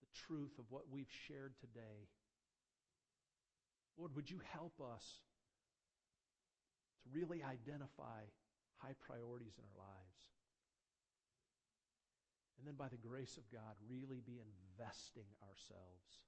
the 0.01 0.09
truth 0.27 0.57
of 0.59 0.65
what 0.71 0.89
we've 0.91 1.13
shared 1.29 1.53
today? 1.61 2.09
Lord, 3.99 4.15
would 4.15 4.31
you 4.31 4.41
help 4.55 4.81
us 4.81 5.05
to 7.03 7.07
really 7.13 7.43
identify 7.43 8.23
high 8.79 8.95
priorities 9.03 9.59
in 9.59 9.65
our 9.67 9.77
lives? 9.77 10.19
And 12.59 12.67
then, 12.67 12.75
by 12.75 12.89
the 12.89 12.99
grace 12.99 13.37
of 13.37 13.47
God, 13.53 13.75
really 13.87 14.23
be 14.25 14.41
investing 14.43 15.31
ourselves 15.43 16.27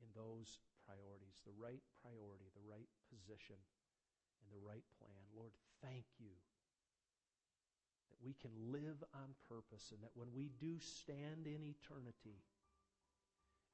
in 0.00 0.08
those 0.16 0.60
priorities, 0.86 1.42
the 1.42 1.58
right 1.58 1.82
priority, 2.00 2.46
the 2.54 2.64
right 2.70 2.88
position, 3.10 3.58
and 3.58 4.48
the 4.54 4.62
right 4.62 4.86
plan. 5.02 5.20
Lord, 5.34 5.52
thank 5.82 6.06
you 6.22 6.32
that 8.08 8.18
we 8.24 8.34
can 8.38 8.54
live 8.70 9.02
on 9.14 9.34
purpose 9.50 9.92
and 9.92 10.00
that 10.02 10.14
when 10.14 10.28
we 10.34 10.50
do 10.62 10.78
stand 10.78 11.46
in 11.46 11.66
eternity 11.66 12.38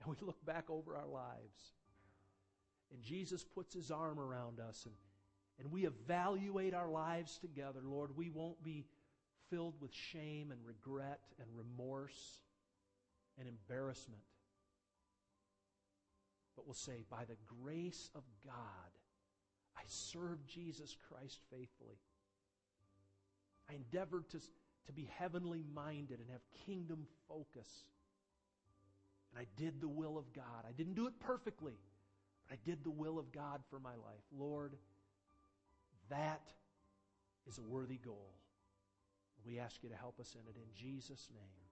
and 0.02 0.10
we 0.10 0.16
look 0.26 0.42
back 0.44 0.68
over 0.68 0.96
our 0.96 1.06
lives 1.06 1.76
and 2.92 3.02
Jesus 3.02 3.44
puts 3.44 3.74
his 3.74 3.90
arm 3.90 4.18
around 4.18 4.60
us 4.60 4.84
and, 4.84 4.94
and 5.58 5.72
we 5.72 5.86
evaluate 5.86 6.74
our 6.74 6.88
lives 6.88 7.38
together, 7.38 7.80
Lord, 7.84 8.16
we 8.16 8.30
won't 8.30 8.62
be 8.64 8.84
filled 9.50 9.74
with 9.80 9.92
shame 9.92 10.50
and 10.50 10.60
regret 10.64 11.20
and 11.38 11.46
remorse 11.54 12.40
and 13.38 13.48
embarrassment. 13.48 14.22
But 16.56 16.66
we'll 16.66 16.74
say, 16.74 17.04
by 17.10 17.24
the 17.24 17.36
grace 17.62 18.10
of 18.14 18.22
God, 18.44 18.54
I 19.76 19.82
served 19.86 20.46
Jesus 20.46 20.96
Christ 21.08 21.40
faithfully. 21.50 21.98
I 23.70 23.74
endeavored 23.74 24.28
to, 24.30 24.40
to 24.86 24.92
be 24.92 25.08
heavenly 25.16 25.64
minded 25.74 26.20
and 26.20 26.28
have 26.30 26.42
kingdom 26.66 27.06
focus. 27.28 27.68
And 29.30 29.40
I 29.40 29.46
did 29.60 29.80
the 29.80 29.88
will 29.88 30.18
of 30.18 30.32
God. 30.32 30.64
I 30.68 30.72
didn't 30.72 30.94
do 30.94 31.06
it 31.06 31.18
perfectly, 31.20 31.78
but 32.46 32.54
I 32.54 32.58
did 32.64 32.84
the 32.84 32.90
will 32.90 33.18
of 33.18 33.32
God 33.32 33.62
for 33.70 33.78
my 33.78 33.94
life. 33.94 34.22
Lord, 34.36 34.76
that 36.10 36.52
is 37.48 37.58
a 37.58 37.62
worthy 37.62 37.96
goal. 37.96 38.34
We 39.46 39.58
ask 39.58 39.82
you 39.82 39.88
to 39.88 39.96
help 39.96 40.20
us 40.20 40.34
in 40.34 40.46
it 40.48 40.56
in 40.56 40.68
Jesus' 40.74 41.28
name. 41.34 41.71